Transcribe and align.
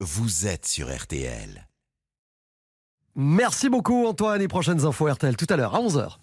vous 0.00 0.46
êtes 0.46 0.66
sur 0.66 0.94
RTL. 0.94 1.66
Merci 3.14 3.70
beaucoup 3.70 4.06
Antoine 4.06 4.42
et 4.42 4.48
prochaines 4.48 4.84
infos 4.84 5.10
RTL 5.10 5.36
tout 5.36 5.46
à 5.48 5.56
l'heure 5.56 5.74
à 5.74 5.80
11h. 5.80 6.18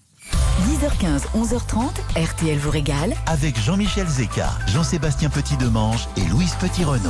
10h15, 0.62 1.24
11h30, 1.36 1.90
RTL 2.16 2.58
vous 2.60 2.70
régale. 2.70 3.16
Avec 3.26 3.60
Jean-Michel 3.60 4.08
Zeka, 4.08 4.50
Jean-Sébastien 4.68 5.30
Petit-Demange 5.30 6.08
et 6.16 6.22
Louise 6.30 6.54
Petit-Renault. 6.60 7.10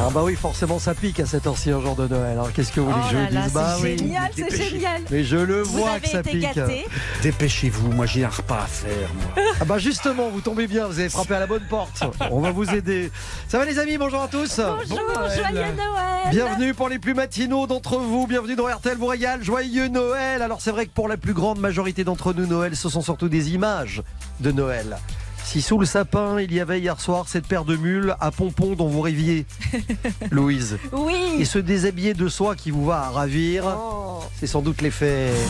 Ah 0.00 0.10
bah 0.14 0.22
oui, 0.22 0.36
forcément 0.36 0.78
ça 0.78 0.94
pique 0.94 1.18
à 1.18 1.26
cette 1.26 1.46
heure-ci 1.46 1.70
un 1.72 1.80
jour 1.80 1.96
de 1.96 2.06
Noël. 2.06 2.30
Alors 2.32 2.52
qu'est-ce 2.52 2.70
que 2.70 2.78
vous 2.80 2.90
voulez 2.92 3.02
Oh 3.04 3.08
que 3.10 3.12
je 3.12 3.18
là 3.18 3.26
vous 3.28 3.34
là, 3.34 3.42
dise 3.42 3.48
c'est 3.52 3.54
Bah 3.54 3.76
oui. 3.82 3.98
génial, 3.98 4.30
c'est 4.36 4.70
génial. 4.70 5.02
Mais 5.10 5.24
je 5.24 5.36
le 5.36 5.62
Vous 5.62 5.78
vois 5.78 5.90
avez 5.90 6.00
que 6.02 6.08
ça 6.08 6.20
été 6.20 6.30
pique. 6.30 6.54
gâtés. 6.54 6.86
Dépêchez-vous, 7.22 7.90
moi 7.92 8.06
j'ai 8.06 8.24
un 8.24 8.28
repas 8.28 8.62
à 8.62 8.66
faire. 8.66 9.08
Moi. 9.14 9.44
Ah 9.60 9.64
bah 9.64 9.78
justement, 9.78 10.30
vous 10.30 10.40
tombez 10.40 10.66
bien, 10.66 10.86
vous 10.86 10.98
avez 10.98 11.08
frappé 11.08 11.34
à 11.34 11.40
la 11.40 11.46
bonne 11.46 11.62
porte. 11.68 12.02
On 12.30 12.40
va 12.40 12.50
vous 12.52 12.68
aider. 12.70 13.10
Ça 13.48 13.58
va 13.58 13.64
les 13.64 13.78
amis, 13.78 13.98
bonjour 13.98 14.20
à 14.22 14.28
tous. 14.28 14.60
Bonjour, 14.60 15.00
joyeux 15.14 15.52
Noël. 15.52 16.30
Bienvenue 16.30 16.74
pour 16.74 16.88
les 16.88 16.98
plus 16.98 17.14
matinaux 17.14 17.66
d'entre 17.66 17.98
vous. 17.98 18.26
Bienvenue 18.26 18.56
dans 18.56 18.66
RTL 18.66 18.96
vous 18.96 19.06
régale. 19.06 19.42
Joyeux 19.44 19.88
Noël. 19.88 20.42
Alors 20.42 20.60
c'est 20.60 20.70
vrai 20.72 20.86
que 20.86 20.90
pour 20.92 21.08
la 21.08 21.16
plus 21.16 21.34
grande 21.34 21.58
majorité 21.60 22.02
d'entre 22.04 22.32
nous, 22.32 22.46
Noël, 22.46 22.74
ce 22.84 22.90
sont 22.90 23.00
surtout 23.00 23.30
des 23.30 23.54
images 23.54 24.02
de 24.40 24.52
Noël. 24.52 24.98
Si 25.42 25.62
sous 25.62 25.78
le 25.78 25.86
sapin, 25.86 26.38
il 26.38 26.52
y 26.52 26.60
avait 26.60 26.80
hier 26.80 27.00
soir 27.00 27.24
cette 27.28 27.46
paire 27.46 27.64
de 27.64 27.76
mules 27.76 28.14
à 28.20 28.30
pompons 28.30 28.74
dont 28.74 28.88
vous 28.88 29.00
rêviez, 29.00 29.46
Louise, 30.30 30.76
et 30.92 30.94
Oui. 30.94 31.46
ce 31.46 31.58
déshabillé 31.58 32.12
de 32.12 32.28
soie 32.28 32.54
qui 32.56 32.70
vous 32.70 32.84
va 32.84 33.04
à 33.06 33.08
ravir, 33.08 33.64
Oh. 33.66 34.20
c'est 34.38 34.46
sans 34.46 34.60
doute 34.60 34.82
l'effet. 34.82 35.30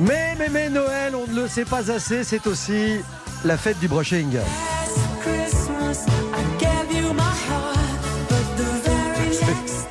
Mais, 0.00 0.36
mais, 0.38 0.48
mais, 0.48 0.70
Noël, 0.70 1.14
on 1.16 1.26
ne 1.32 1.40
le 1.42 1.48
sait 1.48 1.64
pas 1.64 1.90
assez, 1.90 2.22
c'est 2.22 2.46
aussi 2.46 2.98
la 3.44 3.56
fête 3.56 3.80
du 3.80 3.88
brushing. 3.88 4.38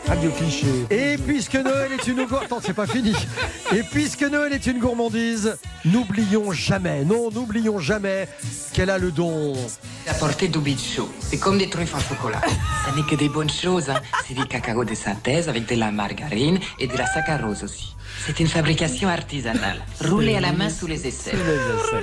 Radio 0.08 0.32
cliché. 0.32 0.68
Et 0.90 1.18
puisque 1.18 1.56
Noël 1.56 1.92
est 1.92 2.08
une 2.08 2.26
gour- 2.26 2.42
Attends, 2.42 2.60
c'est 2.64 2.74
pas 2.74 2.88
fini. 2.88 3.14
Et 3.76 3.84
puisque 3.84 4.22
Noël 4.24 4.54
est 4.54 4.66
une 4.68 4.80
gourmandise, 4.80 5.58
n'oublions 5.86 6.52
jamais, 6.54 7.04
non, 7.04 7.30
n'oublions 7.32 7.80
jamais 7.80 8.28
qu'elle 8.74 8.90
a 8.90 8.98
le 8.98 9.12
don. 9.12 9.54
Apporter 10.08 10.48
du 10.48 10.60
bichou. 10.60 11.10
C'est 11.20 11.38
comme 11.38 11.58
des 11.58 11.70
truffes 11.70 11.94
en 11.96 12.00
chocolat. 12.00 12.42
Ça 12.86 12.96
n'est 12.96 13.04
que 13.04 13.16
des 13.16 13.28
bonnes 13.28 13.50
choses. 13.50 13.90
Hein. 13.90 14.00
C'est 14.28 14.34
du 14.34 14.46
cacao 14.46 14.86
de 14.86 14.96
synthèse 14.96 15.50
avec 15.50 15.68
de 15.68 15.76
la 15.76 15.92
margarine 15.92 16.60
et 16.80 16.88
de 16.88 16.96
la 16.98 17.06
saccharose 17.06 17.64
aussi. 17.64 17.94
C'est 18.26 18.40
une 18.40 18.48
fabrication 18.48 19.10
artisanale, 19.10 19.80
roulée 20.04 20.36
à 20.36 20.40
la 20.40 20.52
main 20.52 20.70
sous 20.70 20.88
les 20.88 21.06
aisselles. 21.08 21.38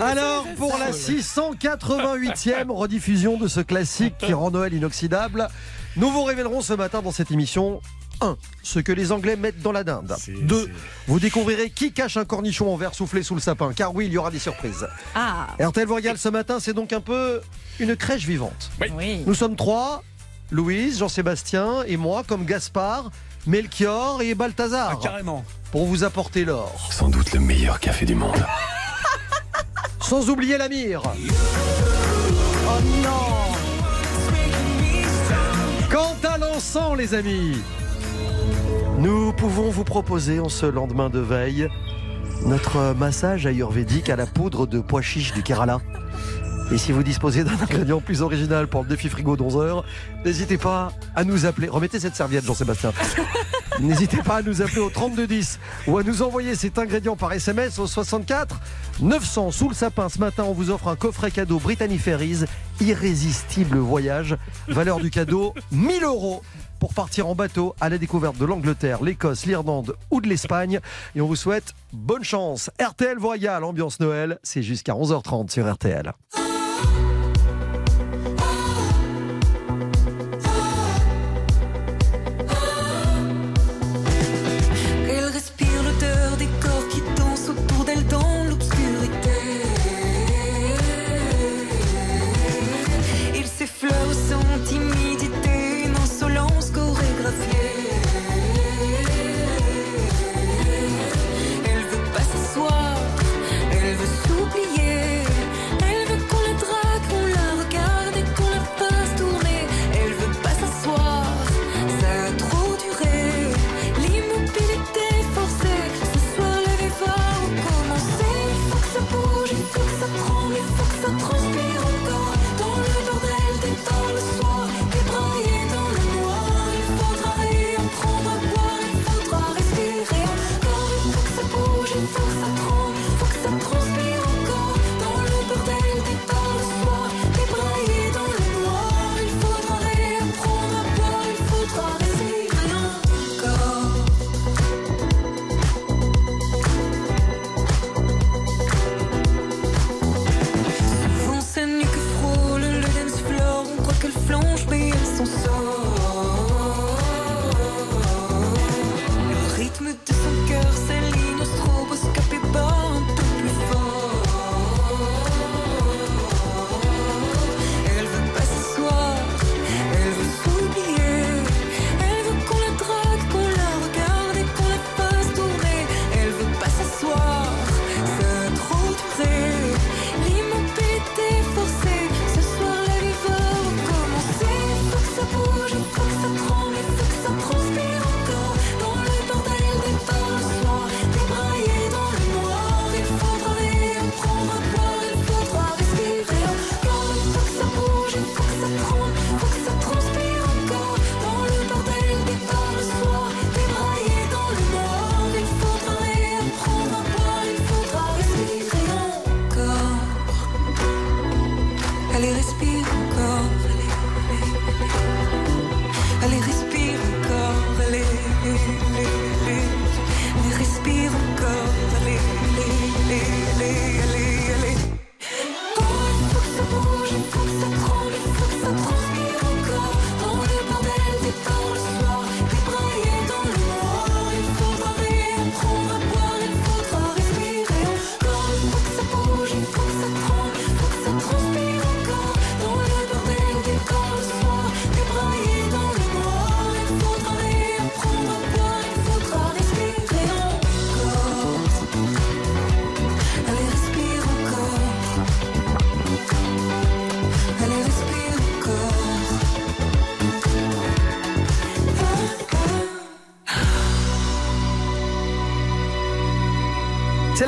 Alors, 0.01 0.47
pour 0.57 0.77
la 0.79 0.91
688e 0.93 2.71
rediffusion 2.71 3.37
de 3.37 3.49
ce 3.49 3.61
classique 3.61 4.15
qui 4.19 4.33
rend 4.33 4.51
Noël 4.51 4.73
inoxydable, 4.75 5.49
nous 5.97 6.11
vous 6.11 6.25
révélerons 6.25 6.61
ce 6.61 6.73
matin 6.73 7.03
dans 7.03 7.13
cette 7.13 7.31
émission 7.31 7.81
1. 8.21 8.37
Ce 8.63 8.79
que 8.79 8.93
les 8.93 9.13
Anglais 9.13 9.37
mettent 9.37 9.61
dans 9.63 9.73
la 9.73 9.85
dinde. 9.85 10.15
C'est- 10.19 10.33
2. 10.33 10.67
c'est- 10.67 10.71
Vous 11.09 11.19
découvrirez 11.21 11.71
qui 11.71 11.93
cache 11.93 12.17
un 12.17 12.25
cornichon 12.25 12.73
en 12.73 12.77
verre 12.77 12.95
soufflé 12.95 13.23
sous 13.23 13.35
le 13.35 13.41
sapin. 13.41 13.73
Car 13.75 13.95
oui, 13.95 14.07
il 14.07 14.13
y 14.13 14.19
aura 14.19 14.31
des 14.31 14.39
surprises. 14.39 14.87
Ah, 15.15 15.49
RTL 15.61 15.87
vous 15.87 15.99
ce 16.17 16.29
matin, 16.29 16.59
c'est 16.61 16.73
donc 16.75 16.93
un 16.93 17.01
peu 17.01 17.41
une 17.81 17.97
crèche 17.97 18.25
vivante. 18.25 18.71
oui. 18.97 19.23
Nous 19.27 19.35
sommes 19.35 19.57
trois, 19.57 20.03
Louise, 20.51 20.99
Jean-Sébastien 20.99 21.83
et 21.87 21.97
moi, 21.97 22.23
comme 22.27 22.45
Gaspard, 22.45 23.11
Melchior 23.47 24.23
et 24.23 24.31
Ah, 24.33 24.35
Balthazar, 24.35 24.99
carrément. 25.01 25.45
pour 25.73 25.87
vous 25.87 26.05
apporter 26.05 26.45
l'or. 26.45 26.89
Sans 26.93 27.09
doute 27.09 27.33
le 27.33 27.41
meilleur 27.41 27.81
café 27.81 28.07
du 28.07 28.15
monde. 28.15 28.45
Sans 30.01 30.29
oublier 30.31 30.57
la 30.59 30.69
mire. 30.69 31.03
L'encens, 36.65 36.97
les 36.97 37.13
amis, 37.13 37.59
nous 38.99 39.35
pouvons 39.35 39.69
vous 39.69 39.85
proposer 39.85 40.41
en 40.41 40.49
ce 40.49 40.65
lendemain 40.65 41.11
de 41.11 41.19
veille 41.19 41.69
notre 42.47 42.95
massage 42.95 43.45
ayurvédique 43.45 44.09
à 44.09 44.17
la 44.17 44.25
poudre 44.25 44.67
de 44.67 44.81
pois 44.81 45.03
chiche 45.03 45.35
du 45.35 45.43
Kerala. 45.43 45.81
Et 46.73 46.79
si 46.79 46.91
vous 46.93 47.03
disposez 47.03 47.45
d'un 47.45 47.53
ingrédient 47.53 48.01
plus 48.01 48.23
original 48.23 48.67
pour 48.67 48.83
le 48.83 48.89
défi 48.89 49.11
frigo 49.11 49.37
d'11h, 49.37 49.83
n'hésitez 50.25 50.57
pas 50.57 50.91
à 51.15 51.25
nous 51.25 51.45
appeler. 51.45 51.69
Remettez 51.69 52.01
cette 52.01 52.17
serviette, 52.17 52.47
Jean-Sébastien. 52.47 52.93
N'hésitez 53.81 54.19
pas 54.19 54.37
à 54.37 54.43
nous 54.43 54.63
appeler 54.63 54.81
au 54.81 54.91
3210 54.91 55.59
ou 55.89 55.99
à 55.99 56.03
nous 56.03 56.23
envoyer 56.23 56.55
cet 56.55 56.79
ingrédient 56.79 57.17
par 57.17 57.33
SMS 57.33 57.79
au 57.79 57.87
64 57.87 58.61
900 59.01 59.51
sous 59.51 59.69
le 59.69 59.75
sapin. 59.75 60.09
Ce 60.09 60.19
matin, 60.19 60.45
on 60.45 60.53
vous 60.53 60.71
offre 60.71 60.89
un 60.89 60.97
coffret 60.97 61.31
cadeau 61.31 61.59
Brittany 61.59 61.99
Ferries, 61.99 62.45
irrésistible 62.81 63.79
voyage, 63.79 64.37
valeur 64.69 65.01
du 65.01 65.11
cadeau 65.11 65.55
1000 65.73 66.05
euros 66.05 66.43
pour 66.79 66.95
partir 66.95 67.27
en 67.27 67.35
bateau 67.35 67.75
à 67.81 67.89
la 67.89 67.99
découverte 67.99 68.39
de 68.39 68.45
l'Angleterre, 68.45 69.03
l'Écosse, 69.03 69.47
l'Irlande 69.47 69.97
ou 70.11 70.21
de 70.21 70.29
l'Espagne. 70.29 70.81
Et 71.17 71.21
on 71.21 71.27
vous 71.27 71.37
souhaite 71.37 71.75
bonne 71.93 72.25
chance. 72.25 72.71
RTL 72.81 73.19
Voyage, 73.19 73.63
ambiance 73.63 74.01
Noël, 74.01 74.39
c'est 74.43 74.63
jusqu'à 74.63 74.93
11h30 74.93 75.51
sur 75.51 75.73
RTL. 75.73 76.13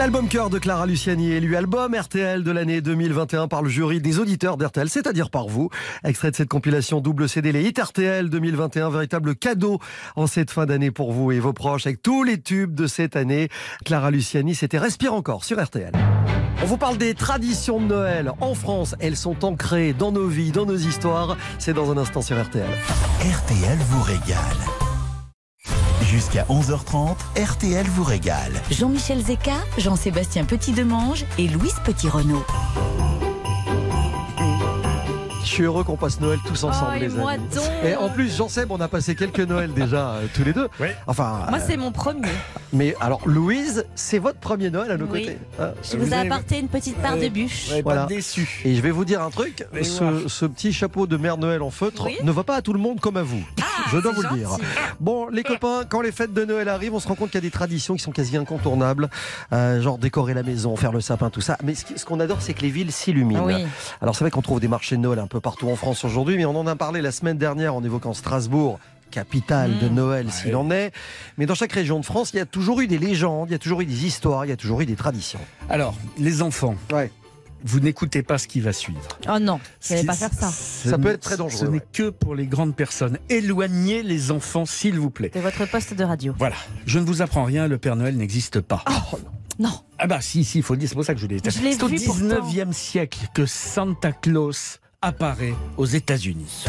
L'album 0.07 0.29
cœur 0.29 0.51
de 0.51 0.61
Clara 0.61 0.87
Luciani, 0.87 1.33
élu 1.33 1.57
album 1.57 1.93
RTL 1.93 2.45
de 2.45 2.51
l'année 2.53 2.81
2021 2.81 3.49
par 3.49 3.61
le 3.61 3.69
jury 3.69 4.01
des 4.01 4.21
auditeurs 4.21 4.57
d'RTL, 4.57 4.89
c'est-à-dire 4.89 5.31
par 5.31 5.49
vous. 5.49 5.69
Extrait 6.05 6.31
de 6.31 6.37
cette 6.37 6.49
compilation 6.49 7.01
double 7.01 7.29
CD, 7.29 7.51
les 7.51 7.65
hits 7.65 7.75
RTL 7.77 8.31
2021, 8.31 8.89
véritable 8.89 9.35
cadeau 9.35 9.81
en 10.15 10.29
cette 10.29 10.53
fin 10.53 10.65
d'année 10.65 10.93
pour 10.93 11.11
vous 11.11 11.33
et 11.33 11.41
vos 11.41 11.53
proches 11.53 11.89
avec 11.89 12.03
tous 12.03 12.23
les 12.23 12.41
tubes 12.41 12.73
de 12.73 12.87
cette 12.87 13.17
année. 13.17 13.49
Clara 13.85 14.13
Luciani, 14.13 14.55
c'était 14.55 14.79
Respire 14.79 15.13
encore 15.13 15.45
sur 15.45 15.61
RTL. 15.61 15.91
On 16.63 16.67
vous 16.67 16.79
parle 16.79 16.99
des 16.99 17.15
traditions 17.15 17.81
de 17.81 17.87
Noël 17.87 18.31
en 18.41 18.55
France. 18.55 18.95
Elles 19.01 19.17
sont 19.17 19.45
ancrées 19.45 19.93
dans 19.93 20.13
nos 20.13 20.29
vies, 20.29 20.53
dans 20.53 20.67
nos 20.67 20.77
histoires. 20.77 21.37
C'est 21.59 21.75
dans 21.75 21.91
un 21.91 21.97
instant 21.97 22.23
sur 22.23 22.41
RTL. 22.41 22.65
RTL 23.25 23.79
vous 23.89 24.03
régale. 24.03 24.86
Jusqu'à 26.17 26.45
11h30, 26.49 27.15
RTL 27.39 27.85
vous 27.89 28.03
régale. 28.03 28.51
Jean-Michel 28.71 29.21
Zeka, 29.23 29.53
Jean-Sébastien 29.77 30.47
Petit-Demange 30.47 31.27
et 31.37 31.47
Louise 31.47 31.75
Petit-Renault. 31.85 32.43
Je 35.43 35.47
suis 35.47 35.65
heureux 35.65 35.85
qu'on 35.85 35.99
passe 35.99 36.19
Noël 36.23 36.39
tous 36.47 36.65
ensemble, 36.65 36.93
Oh, 36.93 36.97
et 36.97 37.01
les 37.01 37.09
moi 37.11 37.33
amis. 37.33 37.45
donc. 37.55 37.65
Et 37.85 37.95
en 37.97 38.09
plus, 38.09 38.35
Jean-Seb, 38.35 38.71
on 38.73 38.81
a 38.81 38.89
passé 38.89 39.15
quelques 39.15 39.41
Noëls 39.41 39.75
déjà 39.75 40.13
euh, 40.13 40.27
tous 40.35 40.43
les 40.43 40.55
deux. 40.55 40.69
Enfin, 41.07 41.43
Moi, 41.51 41.59
euh, 41.59 41.65
c'est 41.67 41.77
mon 41.77 41.93
premier. 41.93 42.29
mais 42.73 42.95
alors, 42.99 43.21
Louise, 43.27 43.85
c'est 43.95 44.19
votre 44.19 44.39
premier 44.39 44.71
Noël 44.71 44.93
à 44.93 44.97
nos 44.97 45.05
Oui. 45.05 45.27
côtés. 45.27 45.39
hein. 45.61 45.73
Je 45.83 45.99
vous 45.99 46.15
ai 46.15 46.17
apporté 46.17 46.59
une 46.61 46.69
petite 46.69 46.97
part 46.97 47.19
de 47.19 47.29
bûche. 47.29 47.69
Ouais, 47.73 47.83
Voilà. 47.83 48.03
pas 48.05 48.07
déçu. 48.09 48.63
Et 48.65 48.75
je 48.75 48.81
vais 48.81 48.91
vous 48.91 49.05
dire 49.05 49.21
un 49.21 49.29
truc, 49.31 49.67
ce, 49.83 50.47
petit 50.47 50.73
chapeau 50.73 51.07
de 51.07 51.19
Mère 51.19 51.37
Noël 51.37 51.61
en 51.61 51.71
feutre 51.71 52.07
Oui. 52.07 52.17
ne 52.23 52.33
va 52.33 52.43
pas 52.43 52.57
à 52.57 52.63
tout 52.63 52.73
le 52.73 52.81
monde 52.81 53.01
comme 53.01 53.19
à 53.19 53.23
vous. 53.23 53.45
je 53.91 53.99
dois 53.99 54.13
vous 54.13 54.23
le 54.23 54.29
dire. 54.37 54.51
Bon, 55.01 55.29
les 55.29 55.43
copains, 55.43 55.83
quand 55.89 56.01
les 56.01 56.13
fêtes 56.13 56.33
de 56.33 56.45
Noël 56.45 56.69
arrivent, 56.69 56.95
on 56.95 57.01
se 57.01 57.09
rend 57.09 57.15
compte 57.15 57.31
qu'il 57.31 57.37
y 57.39 57.45
a 57.45 57.49
des 57.49 57.51
traditions 57.51 57.95
qui 57.95 58.03
sont 58.03 58.13
quasi 58.13 58.37
incontournables, 58.37 59.09
euh, 59.53 59.81
genre 59.81 59.99
décorer 59.99 60.35
la 60.35 60.43
maison, 60.43 60.77
faire 60.77 60.93
le 60.93 61.01
sapin, 61.01 61.31
tout 61.31 61.41
ça. 61.41 61.57
Mais 61.65 61.75
ce 61.75 62.05
qu'on 62.05 62.21
adore, 62.21 62.43
c'est 62.43 62.55
que 62.55 62.63
les 62.63 62.71
villes 62.71 62.93
s'illuminent. 62.93 63.45
Oui. 63.47 63.65
Alors 64.01 64.15
c'est 64.17 64.25
vrai 64.25 64.31
qu'on 64.31 64.43
trouve 64.43 64.61
des 64.61 64.69
marchés 64.69 64.97
de 64.97 65.01
Noël 65.01 65.19
un 65.19 65.27
peu 65.27 65.41
partout 65.41 65.69
en 65.69 65.77
France 65.77 66.05
aujourd'hui, 66.05 66.37
mais 66.37 66.45
on 66.45 66.57
en 66.57 66.67
a 66.67 66.77
parlé 66.77 67.01
la 67.03 67.13
semaine 67.13 67.39
dernière 67.39 67.75
en 67.75 67.83
évoquant 67.85 68.15
Strasbourg 68.15 68.79
capitale 69.11 69.79
de 69.79 69.89
Mmh. 69.89 69.95
Noël 69.95 70.31
s'il 70.33 70.57
en 70.57 70.71
est. 70.71 70.93
Mais 71.39 71.47
dans 71.47 71.55
chaque 71.55 71.73
région 71.73 72.01
de 72.01 72.05
France, 72.05 72.31
il 72.35 72.39
y 72.39 72.41
a 72.41 72.47
toujours 72.47 72.81
eu 72.81 72.89
des 72.89 72.99
légendes, 72.99 73.49
il 73.49 73.53
y 73.53 73.55
a 73.55 73.59
toujours 73.59 73.81
eu 73.81 73.87
des 73.87 74.05
histoires, 74.05 74.45
il 74.45 74.49
y 74.49 74.53
a 74.53 74.57
toujours 74.57 74.81
eu 74.81 74.87
des 74.87 74.97
traditions. 74.97 75.39
Alors, 75.71 75.95
les 76.19 76.43
enfants, 76.43 76.75
Ouais. 76.93 77.11
Vous 77.65 77.81
n'écoutez 77.81 78.23
pas 78.23 78.39
ce 78.39 78.47
qui 78.49 78.61
va 78.61 78.73
suivre. 78.73 79.01
Oh 79.29 79.39
non, 79.41 79.61
n'allais 79.91 80.01
Si- 80.03 80.07
pas 80.07 80.15
faire 80.15 80.33
ça. 80.33 80.51
ce 80.51 80.89
Ça 80.91 80.99
peut 80.99 81.09
être 81.09 81.21
très 81.21 81.37
dangereux, 81.37 81.59
Ce 81.59 81.65
n'est 81.65 81.79
ouais. 81.79 81.87
que 81.93 82.11
pour 82.11 82.35
les 82.35 82.47
grandes 82.47 82.77
personnes. 82.77 83.19
Éloignez 83.29 84.03
les 84.03 84.31
enfants, 84.31 84.67
s'il 84.67 84.99
vous 84.99 85.11
plaît. 85.11 85.31
C'est 85.33 85.41
votre 85.41 85.65
poste 85.67 85.95
de 85.95 86.05
radio. 86.05 86.35
Voilà. 86.39 86.57
Je 86.87 86.99
ne 86.99 87.05
vous 87.05 87.23
apprends 87.23 87.45
rien, 87.45 87.67
le 87.69 87.79
Père 87.79 87.97
Noël 87.97 88.17
n'existe 88.17 88.61
pas. 88.61 88.85
Non. 89.59 89.71
Ah 89.99 90.07
bah 90.07 90.21
si, 90.21 90.45
si, 90.45 90.59
il 90.59 90.63
faut 90.63 90.75
le 90.75 90.81
dire, 90.81 90.89
c'est 90.89 90.95
pour 90.95 91.05
ça 91.05 91.15
que 91.15 91.21
je 91.21 91.27
l'ai 91.27 91.39
C'est 91.43 91.83
au 91.83 91.89
vu 91.89 91.99
pourtant. 92.05 92.25
19e 92.25 92.73
siècle 92.73 93.21
que 93.35 93.47
Santa 93.47 94.13
Claus 94.13 94.81
apparaît 95.01 95.55
aux 95.79 95.87
États-Unis. 95.87 96.65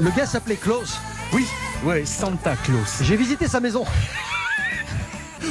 Le 0.00 0.10
gars 0.10 0.26
s'appelait 0.26 0.56
Klaus. 0.56 0.98
Oui, 1.32 1.46
ouais, 1.84 2.04
Santa 2.04 2.56
Claus. 2.56 3.02
J'ai 3.02 3.16
visité 3.16 3.46
sa 3.48 3.60
maison. 3.60 3.84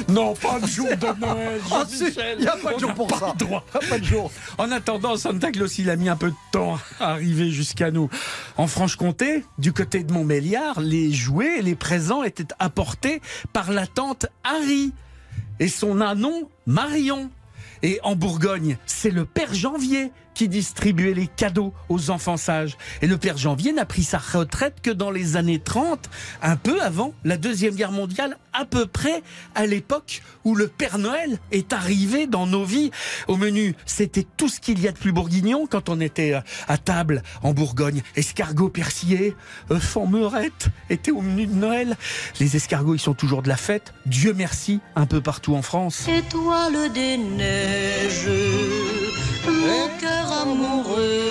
Non, 0.08 0.34
pas 0.34 0.58
le 0.60 0.68
jour 0.68 0.88
de 0.88 1.20
Noël. 1.20 1.62
Ah, 1.70 1.84
Jean-Michel. 1.86 2.38
il 2.40 2.46
y 2.46 2.48
a 2.48 2.56
pas 2.58 2.74
de 2.74 2.80
jour 2.80 2.94
pour 2.94 3.08
pas 3.08 3.20
ça. 3.20 3.34
le 3.34 3.46
droit. 3.46 3.64
Pas 3.90 4.00
de 4.00 4.04
jour. 4.04 4.32
En 4.58 4.72
attendant, 4.72 5.16
Santa 5.16 5.52
Claus, 5.52 5.78
il 5.78 5.90
a 5.90 5.96
mis 5.96 6.10
un 6.10 6.16
peu 6.16 6.30
de 6.30 6.36
temps 6.52 6.80
à 7.00 7.12
arriver 7.12 7.50
jusqu'à 7.52 7.92
nous. 7.92 8.10
En 8.58 8.68
Franche-Comté, 8.68 9.46
du 9.58 9.74
côté 9.74 10.04
de 10.04 10.12
Montbéliard, 10.12 10.80
les 10.82 11.12
jouets 11.12 11.60
et 11.60 11.62
les 11.62 11.76
présents 11.76 12.24
étaient 12.24 12.48
apportés 12.60 13.22
par 13.54 13.72
la 13.72 13.86
tante 13.86 14.28
Harry 14.44 14.94
et 15.60 15.68
son 15.68 16.02
anon 16.02 16.50
Marion. 16.66 17.30
Et 17.84 18.00
en 18.04 18.16
Bourgogne, 18.16 18.78
c'est 18.86 19.12
le 19.12 19.26
Père 19.26 19.54
Janvier 19.54 20.12
qui 20.34 20.48
distribuait 20.48 21.14
les 21.14 21.28
cadeaux 21.28 21.74
aux 21.90 22.10
enfants 22.10 22.38
sages. 22.38 22.78
Et 23.02 23.08
le 23.08 23.18
Père 23.18 23.38
Janvier 23.38 23.74
n'a 23.74 23.86
pris 23.86 24.04
sa 24.04 24.18
retraite 24.18 24.76
que 24.82 24.92
dans 24.92 25.12
les 25.12 25.36
années 25.36 25.60
30, 25.60 26.10
un 26.42 26.56
peu 26.56 26.82
avant 26.82 27.14
la 27.24 27.38
Deuxième 27.38 27.76
Guerre 27.76 27.92
mondiale, 27.92 28.38
à 28.54 28.66
peu 28.66 28.86
près 28.86 29.24
à 29.56 29.66
l'époque 29.66 30.22
où 30.44 30.56
le 30.56 30.68
Père 30.68 30.98
Noël 30.98 31.40
est 31.52 31.74
arrivé 31.74 32.28
dans 32.28 32.48
nos 32.48 32.66
vies. 32.66 32.92
Au 33.28 33.38
menu, 33.38 33.76
c'était 33.86 34.26
tout 34.38 34.50
ce 34.50 34.60
qu'il 34.60 34.80
y 34.82 34.88
a 34.88 34.92
de 34.92 34.98
plus 34.98 35.12
bourguignon 35.12 35.68
quand 35.70 35.90
on 35.90 36.00
était 36.00 36.34
euh, 36.34 36.42
à 36.68 36.78
table 36.78 37.24
en 37.44 37.54
Bourgogne. 37.54 38.02
Escargots 38.16 38.70
persillés, 38.70 39.36
en 39.96 40.08
meurette 40.08 40.70
étaient 40.90 41.12
au 41.12 41.22
menu 41.22 41.48
de 41.48 41.54
Noël. 41.54 41.98
Les 42.40 42.56
escargots, 42.56 42.96
ils 42.96 43.00
sont 43.00 43.14
toujours 43.14 43.42
de 43.42 43.50
la 43.50 43.58
fête. 43.58 43.94
Dieu 44.06 44.34
merci, 44.36 44.80
un 44.96 45.06
peu 45.06 45.22
partout 45.22 45.56
en 45.56 45.62
France. 45.62 46.08
Étoile 46.08 46.92
des 46.94 47.18
neiges, 47.18 48.30
mon 49.46 50.00
cœur 50.00 50.21
amoureux. 50.30 51.30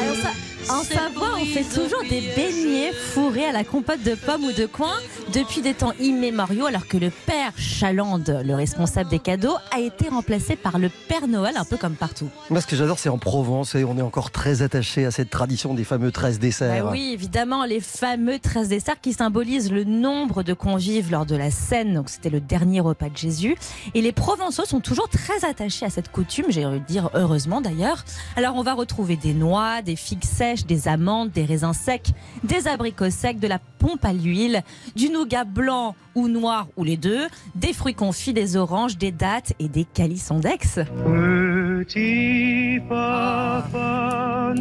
Alors 0.00 0.16
ça, 0.16 0.74
en 0.74 0.82
Savoie, 0.82 1.38
on 1.40 1.44
fait 1.44 1.64
toujours 1.64 2.02
des 2.02 2.22
beignets 2.34 2.92
fourrés 2.92 3.46
à 3.46 3.52
la 3.52 3.64
compote 3.64 4.02
de 4.02 4.14
pommes 4.14 4.44
ou 4.44 4.52
de 4.52 4.66
coin 4.66 4.94
depuis 5.32 5.60
des 5.60 5.74
temps 5.74 5.92
immémoriaux, 6.00 6.66
alors 6.66 6.86
que 6.86 6.96
le 6.96 7.10
Père 7.10 7.52
Chalande, 7.56 8.42
le 8.44 8.54
responsable 8.54 9.10
des 9.10 9.18
cadeaux, 9.18 9.56
a 9.74 9.80
été 9.80 10.08
remplacé 10.08 10.56
par 10.56 10.78
le 10.78 10.88
Père 11.08 11.26
Noël, 11.28 11.54
un 11.56 11.64
peu 11.64 11.76
comme 11.76 11.94
partout. 11.94 12.28
Moi, 12.50 12.60
ce 12.60 12.66
que 12.66 12.76
j'adore, 12.76 12.98
c'est 12.98 13.08
en 13.08 13.18
Provence 13.18 13.74
et 13.74 13.84
on 13.84 13.98
est 13.98 14.02
encore 14.02 14.30
très 14.30 14.62
attaché 14.62 15.04
à 15.04 15.10
cette 15.10 15.30
tradition 15.30 15.74
des 15.74 15.84
fameux 15.84 16.12
13 16.12 16.38
desserts. 16.38 16.84
Bah 16.84 16.90
oui, 16.92 17.10
évidemment, 17.12 17.64
les 17.64 17.80
fameux 17.80 18.38
13 18.38 18.68
desserts 18.68 19.00
qui 19.00 19.12
symbolisent 19.12 19.72
le 19.72 19.84
nombre 19.84 20.42
de 20.42 20.52
convives 20.52 21.10
lors 21.10 21.26
de 21.26 21.36
la 21.36 21.50
scène. 21.50 21.94
Donc, 21.94 22.08
c'était 22.08 22.30
le 22.30 22.40
dernier 22.40 22.80
repas 22.80 23.08
de 23.08 23.16
Jésus. 23.16 23.56
Et 23.94 24.02
les 24.02 24.12
Provençaux 24.12 24.64
sont 24.64 24.80
toujours 24.80 25.08
très 25.08 25.44
attachés 25.44 25.86
à 25.86 25.90
cette 25.90 26.10
coutume, 26.10 26.46
j'ai 26.48 26.64
envie 26.64 26.80
de 26.80 26.86
dire 26.86 27.10
heureusement 27.14 27.60
d'ailleurs. 27.60 28.04
Alors, 28.36 28.56
on 28.56 28.62
va 28.62 28.74
retrouver 28.74 29.16
des 29.16 29.34
noix, 29.34 29.82
des 29.82 29.96
figues 29.96 30.24
sèches, 30.24 30.66
des 30.66 30.88
amandes, 30.88 31.30
des 31.30 31.44
raisins 31.44 31.72
secs, 31.72 32.08
des 32.44 32.68
abricots 32.68 33.10
secs, 33.10 33.38
de 33.38 33.48
la 33.48 33.58
pompe 33.78 34.04
à 34.04 34.12
l'huile, 34.12 34.62
du 34.94 35.10
nougat 35.10 35.25
blanc 35.46 35.94
ou 36.14 36.28
noir 36.28 36.68
ou 36.76 36.84
les 36.84 36.96
deux, 36.96 37.26
des 37.54 37.72
fruits 37.72 37.94
confits, 37.94 38.32
des 38.32 38.56
oranges, 38.56 38.96
des 38.96 39.12
dattes 39.12 39.52
et 39.58 39.68
des 39.68 39.84
calisson-dex. 39.84 40.80
Petit 41.04 42.80
Papa 42.88 44.54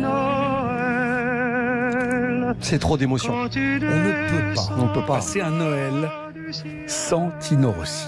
Noël, 1.35 2.55
C'est 2.59 2.79
trop 2.79 2.97
d'émotion. 2.97 3.33
On 3.33 3.43
ne 3.43 3.49
peut 3.49 4.53
pas 4.55 4.61
On 4.77 4.83
ne 4.85 4.93
peut 4.93 5.01
pas. 5.01 5.15
passer 5.15 5.41
un 5.41 5.51
Noël 5.51 6.09
sans 6.87 7.31
Tino 7.39 7.71
Rossi. 7.71 8.05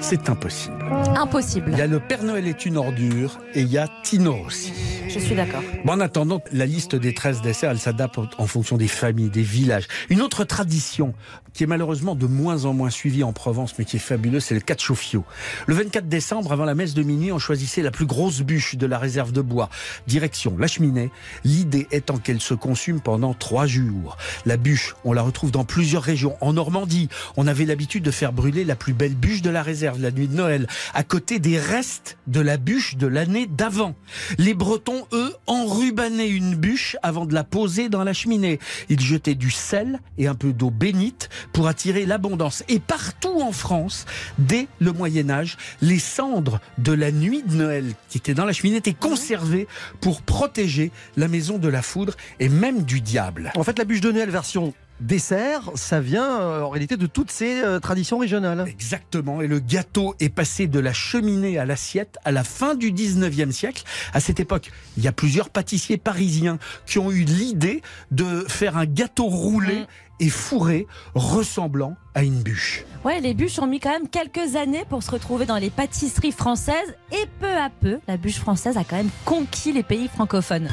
C'est 0.00 0.28
impossible. 0.28 0.76
Impossible. 1.16 1.70
Il 1.72 1.78
y 1.78 1.82
a 1.82 1.86
le 1.86 2.00
Père 2.00 2.22
Noël 2.22 2.46
est 2.46 2.64
une 2.64 2.76
ordure 2.76 3.40
et 3.54 3.62
il 3.62 3.68
y 3.68 3.78
a 3.78 3.88
Tino 4.02 4.34
Rossi. 4.34 4.72
Je 5.08 5.18
suis 5.18 5.34
d'accord. 5.34 5.62
Bon, 5.84 5.92
en 5.92 6.00
attendant, 6.00 6.42
la 6.52 6.66
liste 6.66 6.94
des 6.94 7.14
13 7.14 7.40
desserts, 7.40 7.70
elle 7.70 7.78
s'adapte 7.78 8.18
en 8.38 8.46
fonction 8.46 8.76
des 8.76 8.88
familles, 8.88 9.30
des 9.30 9.42
villages. 9.42 9.88
Une 10.10 10.20
autre 10.20 10.44
tradition 10.44 11.14
qui 11.52 11.64
est 11.64 11.66
malheureusement 11.66 12.14
de 12.14 12.26
moins 12.26 12.66
en 12.66 12.74
moins 12.74 12.90
suivie 12.90 13.22
en 13.22 13.32
Provence, 13.32 13.78
mais 13.78 13.86
qui 13.86 13.96
est 13.96 14.00
fabuleuse, 14.00 14.44
c'est 14.44 14.54
le 14.54 14.60
cachoffio. 14.60 15.24
Le 15.66 15.74
24 15.74 16.06
décembre, 16.06 16.52
avant 16.52 16.66
la 16.66 16.74
messe 16.74 16.92
de 16.92 17.02
minuit, 17.02 17.32
on 17.32 17.38
choisissait 17.38 17.80
la 17.80 17.90
plus 17.90 18.04
grosse 18.04 18.42
bûche 18.42 18.76
de 18.76 18.86
la 18.86 18.98
réserve 18.98 19.32
de 19.32 19.40
bois. 19.40 19.70
Direction 20.06 20.56
la 20.58 20.66
cheminée. 20.66 21.10
L'idée 21.44 21.86
étant 21.92 22.18
qu'elle 22.18 22.42
se 22.42 22.52
consume 22.52 23.00
pendant 23.00 23.32
trois 23.32 23.66
jours. 23.66 24.18
La 24.44 24.58
bûche, 24.58 24.96
on 25.04 25.14
la 25.14 25.22
retrouve 25.22 25.50
dans 25.50 25.64
plusieurs 25.64 26.02
régions. 26.02 26.36
En 26.42 26.52
Normandie, 26.52 27.08
on 27.38 27.46
avait 27.46 27.64
l'habitude 27.64 28.02
de 28.02 28.10
faire 28.10 28.34
brûler 28.34 28.64
la 28.64 28.76
plus 28.76 28.92
belle 28.92 29.14
bûche 29.14 29.40
de 29.40 29.50
la 29.50 29.62
réserve. 29.62 29.85
La 29.98 30.10
nuit 30.10 30.28
de 30.28 30.34
Noël 30.34 30.66
à 30.94 31.02
côté 31.02 31.38
des 31.38 31.58
restes 31.58 32.18
de 32.26 32.40
la 32.40 32.56
bûche 32.56 32.96
de 32.96 33.06
l'année 33.06 33.46
d'avant. 33.46 33.94
Les 34.38 34.54
Bretons, 34.54 35.06
eux, 35.12 35.34
enrubanaient 35.46 36.28
une 36.28 36.54
bûche 36.54 36.96
avant 37.02 37.26
de 37.26 37.34
la 37.34 37.44
poser 37.44 37.88
dans 37.88 38.04
la 38.04 38.12
cheminée. 38.12 38.58
Ils 38.88 39.00
jetaient 39.00 39.34
du 39.34 39.50
sel 39.50 40.00
et 40.18 40.26
un 40.26 40.34
peu 40.34 40.52
d'eau 40.52 40.70
bénite 40.70 41.28
pour 41.52 41.68
attirer 41.68 42.06
l'abondance. 42.06 42.64
Et 42.68 42.80
partout 42.80 43.40
en 43.40 43.52
France, 43.52 44.06
dès 44.38 44.68
le 44.80 44.92
Moyen 44.92 45.30
Âge, 45.30 45.56
les 45.80 45.98
cendres 45.98 46.60
de 46.78 46.92
la 46.92 47.12
nuit 47.12 47.42
de 47.42 47.54
Noël 47.54 47.92
qui 48.08 48.18
étaient 48.18 48.34
dans 48.34 48.44
la 48.44 48.52
cheminée 48.52 48.76
étaient 48.78 48.94
conservées 48.94 49.68
pour 50.00 50.22
protéger 50.22 50.90
la 51.16 51.28
maison 51.28 51.58
de 51.58 51.68
la 51.68 51.82
foudre 51.82 52.14
et 52.40 52.48
même 52.48 52.82
du 52.82 53.00
diable. 53.00 53.52
En 53.56 53.62
fait, 53.62 53.78
la 53.78 53.84
bûche 53.84 54.00
de 54.00 54.12
Noël 54.12 54.30
version 54.30 54.74
dessert, 55.00 55.70
ça 55.74 56.00
vient 56.00 56.40
euh, 56.40 56.62
en 56.62 56.70
réalité 56.70 56.96
de 56.96 57.06
toutes 57.06 57.30
ces 57.30 57.62
euh, 57.62 57.78
traditions 57.80 58.18
régionales. 58.18 58.64
Exactement, 58.68 59.40
et 59.40 59.46
le 59.46 59.58
gâteau 59.58 60.14
est 60.20 60.28
passé 60.28 60.66
de 60.66 60.78
la 60.78 60.92
cheminée 60.92 61.58
à 61.58 61.64
l'assiette 61.64 62.18
à 62.24 62.32
la 62.32 62.44
fin 62.44 62.74
du 62.74 62.92
19e 62.92 63.52
siècle. 63.52 63.84
À 64.12 64.20
cette 64.20 64.40
époque, 64.40 64.70
il 64.96 65.04
y 65.04 65.08
a 65.08 65.12
plusieurs 65.12 65.50
pâtissiers 65.50 65.96
parisiens 65.96 66.58
qui 66.86 66.98
ont 66.98 67.10
eu 67.10 67.24
l'idée 67.24 67.82
de 68.10 68.44
faire 68.48 68.76
un 68.76 68.86
gâteau 68.86 69.26
roulé 69.26 69.80
Mm. 69.80 69.86
et 70.20 70.28
fourré 70.30 70.86
ressemblant 71.14 71.96
à 72.14 72.22
une 72.22 72.42
bûche. 72.42 72.84
Ouais, 73.04 73.20
les 73.20 73.34
bûches 73.34 73.58
ont 73.58 73.66
mis 73.66 73.80
quand 73.80 73.90
même 73.90 74.08
quelques 74.08 74.56
années 74.56 74.84
pour 74.88 75.02
se 75.02 75.10
retrouver 75.10 75.46
dans 75.46 75.56
les 75.58 75.70
pâtisseries 75.70 76.32
françaises 76.32 76.94
et 77.12 77.26
peu 77.40 77.52
à 77.52 77.70
peu, 77.70 77.98
la 78.08 78.16
bûche 78.16 78.38
française 78.38 78.76
a 78.76 78.84
quand 78.84 78.96
même 78.96 79.10
conquis 79.24 79.72
les 79.72 79.82
pays 79.82 80.08
francophones. 80.08 80.68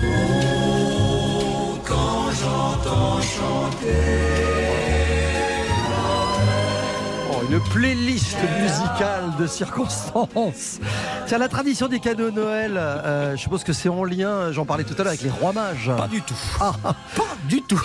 Oh, 7.31 7.41
une 7.49 7.59
playlist 7.71 8.37
musicale 8.61 9.31
de 9.39 9.47
circonstances. 9.47 10.79
Tiens, 11.25 11.37
la 11.37 11.47
tradition 11.47 11.87
des 11.87 11.99
cadeaux 11.99 12.29
de 12.31 12.35
Noël, 12.35 12.73
euh, 12.77 13.31
je 13.35 13.41
suppose 13.41 13.63
que 13.63 13.73
c'est 13.73 13.89
en 13.89 14.03
lien, 14.03 14.51
j'en 14.51 14.65
parlais 14.65 14.83
tout 14.83 14.93
à 14.93 14.97
l'heure, 14.97 15.07
avec 15.07 15.21
les 15.21 15.29
rois 15.29 15.53
mages. 15.53 15.91
Pas 15.95 16.07
du 16.07 16.21
tout. 16.21 16.35
Ah, 16.59 16.73
Pas 17.15 17.23
du 17.47 17.61
tout. 17.61 17.81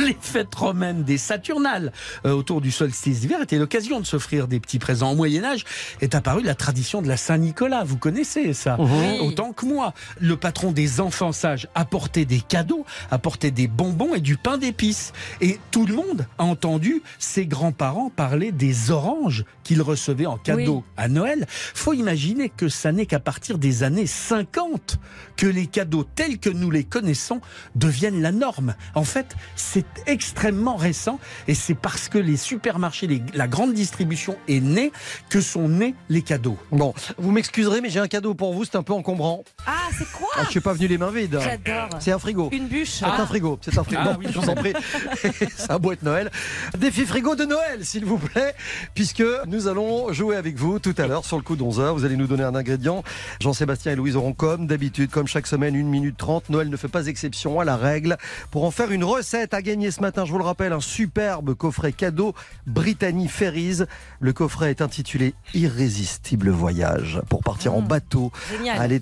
Les 0.06 0.16
fêtes 0.18 0.54
romaines 0.54 1.04
des 1.04 1.18
Saturnales 1.18 1.92
euh, 2.24 2.32
autour 2.32 2.60
du 2.60 2.70
solstice 2.70 3.20
d'hiver 3.20 3.42
étaient 3.42 3.58
l'occasion 3.58 4.00
de 4.00 4.06
s'offrir 4.06 4.48
des 4.48 4.58
petits 4.58 4.78
présents. 4.78 5.12
Au 5.12 5.14
Moyen 5.14 5.44
Âge 5.44 5.64
est 6.00 6.14
apparue 6.14 6.42
la 6.42 6.54
tradition 6.54 7.02
de 7.02 7.08
la 7.08 7.16
Saint-Nicolas. 7.18 7.84
Vous 7.84 7.98
connaissez 7.98 8.54
ça 8.54 8.76
Oui. 8.78 9.18
Autant 9.20 9.52
que 9.52 9.66
moi. 9.66 9.92
Le 10.18 10.36
patron 10.36 10.72
des 10.72 11.00
enfants 11.00 11.32
sages 11.32 11.68
apportait 11.74 12.24
des 12.24 12.40
cadeaux, 12.40 12.86
apportait 13.10 13.50
des 13.50 13.68
bonbons 13.68 14.14
et 14.14 14.20
du 14.20 14.36
pain 14.36 14.56
d'épices. 14.56 15.12
Et 15.42 15.58
tout 15.70 15.84
le 15.84 15.94
monde 15.94 16.26
a 16.38 16.44
entendu 16.44 17.02
ses 17.18 17.46
grands-parents 17.46 18.10
parler 18.10 18.52
des 18.52 18.90
oranges 18.90 19.44
qu'ils 19.64 19.82
recevaient 19.82 20.26
en 20.26 20.38
cadeau 20.38 20.76
Oui. 20.76 20.92
à 20.96 21.08
Noël. 21.08 21.46
Faut 21.48 21.92
imaginer 21.92 22.48
que 22.48 22.68
ça 22.68 22.90
n'est 22.92 23.06
qu'à 23.06 23.20
partir 23.20 23.58
des 23.58 23.82
années 23.82 24.06
50 24.06 24.98
que 25.40 25.46
les 25.46 25.66
cadeaux 25.66 26.04
tels 26.04 26.38
que 26.38 26.50
nous 26.50 26.70
les 26.70 26.84
connaissons 26.84 27.40
deviennent 27.74 28.20
la 28.20 28.30
norme. 28.30 28.74
En 28.94 29.04
fait, 29.04 29.34
c'est 29.56 29.86
extrêmement 30.06 30.76
récent 30.76 31.18
et 31.48 31.54
c'est 31.54 31.72
parce 31.74 32.10
que 32.10 32.18
les 32.18 32.36
supermarchés, 32.36 33.06
les- 33.06 33.22
la 33.32 33.48
grande 33.48 33.72
distribution 33.72 34.36
est 34.48 34.60
née 34.60 34.92
que 35.30 35.40
sont 35.40 35.66
nés 35.66 35.94
les 36.10 36.20
cadeaux. 36.20 36.58
bon, 36.70 36.92
vous 37.16 37.30
m'excuserez, 37.32 37.80
mais 37.80 37.88
j'ai 37.88 38.00
un 38.00 38.06
cadeau 38.06 38.34
pour 38.34 38.52
vous, 38.52 38.66
c'est 38.66 38.76
un 38.76 38.82
peu 38.82 38.92
encombrant. 38.92 39.42
Ah, 39.66 39.88
c'est 39.96 40.12
quoi 40.12 40.28
Ah, 40.36 40.42
je 40.44 40.50
suis 40.50 40.60
pas 40.60 40.74
venu 40.74 40.88
les 40.88 40.98
mains 40.98 41.10
vides. 41.10 41.38
J'adore. 41.42 41.88
C'est 42.00 42.12
un 42.12 42.18
frigo. 42.18 42.50
Une 42.52 42.68
bûche. 42.68 42.90
C'est 42.98 43.06
un 43.06 43.24
frigo, 43.26 43.58
c'est 43.62 43.78
un 43.78 43.82
frigo. 43.84 44.02
Ah 44.04 44.12
Non, 44.12 44.16
oui, 44.18 44.26
je 44.30 44.38
vous 44.38 44.48
en 44.50 44.54
prie. 44.54 44.74
c'est 45.56 45.70
un 45.70 45.78
boîte 45.78 46.02
Noël. 46.02 46.30
Défi 46.76 47.06
frigo 47.06 47.34
de 47.34 47.44
Noël, 47.46 47.82
s'il 47.86 48.04
vous 48.04 48.18
plaît, 48.18 48.54
puisque 48.94 49.24
nous 49.46 49.68
allons 49.68 50.12
jouer 50.12 50.36
avec 50.36 50.56
vous 50.56 50.78
tout 50.78 50.94
à 50.98 51.06
l'heure 51.06 51.24
sur 51.24 51.38
le 51.38 51.42
coup 51.42 51.56
de 51.56 51.62
11h. 51.62 51.94
Vous 51.94 52.04
allez 52.04 52.16
nous 52.16 52.26
donner 52.26 52.44
un 52.44 52.54
ingrédient. 52.54 53.02
Jean-Sébastien 53.40 53.92
et 53.92 53.96
Louise 53.96 54.16
auront 54.16 54.34
comme 54.34 54.66
d'habitude, 54.66 55.08
comme 55.10 55.28
chaque 55.30 55.46
semaine, 55.46 55.76
1 55.76 55.84
minute 55.84 56.16
30. 56.16 56.50
Noël 56.50 56.68
ne 56.68 56.76
fait 56.76 56.88
pas 56.88 57.06
exception 57.06 57.60
à 57.60 57.64
la 57.64 57.76
règle. 57.76 58.18
Pour 58.50 58.64
en 58.64 58.70
faire 58.72 58.90
une 58.90 59.04
recette 59.04 59.54
à 59.54 59.62
gagner 59.62 59.90
ce 59.92 60.00
matin, 60.00 60.24
je 60.26 60.32
vous 60.32 60.38
le 60.38 60.44
rappelle, 60.44 60.72
un 60.72 60.80
superbe 60.80 61.54
coffret 61.54 61.92
cadeau 61.92 62.34
Brittany 62.66 63.28
Ferries. 63.28 63.84
Le 64.18 64.32
coffret 64.32 64.70
est 64.70 64.82
intitulé 64.82 65.34
Irrésistible 65.54 66.50
voyage 66.50 67.20
pour 67.28 67.42
partir 67.42 67.74
en 67.74 67.80
Mmh. 67.80 67.86
bateau 67.88 68.32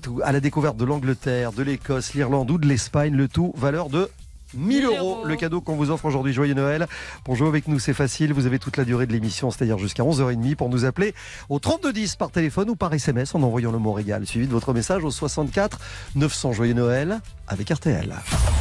tout- 0.02 0.20
à 0.23 0.32
la 0.32 0.40
découverte 0.40 0.76
de 0.76 0.85
l'Angleterre, 0.85 1.52
de 1.52 1.62
l'Écosse, 1.62 2.12
l'Irlande 2.14 2.50
ou 2.50 2.58
de 2.58 2.66
l'Espagne, 2.66 3.14
le 3.14 3.26
tout 3.28 3.52
valeur 3.56 3.88
de 3.88 4.08
1000 4.55 4.85
euros. 4.87 5.25
Le 5.25 5.37
cadeau 5.37 5.61
qu'on 5.61 5.76
vous 5.76 5.90
offre 5.90 6.05
aujourd'hui, 6.05 6.33
joyeux 6.33 6.55
Noël. 6.55 6.87
Pour 7.25 7.37
jouer 7.37 7.49
avec 7.49 7.69
nous, 7.69 7.78
c'est 7.78 7.95
facile. 7.95 8.33
Vous 8.33 8.47
avez 8.47 8.59
toute 8.59 8.76
la 8.76 8.85
durée 8.85 9.07
de 9.07 9.12
l'émission, 9.12 9.50
c'est-à-dire 9.50 9.78
jusqu'à 9.78 10.02
11h30 10.02 10.57
pour 10.57 10.69
nous 10.69 10.85
appeler 10.85 11.14
au 11.49 11.59
3210 11.59 12.17
par 12.17 12.31
téléphone 12.31 12.71
ou 12.71 12.76
par 12.76 12.93
SMS 12.93 13.35
en 13.35 13.43
envoyant 13.43 13.73
le 13.73 13.78
mot 13.78 13.93
régal 13.93 14.26
suivi 14.26 14.47
de 14.47 14.52
votre 14.52 14.73
message 14.73 15.05
au 15.05 15.11
64 15.11 15.78
900 16.14 16.52
joyeux 16.52 16.75
Noël 16.75 17.21
avec 17.47 17.71
RTL. 17.71 18.14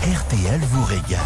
RTL 0.03 0.59
vous 0.61 0.83
régale. 0.83 1.19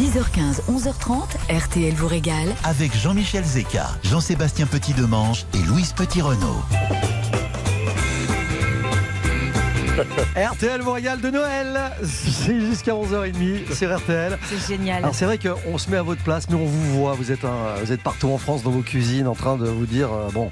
10h15, 0.00 0.62
11h30, 0.68 1.36
RTL 1.48 1.94
vous 1.94 2.08
régale. 2.08 2.54
Avec 2.64 2.94
Jean-Michel 2.94 3.44
Zeka, 3.44 3.88
Jean-Sébastien 4.02 4.66
Petit-Demange 4.66 5.46
et 5.54 5.62
Louise 5.62 5.92
Petit-Renault. 5.92 7.15
RTL 10.36 10.80
vous 10.82 10.92
régale 10.92 11.20
de 11.20 11.30
Noël. 11.30 11.80
C'est 12.04 12.60
jusqu'à 12.60 12.92
11h30 12.92 13.74
sur 13.74 13.96
RTL. 13.96 14.38
C'est 14.48 14.74
génial. 14.74 14.98
Alors 15.02 15.14
c'est 15.14 15.24
vrai 15.24 15.38
qu'on 15.38 15.78
se 15.78 15.90
met 15.90 15.96
à 15.96 16.02
votre 16.02 16.22
place, 16.22 16.48
mais 16.50 16.56
on 16.56 16.66
vous 16.66 17.00
voit. 17.00 17.14
Vous 17.14 17.32
êtes, 17.32 17.44
un- 17.44 17.74
vous 17.82 17.92
êtes 17.92 18.02
partout 18.02 18.28
en 18.30 18.38
France 18.38 18.62
dans 18.62 18.70
vos 18.70 18.82
cuisines 18.82 19.26
en 19.26 19.34
train 19.34 19.56
de 19.56 19.66
vous 19.66 19.86
dire 19.86 20.12
euh, 20.12 20.28
bon. 20.32 20.50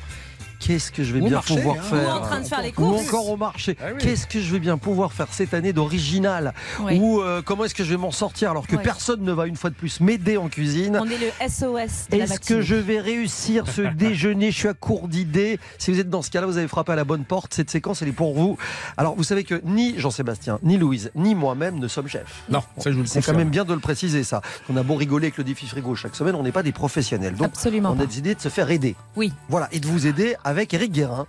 Qu'est-ce 0.66 0.90
que 0.90 1.04
je 1.04 1.12
vais 1.12 1.21
Au 1.21 1.25
bien 1.25 1.35
marché, 1.35 1.56
pouvoir 1.56 1.76
hein. 1.78 1.83
faire 1.83 2.09
Ou 2.09 2.11
en 2.11 2.21
train 2.21 2.40
de 2.40 2.47
faire 2.47 2.62
les 2.62 2.71
Ou 2.71 2.73
courses. 2.73 3.06
encore 3.09 3.28
au 3.28 3.37
marché. 3.37 3.76
Ah 3.83 3.88
oui. 3.92 3.99
Qu'est-ce 4.00 4.26
que 4.26 4.40
je 4.40 4.50
vais 4.50 4.61
bien 4.61 4.78
pouvoir 4.78 5.12
faire 5.12 5.26
cette 5.30 5.52
année 5.52 5.75
d'original 5.75 6.54
Oui. 6.80 6.99
Ou 6.99 7.21
euh, 7.21 7.42
comment 7.44 7.64
est-ce 7.64 7.75
que 7.75 7.85
je 7.85 7.90
vais 7.90 7.97
m'en 7.99 8.11
sortir 8.11 8.50
alors 8.50 8.66
que 8.66 8.76
personne 8.76 9.23
ne 9.23 9.33
va 9.33 9.47
une 9.47 9.56
fois 9.56 9.68
de 9.68 9.75
plus 9.75 10.00
m'aider 10.00 10.38
en 10.38 10.49
cuisine 10.49 10.99
On 11.00 11.04
est 11.04 11.18
le 11.18 11.49
SOS 11.49 12.09
de 12.11 12.16
la 12.16 12.25
est-ce 12.25 12.40
que 12.40 12.62
je 12.62 12.75
vais 12.76 12.99
réussir 12.99 13.66
ce 13.68 13.83
déjeuner 13.94 14.50
Je 14.52 14.56
suis 14.56 14.68
à 14.68 14.75
court 14.75 15.09
d'idées. 15.09 15.59
Si 15.78 15.90
vous 15.92 16.00
êtes 16.00 16.09
dans 16.09 16.23
ce 16.23 16.30
cas-là, 16.30 16.47
vous 16.47 16.56
avez 16.56 16.68
frappé 16.68 16.92
à 16.92 16.97
la 16.97 17.04
bonne 17.04 17.25
porte. 17.25 17.52
Cette 17.52 17.71
séquence, 17.71 18.00
elle 18.00 18.09
est 18.09 18.12
pour 18.12 18.35
vous. 18.35 18.56
Alors, 18.97 19.14
vous 19.16 19.25
savez 19.25 19.44
que 19.44 19.61
ni 19.66 19.99
Jean-Sébastien, 19.99 20.59
ni 20.62 20.78
Louise, 20.78 21.11
ni 21.14 21.35
moi-même 21.35 21.78
ne 21.78 21.88
sommes 21.88 22.09
chefs. 22.09 22.42
Non, 22.49 22.62
ça 22.78 22.90
je 22.90 22.97
vous 22.97 23.02
le 23.02 23.06
C'est 23.06 23.21
quand 23.23 23.35
même 23.37 23.50
bien 23.50 23.64
de 23.64 23.75
le 23.75 23.80
préciser, 23.80 24.25
ça. 24.25 24.40
On 24.71 24.76
a 24.78 24.83
beau 24.83 24.94
rigoler 24.94 25.26
avec 25.26 25.37
le 25.37 25.44
défi 25.44 25.66
frigo 25.66 25.94
chaque 25.94 26.16
semaine, 26.16 26.35
on 26.35 26.42
n'est 26.42 26.52
pas 26.52 26.62
des 26.62 26.73
professionnels. 26.73 27.35
Donc, 27.35 27.49
Absolument 27.49 27.94
on 27.97 28.00
a 28.00 28.06
décidé 28.06 28.35
de 28.35 28.40
se 28.40 28.49
faire 28.49 28.71
aider. 28.71 28.97
Oui. 29.16 29.33
Voilà, 29.50 29.68
et 29.73 29.80
de 29.80 29.87
vous 29.87 30.06
aider 30.06 30.37
avec 30.55 30.73
Eric 30.73 30.93
Guérin. 30.93 31.27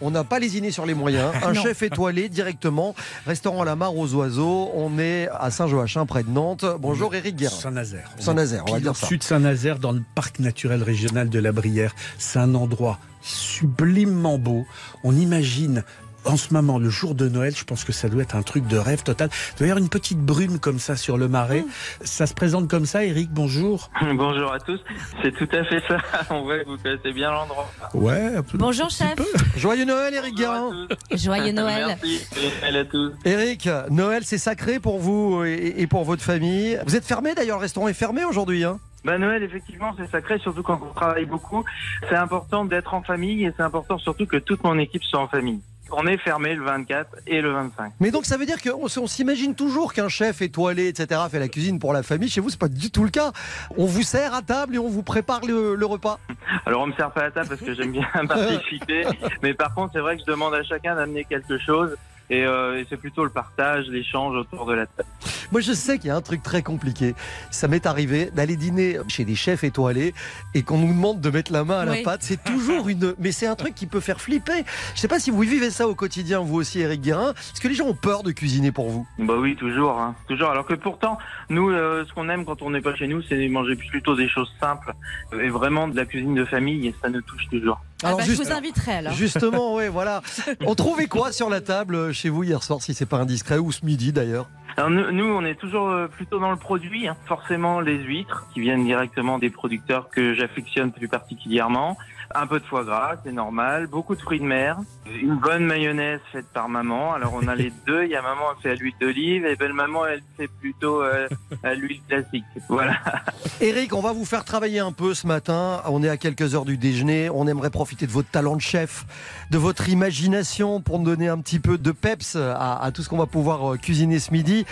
On 0.00 0.10
n'a 0.10 0.24
pas 0.24 0.40
lésiné 0.40 0.72
sur 0.72 0.84
les 0.86 0.94
moyens. 0.94 1.32
Un 1.44 1.52
Non. 1.52 1.62
chef 1.62 1.82
étoilé 1.82 2.28
directement. 2.28 2.94
Restaurant 3.26 3.62
à 3.62 3.64
la 3.64 3.76
Mare 3.76 3.96
aux 3.96 4.12
Oiseaux. 4.14 4.70
On 4.74 4.98
est 4.98 5.28
à 5.32 5.50
Saint-Joachim, 5.52 6.04
près 6.04 6.24
de 6.24 6.30
Nantes. 6.30 6.64
Bonjour 6.80 7.14
Eric 7.14 7.36
Guérin. 7.36 7.54
Saint-Nazaire. 7.54 8.10
Saint-Nazaire, 8.18 8.64
on 8.68 8.72
va 8.72 8.80
dire 8.80 8.90
au 8.90 8.94
ça. 8.94 9.06
sud 9.06 9.20
de 9.20 9.24
Saint-Nazaire, 9.24 9.78
dans 9.78 9.92
le 9.92 10.02
parc 10.16 10.40
naturel 10.40 10.82
régional 10.82 11.28
de 11.30 11.38
la 11.38 11.52
Brière. 11.52 11.94
C'est 12.18 12.40
un 12.40 12.54
endroit 12.56 12.98
sublimement 13.22 14.36
beau. 14.36 14.66
On 15.04 15.16
imagine. 15.16 15.84
En 16.24 16.36
ce 16.38 16.54
moment, 16.54 16.78
le 16.78 16.88
jour 16.88 17.14
de 17.14 17.28
Noël, 17.28 17.54
je 17.54 17.64
pense 17.64 17.84
que 17.84 17.92
ça 17.92 18.08
doit 18.08 18.22
être 18.22 18.34
un 18.34 18.42
truc 18.42 18.66
de 18.66 18.78
rêve 18.78 19.02
total. 19.02 19.28
Il 19.52 19.58
doit 19.58 19.66
y 19.66 19.70
avoir 19.70 19.82
une 19.82 19.90
petite 19.90 20.18
brume 20.18 20.58
comme 20.58 20.78
ça 20.78 20.96
sur 20.96 21.18
le 21.18 21.28
marais. 21.28 21.64
Ça 22.02 22.26
se 22.26 22.32
présente 22.32 22.68
comme 22.68 22.86
ça, 22.86 23.04
Eric, 23.04 23.30
bonjour. 23.30 23.90
Bonjour 24.14 24.52
à 24.52 24.58
tous, 24.58 24.80
c'est 25.22 25.32
tout 25.32 25.48
à 25.52 25.64
fait 25.64 25.82
ça. 25.88 25.98
On 26.30 26.42
voit 26.42 26.60
que 26.60 26.68
vous 26.68 26.78
connaissez 26.78 27.12
bien 27.12 27.30
l'endroit. 27.30 27.70
Ouais, 27.94 28.32
Bonjour 28.54 28.88
chef. 28.90 29.14
Joyeux 29.56 29.84
Noël, 29.84 30.14
Eric 30.14 30.34
tous. 30.36 31.16
Joyeux 31.16 31.52
Noël. 31.52 31.86
Merci, 31.88 32.20
Noël 32.62 32.76
à 32.76 32.84
tous. 32.84 33.12
Eric, 33.24 33.68
Noël, 33.90 34.22
c'est 34.24 34.38
sacré 34.38 34.78
pour 34.78 34.98
vous 34.98 35.44
et, 35.44 35.86
pour 35.86 36.04
votre 36.04 36.22
famille. 36.22 36.78
Vous 36.86 36.96
êtes 36.96 37.04
fermé 37.04 37.34
d'ailleurs, 37.34 37.58
le 37.58 37.62
restaurant 37.62 37.88
est 37.88 37.94
fermé 37.94 38.24
aujourd'hui. 38.24 38.64
Hein 38.64 38.78
Bah 39.04 39.18
Noël, 39.18 39.42
effectivement, 39.42 39.92
c'est 39.98 40.10
sacré, 40.10 40.38
surtout 40.38 40.62
quand 40.62 40.80
on 40.82 40.94
travaille 40.94 41.26
beaucoup. 41.26 41.64
C'est 42.08 42.16
important 42.16 42.64
d'être 42.64 42.94
en 42.94 43.02
famille 43.02 43.44
et 43.44 43.52
c'est 43.56 43.62
important 43.62 43.98
surtout 43.98 44.26
que 44.26 44.36
toute 44.36 44.62
mon 44.64 44.78
équipe 44.78 45.02
soit 45.02 45.20
en 45.20 45.28
famille. 45.28 45.60
On 45.96 46.06
est 46.06 46.16
fermé 46.18 46.54
le 46.54 46.64
24 46.64 47.08
et 47.26 47.40
le 47.40 47.52
25. 47.52 47.92
Mais 48.00 48.10
donc 48.10 48.24
ça 48.26 48.36
veut 48.36 48.46
dire 48.46 48.60
qu'on 48.60 48.84
on 48.84 49.06
s'imagine 49.06 49.54
toujours 49.54 49.92
qu'un 49.92 50.08
chef 50.08 50.42
étoilé, 50.42 50.88
etc., 50.88 51.20
fait 51.30 51.38
la 51.38 51.48
cuisine 51.48 51.78
pour 51.78 51.92
la 51.92 52.02
famille. 52.02 52.28
Chez 52.28 52.40
vous, 52.40 52.50
c'est 52.50 52.58
pas 52.58 52.68
du 52.68 52.90
tout 52.90 53.04
le 53.04 53.10
cas. 53.10 53.32
On 53.76 53.86
vous 53.86 54.02
sert 54.02 54.34
à 54.34 54.42
table 54.42 54.74
et 54.74 54.78
on 54.78 54.88
vous 54.88 55.02
prépare 55.02 55.44
le, 55.46 55.74
le 55.74 55.86
repas. 55.86 56.18
Alors 56.66 56.82
on 56.82 56.86
me 56.86 56.92
sert 56.94 57.10
pas 57.10 57.24
à 57.24 57.30
table 57.30 57.48
parce 57.48 57.60
que 57.60 57.74
j'aime 57.74 57.92
bien 57.92 58.06
participer, 58.28 59.06
mais 59.42 59.54
par 59.54 59.74
contre 59.74 59.92
c'est 59.92 60.00
vrai 60.00 60.16
que 60.16 60.22
je 60.22 60.30
demande 60.30 60.54
à 60.54 60.62
chacun 60.62 60.94
d'amener 60.94 61.24
quelque 61.24 61.58
chose. 61.58 61.96
Et, 62.30 62.44
euh, 62.44 62.80
et 62.80 62.86
c'est 62.88 62.96
plutôt 62.96 63.22
le 63.24 63.30
partage, 63.30 63.86
l'échange 63.88 64.34
autour 64.36 64.64
de 64.66 64.72
la 64.74 64.86
table. 64.86 65.08
Moi, 65.52 65.60
je 65.60 65.72
sais 65.72 65.98
qu'il 65.98 66.08
y 66.08 66.10
a 66.10 66.16
un 66.16 66.22
truc 66.22 66.42
très 66.42 66.62
compliqué. 66.62 67.14
Ça 67.50 67.68
m'est 67.68 67.84
arrivé 67.86 68.30
d'aller 68.34 68.56
dîner 68.56 68.98
chez 69.08 69.24
des 69.24 69.34
chefs 69.34 69.62
étoilés 69.62 70.14
et 70.54 70.62
qu'on 70.62 70.78
nous 70.78 70.88
demande 70.88 71.20
de 71.20 71.30
mettre 71.30 71.52
la 71.52 71.64
main 71.64 71.80
à 71.80 71.84
la 71.84 71.92
Oui. 71.92 72.02
pâte. 72.02 72.22
C'est 72.22 72.42
toujours 72.42 72.88
une. 72.88 73.14
Mais 73.18 73.30
c'est 73.30 73.46
un 73.46 73.54
truc 73.56 73.74
qui 73.74 73.86
peut 73.86 74.00
faire 74.00 74.20
flipper. 74.20 74.64
Je 74.94 75.00
sais 75.00 75.08
pas 75.08 75.18
si 75.20 75.30
vous 75.30 75.40
vivez 75.40 75.70
ça 75.70 75.86
au 75.86 75.94
quotidien, 75.94 76.40
vous 76.40 76.56
aussi, 76.56 76.80
Eric 76.80 77.02
Guérin. 77.02 77.32
Est-ce 77.32 77.60
que 77.60 77.68
les 77.68 77.74
gens 77.74 77.86
ont 77.86 77.94
peur 77.94 78.22
de 78.22 78.32
cuisiner 78.32 78.72
pour 78.72 78.88
vous? 78.88 79.06
Bah 79.18 79.34
oui, 79.38 79.54
toujours, 79.56 79.98
hein. 80.00 80.14
toujours. 80.26 80.50
Alors 80.50 80.64
que 80.66 80.74
pourtant, 80.74 81.18
nous, 81.50 81.70
euh, 81.70 82.04
ce 82.08 82.12
qu'on 82.14 82.28
aime 82.30 82.44
quand 82.46 82.62
on 82.62 82.70
n'est 82.70 82.80
pas 82.80 82.94
chez 82.94 83.06
nous, 83.06 83.20
c'est 83.22 83.46
manger 83.48 83.76
plutôt 83.76 84.16
des 84.16 84.28
choses 84.28 84.50
simples 84.58 84.92
et 85.40 85.50
vraiment 85.50 85.88
de 85.88 85.96
la 85.96 86.06
cuisine 86.06 86.34
de 86.34 86.44
famille, 86.46 86.88
et 86.88 86.94
ça 87.02 87.10
nous 87.10 87.20
touche 87.20 87.46
toujours. 87.50 87.80
Ah 88.04 88.08
Alors, 88.08 88.18
bah, 88.18 88.24
juste- 88.24 88.42
Je 88.42 88.48
vous 88.48 88.52
inviterai 88.54 88.92
alors. 88.92 89.12
Justement, 89.14 89.74
ouais, 89.74 89.88
voilà. 89.88 90.22
On 90.66 90.74
trouvait 90.74 91.06
quoi 91.06 91.32
sur 91.32 91.48
la 91.50 91.60
table 91.60 91.94
euh, 91.96 92.12
chez 92.12 92.28
vous 92.28 92.44
hier 92.44 92.62
soir, 92.62 92.80
si 92.82 92.94
c'est 92.94 93.06
pas 93.06 93.16
indiscret, 93.18 93.58
ou 93.58 93.72
ce 93.72 93.84
midi 93.84 94.12
d'ailleurs? 94.12 94.48
Alors 94.76 94.90
nous, 94.90 95.10
nous, 95.12 95.24
on 95.26 95.44
est 95.44 95.54
toujours 95.54 95.88
euh, 95.88 96.08
plutôt 96.08 96.38
dans 96.40 96.50
le 96.50 96.56
produit, 96.56 97.06
hein. 97.08 97.16
forcément 97.26 97.80
les 97.80 97.96
huîtres 97.96 98.46
qui 98.52 98.60
viennent 98.60 98.84
directement 98.84 99.38
des 99.38 99.48
producteurs 99.50 100.08
que 100.10 100.34
j'affectionne 100.34 100.90
plus 100.92 101.08
particulièrement. 101.08 101.96
Un 102.34 102.46
peu 102.46 102.60
de 102.60 102.64
foie 102.64 102.84
gras, 102.84 103.16
c'est 103.24 103.32
normal. 103.32 103.86
Beaucoup 103.86 104.14
de 104.14 104.20
fruits 104.20 104.40
de 104.40 104.44
mer. 104.44 104.78
Une 105.06 105.36
bonne 105.36 105.64
mayonnaise 105.64 106.20
faite 106.32 106.46
par 106.52 106.68
maman. 106.68 107.14
Alors 107.14 107.34
on 107.34 107.46
a 107.48 107.54
les 107.54 107.72
deux. 107.86 108.04
Il 108.04 108.10
y 108.10 108.16
a 108.16 108.22
maman 108.22 108.42
elle 108.56 108.62
fait 108.62 108.70
à 108.70 108.74
l'huile 108.74 108.94
d'olive 109.00 109.46
et 109.46 109.56
belle 109.56 109.72
maman 109.72 110.06
elle 110.06 110.22
fait 110.36 110.48
plutôt 110.60 111.02
euh, 111.02 111.28
à 111.62 111.74
l'huile 111.74 112.00
classique. 112.08 112.44
Voilà. 112.68 112.96
Eric, 113.60 113.94
on 113.94 114.00
va 114.00 114.12
vous 114.12 114.24
faire 114.24 114.44
travailler 114.44 114.80
un 114.80 114.92
peu 114.92 115.14
ce 115.14 115.26
matin. 115.26 115.82
On 115.86 116.02
est 116.02 116.08
à 116.08 116.16
quelques 116.16 116.54
heures 116.54 116.64
du 116.64 116.78
déjeuner. 116.78 117.30
On 117.30 117.46
aimerait 117.46 117.70
profiter 117.70 118.06
de 118.06 118.12
votre 118.12 118.30
talent 118.30 118.56
de 118.56 118.60
chef, 118.60 119.04
de 119.50 119.58
votre 119.58 119.88
imagination 119.88 120.80
pour 120.80 120.98
nous 120.98 121.04
donner 121.06 121.28
un 121.28 121.38
petit 121.38 121.60
peu 121.60 121.78
de 121.78 121.92
peps 121.92 122.36
à, 122.36 122.82
à 122.82 122.92
tout 122.92 123.02
ce 123.02 123.08
qu'on 123.08 123.18
va 123.18 123.26
pouvoir 123.26 123.74
euh, 123.74 123.76
cuisiner 123.76 124.18
ce 124.18 124.32
midi. 124.32 124.64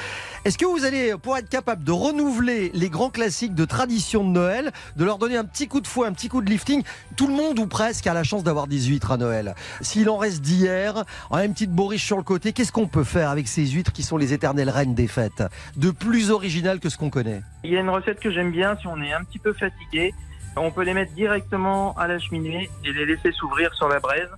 Est-ce 0.45 0.59
que 0.59 0.67
vous 0.67 0.85
allez, 0.85 1.15
pour 1.23 1.37
être 1.37 1.49
capable 1.49 1.85
de 1.85 1.93
renouveler 1.93 2.71
les 2.75 2.89
grands 2.89 3.11
classiques 3.11 3.55
de 3.55 3.65
tradition 3.65 4.25
de 4.25 4.31
Noël, 4.31 4.73
de 4.97 5.05
leur 5.05 5.19
donner 5.19 5.37
un 5.37 5.45
petit 5.45 5.69
coup 5.69 5.81
de 5.81 5.87
fouet, 5.87 6.07
un 6.07 6.13
petit 6.13 6.29
coup 6.29 6.41
de 6.41 6.51
lifting 6.51 6.83
Tout 7.17 7.27
le 7.29 7.35
monde 7.35 7.42
ou 7.51 7.67
presque 7.67 8.07
a 8.07 8.15
la 8.15 8.25
chance 8.25 8.45
d'avoir 8.45 8.67
des 8.67 8.81
huîtres 8.81 9.11
à 9.13 9.17
Noël. 9.17 9.55
S'il 9.81 10.09
en 10.09 10.17
reste 10.17 10.41
d'hier, 10.41 11.05
on 11.31 11.37
a 11.37 11.45
une 11.45 11.53
petite 11.53 11.73
bourriche 11.73 12.05
sur 12.05 12.17
le 12.17 12.23
côté. 12.23 12.53
Qu'est-ce 12.53 12.73
qu'on 12.73 12.87
peut 12.87 13.05
faire 13.05 13.31
avec 13.31 13.49
ces 13.49 13.67
huîtres 13.67 13.93
qui 13.93 14.03
sont 14.03 14.17
les 14.17 14.33
éternelles 14.33 14.71
reines 14.71 14.95
des 14.95 15.09
fêtes? 15.09 15.43
De 15.77 15.91
plus 15.91 16.31
original 16.31 16.81
que 16.81 16.89
ce 16.89 16.97
qu'on 16.97 17.11
connaît 17.11 17.43
Il 17.65 17.71
y 17.71 17.77
a 17.77 17.81
une 17.81 17.91
recette 17.91 18.21
que 18.21 18.31
j'aime 18.31 18.53
bien 18.53 18.77
si 18.77 18.87
on 18.87 19.01
est 19.03 19.13
un 19.13 19.25
petit 19.25 19.39
peu 19.39 19.53
fatigué. 19.53 20.15
On 20.57 20.71
peut 20.71 20.85
les 20.85 20.95
mettre 20.95 21.13
directement 21.13 21.95
à 21.99 22.07
la 22.07 22.19
cheminée 22.19 22.71
et 22.85 22.93
les 22.93 23.07
laisser 23.07 23.33
s'ouvrir 23.33 23.75
sur 23.75 23.89
la 23.89 24.01
braise. 24.01 24.29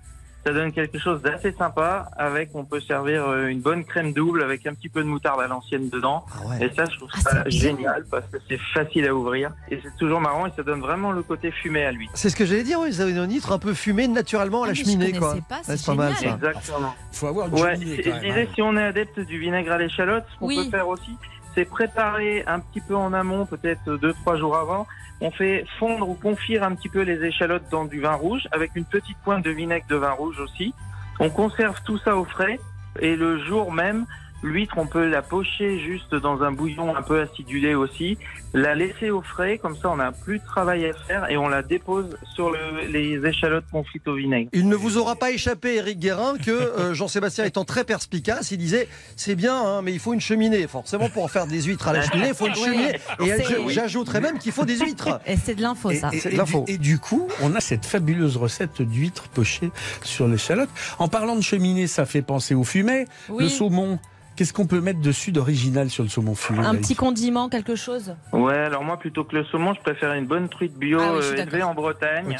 Ça 0.46 0.52
donne 0.52 0.72
quelque 0.72 0.98
chose 0.98 1.22
d'assez 1.22 1.52
sympa. 1.52 2.10
Avec, 2.18 2.50
on 2.54 2.64
peut 2.64 2.80
servir 2.80 3.24
euh, 3.26 3.46
une 3.46 3.60
bonne 3.60 3.84
crème 3.84 4.12
double 4.12 4.42
avec 4.42 4.66
un 4.66 4.74
petit 4.74 4.88
peu 4.90 5.02
de 5.02 5.08
moutarde 5.08 5.40
à 5.40 5.46
l'ancienne 5.46 5.88
dedans. 5.88 6.26
Ah 6.34 6.46
ouais. 6.48 6.66
Et 6.66 6.74
ça, 6.74 6.84
je 6.84 6.96
trouve 6.98 7.08
Ah, 7.14 7.20
ça 7.20 7.44
génial 7.48 8.04
parce 8.10 8.26
que 8.26 8.36
c'est 8.48 8.60
facile 8.74 9.06
à 9.06 9.14
ouvrir 9.14 9.52
et 9.70 9.80
c'est 9.82 9.96
toujours 9.98 10.20
marrant 10.20 10.46
et 10.46 10.50
ça 10.54 10.62
donne 10.62 10.80
vraiment 10.80 11.12
le 11.12 11.22
côté 11.22 11.50
fumé 11.50 11.84
à 11.86 11.92
lui. 11.92 12.08
C'est 12.14 12.28
ce 12.28 12.36
que 12.36 12.44
j'allais 12.44 12.62
dire, 12.62 12.78
oui, 12.80 13.00
avez 13.00 13.12
une 13.12 13.30
huître 13.32 13.52
un 13.52 13.58
peu 13.58 13.72
fumée 13.72 14.06
naturellement 14.06 14.62
à 14.62 14.66
Ah, 14.66 14.68
la 14.68 14.74
je 14.74 14.82
cheminée. 14.82 15.12
Quoi. 15.12 15.28
connaissais 15.30 15.46
pas, 15.48 15.60
c'est 15.62 15.72
Ouais, 15.72 15.96
pas 15.96 16.02
mal 16.02 16.12
ça. 16.14 16.20
génial. 16.20 16.34
Exactement. 16.36 16.94
faut 17.12 17.26
avoir 17.26 17.48
une 17.48 17.54
Ouais, 17.54 17.74
cheminée 17.76 17.96
quand 17.96 18.02
je 18.04 18.10
même. 18.10 18.20
disais, 18.20 18.42
hein. 18.42 18.46
si 18.54 18.62
on 18.62 18.76
est 18.76 18.82
adepte 18.84 19.20
du 19.20 19.38
vinaigre 19.38 19.72
à 19.72 19.78
l'échalote, 19.78 20.24
ce 20.34 20.38
qu'on 20.38 20.46
Oui. 20.48 20.64
peut 20.64 20.76
faire 20.76 20.88
aussi, 20.88 21.10
c'est 21.54 21.64
préparer 21.64 22.44
un 22.46 22.61
petit 22.61 22.80
peu 22.80 22.96
en 22.96 23.12
amont, 23.12 23.46
peut-être 23.46 23.96
deux, 23.96 24.12
trois 24.12 24.37
jours 24.37 24.56
avant. 24.56 24.87
On 25.20 25.30
fait 25.30 25.64
fondre 25.78 26.08
ou 26.08 26.14
confire 26.14 26.62
un 26.64 26.75
petit 26.75 26.88
peu 26.88 27.02
les 27.02 27.25
échalotes 27.25 27.68
dans 27.70 27.84
du 27.84 28.00
vin 28.00 28.14
rouge, 28.14 28.49
avec 28.52 28.73
une 28.75 28.84
petite 28.84 29.16
pointe 29.18 29.44
de 29.44 29.50
vinaigre 29.50 29.87
de 29.88 29.96
vin 29.96 30.11
rouge 30.11 30.38
aussi. 30.40 30.75
On 31.20 31.30
conserve 31.30 31.80
tout 31.84 31.99
ça 31.99 32.16
au 32.16 32.25
frais, 32.25 32.58
et 33.00 33.16
le 33.16 33.38
jour 33.44 33.73
même, 33.73 34.06
l'huître, 34.44 34.74
on 34.76 34.86
peut 34.86 35.08
la 35.08 35.22
pocher 35.22 35.78
juste 35.80 36.14
dans 36.14 36.42
un 36.42 36.52
bouillon 36.52 36.94
un 36.94 37.02
peu 37.02 37.20
acidulé 37.20 37.74
aussi, 37.74 38.18
la 38.52 38.74
laisser 38.74 39.10
au 39.10 39.22
frais, 39.22 39.58
comme 39.58 39.74
ça 39.76 39.90
on 39.90 39.96
n'a 39.96 40.12
plus 40.12 40.38
de 40.38 40.44
travail 40.44 40.84
à 40.86 40.92
faire, 40.92 41.30
et 41.30 41.36
on 41.36 41.48
la 41.48 41.62
dépose 41.62 42.16
sur 42.34 42.50
le- 42.50 42.86
les 42.92 43.26
échalotes 43.26 43.64
confites 43.72 44.06
au 44.06 44.14
vinaigre. 44.14 44.50
Il 44.52 44.68
ne 44.68 44.76
vous 44.76 44.98
aura 44.98 45.16
pas 45.16 45.30
échappé, 45.32 45.76
Eric 45.76 45.98
Guérin, 45.98 46.34
que 46.38 46.50
euh, 46.50 46.94
Jean-Sébastien 46.94 47.44
étant 47.46 47.64
très 47.64 47.84
perspicace, 47.84 48.50
il 48.52 48.58
disait 48.58 48.86
c'est 49.16 49.34
bien, 49.34 49.56
hein, 49.56 49.82
mais 49.82 49.92
il 49.92 49.98
faut 49.98 50.12
une 50.12 50.20
cheminée. 50.20 50.66
Forcément, 50.68 51.08
pour 51.08 51.24
en 51.24 51.28
faire 51.28 51.46
des 51.46 51.62
huîtres 51.62 51.88
à 51.88 51.92
la 51.94 52.02
cheminée, 52.02 52.28
il 52.28 52.34
faut 52.34 52.46
une 52.46 52.54
cheminée. 52.64 52.98
Et 53.20 53.72
j'ajouterais 53.72 54.20
même 54.20 54.38
qu'il 54.38 54.52
faut 54.52 54.64
des 54.66 54.78
huîtres. 54.78 55.20
Et 55.26 55.36
c'est 55.36 55.54
de 55.54 55.62
l'info 55.62 55.90
ça. 55.92 56.10
et- 56.12 56.20
du, 56.66 56.72
et 56.74 56.78
du 56.78 56.98
coup, 56.98 57.28
on 57.42 57.54
a 57.54 57.60
cette 57.60 57.86
fabuleuse 57.86 58.36
recette 58.36 58.82
d'huîtres 58.82 59.28
pochées 59.28 59.70
sur 60.02 60.28
l'échalote. 60.28 60.68
En 60.98 61.08
parlant 61.08 61.34
de 61.34 61.40
cheminée, 61.42 61.86
ça 61.86 62.04
fait 62.04 62.22
penser 62.22 62.54
au 62.54 62.62
fumet. 62.64 63.07
Le 63.38 63.48
saumon, 63.48 63.98
qu'est-ce 64.37 64.53
qu'on 64.53 64.66
peut 64.66 64.81
mettre 64.81 65.01
dessus 65.01 65.33
d'original 65.33 65.90
sur 65.90 66.03
le 66.03 66.09
saumon 66.09 66.35
fumé 66.35 66.61
Un 66.64 66.75
petit 66.77 66.94
condiment, 66.94 67.49
quelque 67.49 67.77
chose. 67.77 68.14
Ouais, 68.33 68.55
alors 68.57 68.85
moi, 68.85 68.97
plutôt 68.99 69.25
que 69.25 69.37
le 69.37 69.44
saumon, 69.44 69.75
je 69.75 69.81
préfère 69.81 70.12
une 70.14 70.27
bonne 70.27 70.49
truite 70.49 70.75
bio 70.77 70.99
Ah 71.01 71.12
oui, 71.14 71.20
euh, 71.23 71.37
élevée 71.37 71.62
en 71.62 71.75
Bretagne. 71.75 72.37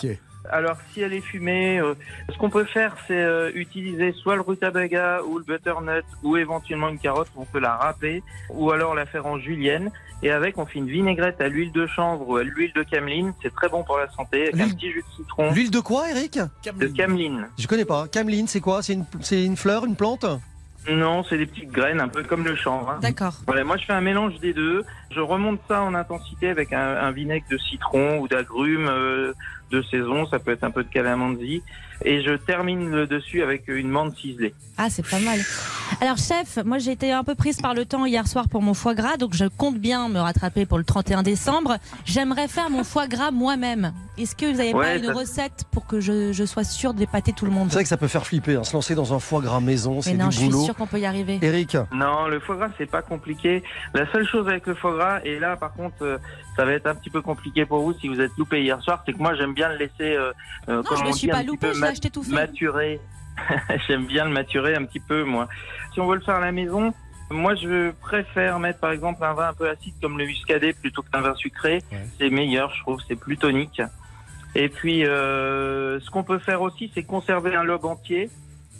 Alors, 0.51 0.77
si 0.93 1.01
elle 1.01 1.15
est 1.15 1.23
fumée, 1.23 1.79
euh, 1.81 1.95
ce 2.31 2.37
qu'on 2.37 2.51
peut 2.51 2.65
faire, 2.67 2.95
c'est 3.09 3.17
euh, 3.19 3.51
utiliser 3.55 4.13
soit 4.13 4.35
le 4.37 4.43
rutabaga 4.43 5.23
ou 5.27 5.39
le 5.39 5.45
butternut 5.45 6.05
ou 6.23 6.37
éventuellement 6.37 6.91
une 6.91 6.99
carotte, 6.99 7.29
on 7.35 7.47
peut 7.47 7.61
la 7.61 7.77
râper 7.77 8.23
ou 8.51 8.71
alors 8.71 8.95
la 8.95 9.07
faire 9.07 9.25
en 9.25 9.39
julienne. 9.39 9.91
Et 10.23 10.31
avec, 10.31 10.59
on 10.59 10.67
fait 10.67 10.79
une 10.81 10.89
vinaigrette 10.89 11.41
à 11.41 11.49
l'huile 11.49 11.73
de 11.73 11.87
chanvre 11.87 12.29
ou 12.29 12.37
à 12.37 12.43
l'huile 12.45 12.73
de 12.77 12.83
cameline. 12.83 13.33
C'est 13.43 13.55
très 13.55 13.69
bon 13.71 13.85
pour 13.85 13.97
la 13.99 14.11
santé. 14.11 14.43
Avec 14.43 14.55
un 14.55 14.65
L'huile- 14.67 14.75
petit 14.77 14.91
jus 14.93 15.03
de 15.03 15.17
citron 15.23 15.51
L'huile 15.53 15.71
de 15.71 15.81
quoi, 15.81 16.11
Eric? 16.11 16.39
De 16.79 16.87
cameline. 16.89 17.49
Je 17.59 17.67
connais 17.67 17.85
pas. 17.87 18.07
Cameline, 18.09 18.47
c'est 18.47 18.61
quoi? 18.61 18.83
C'est 18.83 18.93
une, 18.95 19.05
c'est 19.23 19.45
une 19.45 19.57
fleur, 19.57 19.87
une 19.87 19.97
plante? 19.97 20.27
Non, 20.91 21.25
c'est 21.25 21.39
des 21.39 21.47
petites 21.47 21.71
graines, 21.73 22.01
un 22.01 22.09
peu 22.09 22.23
comme 22.25 22.45
le 22.45 22.55
chanvre. 22.57 22.91
hein. 22.91 22.99
D'accord. 23.01 23.35
Voilà, 23.47 23.65
moi 23.65 23.77
je 23.79 23.85
fais 23.87 23.93
un 23.95 24.01
mélange 24.03 24.39
des 24.41 24.53
deux. 24.53 24.85
Je 25.15 25.21
remonte 25.21 25.61
ça 25.69 25.83
en 25.83 25.95
intensité 25.95 26.49
avec 26.49 26.73
un, 26.73 26.79
un 26.97 27.11
vinaigre 27.11 27.47
de 27.51 27.59
citron 27.59 28.19
ou 28.19 28.29
d'agrumes 28.29 28.89
euh, 28.89 29.33
de 29.71 29.83
saison. 29.83 30.27
Ça 30.27 30.39
peut 30.39 30.53
être 30.53 30.65
un 30.65 30.71
peu 30.71 30.83
de 30.85 30.89
calamansi. 30.91 31.63
Et 32.05 32.23
je 32.23 32.33
termine 32.35 32.91
le 32.91 33.07
dessus 33.07 33.43
avec 33.43 33.69
une 33.69 33.89
menthe 33.89 34.17
ciselée. 34.17 34.53
Ah, 34.77 34.91
c'est 34.91 35.09
pas 35.09 35.21
mal. 35.21 35.39
Alors, 36.01 36.19
chef, 36.19 36.59
moi 36.65 36.79
j'ai 36.79 36.91
été 36.91 37.13
un 37.13 37.23
peu 37.23 37.37
prise 37.37 37.59
par 37.61 37.73
le 37.73 37.85
temps 37.85 38.05
hier 38.05 38.27
soir 38.27 38.49
pour 38.49 38.63
mon 38.63 38.75
foie 38.75 38.95
gras, 38.95 39.17
donc 39.17 39.33
je 39.35 39.45
compte 39.45 39.79
bien 39.79 40.09
me 40.09 40.19
rattraper 40.19 40.67
pour 40.67 40.77
le 40.79 40.85
31 40.85 41.23
décembre. 41.23 41.77
J'aimerais 42.05 42.49
faire 42.49 42.69
mon 42.69 42.83
foie 42.83 43.07
gras 43.07 43.31
moi-même. 43.31 43.93
Est-ce 44.19 44.35
que 44.35 44.47
vous 44.47 44.57
n'avez 44.57 44.73
pas 44.73 44.79
Ouais, 44.79 44.99
une 44.99 45.05
ça- 45.05 45.13
recette 45.13 45.65
pour 45.71 45.87
que 45.87 46.01
je, 46.01 46.33
je 46.33 46.45
sois 46.45 46.65
sûre 46.65 46.95
d'épater 46.95 47.33
tout 47.33 47.45
le 47.45 47.53
monde 47.53 47.69
C'est 47.69 47.75
vrai 47.75 47.83
que 47.85 47.89
ça 47.89 47.97
peut 47.97 48.09
faire 48.09 48.27
flipper. 48.27 48.57
hein, 48.57 48.65
Se 48.65 48.73
lancer 48.73 48.97
dans 48.97 49.15
un 49.15 49.21
foie 49.21 49.41
gras 49.41 49.61
maison, 49.61 49.97
Mais 49.97 50.03
c'est 50.03 50.15
non, 50.15 50.29
du 50.29 50.35
je 50.35 50.41
suis 50.41 50.49
boulot. 50.49 50.65
sûre 50.65 50.75
qu'on 50.75 50.87
peut 50.89 50.99
y 51.01 51.07
arriver. 51.07 51.39
Eric, 51.43 51.77
Non, 51.93 52.27
le 52.27 52.41
foie 52.41 52.57
gras 52.57 52.71
c'est 52.77 52.91
pas 52.91 53.03
compliqué. 53.03 53.63
La 53.95 54.11
seule 54.11 54.27
chose 54.27 54.49
avec 54.49 54.67
le 54.67 54.75
foie 54.75 54.95
gras, 54.97 55.04
et 55.25 55.39
là 55.39 55.57
par 55.57 55.73
contre 55.73 56.03
euh, 56.03 56.19
ça 56.57 56.65
va 56.65 56.73
être 56.73 56.87
un 56.87 56.95
petit 56.95 57.11
peu 57.11 57.21
compliqué 57.23 57.65
pour 57.67 57.81
vous 57.81 57.93
si 57.95 58.09
vous 58.09 58.21
êtes 58.21 58.33
loupé 58.39 58.63
hier 58.63 58.81
soir, 58.83 59.03
c'est 59.07 59.13
que 59.13 59.19
moi 59.19 59.35
j'aime 59.35 59.55
bien 59.55 59.69
le 59.71 59.77
laisser. 59.77 59.93
Euh, 60.17 60.33
euh, 60.69 60.77
Non, 60.77 60.83
comme 60.83 60.99
je 60.99 61.03
on 61.03 61.07
me 61.09 61.13
dit, 61.13 61.19
suis 61.19 61.31
un 61.31 61.35
pas 61.35 61.39
petit 61.41 61.47
loupé, 61.49 61.67
peu 61.69 61.75
je 61.75 61.81
ma- 61.81 61.87
l'ai 61.87 61.93
acheté 61.93 62.11
tout 62.11 62.23
fait. 62.23 62.33
maturer. 62.33 63.01
j'aime 63.89 64.07
bien 64.07 64.25
le 64.27 64.31
maturer 64.31 64.75
un 64.77 64.85
petit 64.85 65.01
peu 65.01 65.25
moi. 65.25 65.49
Si 65.93 66.01
on 66.01 66.07
veut 66.07 66.17
le 66.17 66.23
faire 66.23 66.37
à 66.37 66.41
la 66.41 66.53
maison. 66.53 66.93
Moi, 67.31 67.55
je 67.55 67.91
préfère 68.03 68.59
mettre 68.61 68.79
par 68.81 68.93
exemple 68.93 69.25
un 69.25 69.33
vin 69.33 69.49
un 69.49 69.55
peu 69.55 69.69
acide 69.69 69.95
comme 70.01 70.19
le 70.19 70.27
muscadet 70.27 70.75
plutôt 70.75 71.03
qu'un 71.03 71.23
vin 71.23 71.35
sucré. 71.35 71.83
Ouais. 71.91 71.99
C'est 72.19 72.29
meilleur, 72.29 72.73
je 72.75 72.81
trouve, 72.83 73.01
c'est 73.09 73.17
plus 73.17 73.39
tonique. 73.39 73.81
Et 74.55 74.69
puis, 74.69 75.07
euh, 75.07 75.99
ce 76.01 76.11
qu'on 76.11 76.23
peut 76.23 76.39
faire 76.39 76.61
aussi, 76.61 76.93
c'est 76.95 77.03
conserver 77.03 77.57
un 77.57 77.65
lobe 77.65 77.87
entier 77.87 78.31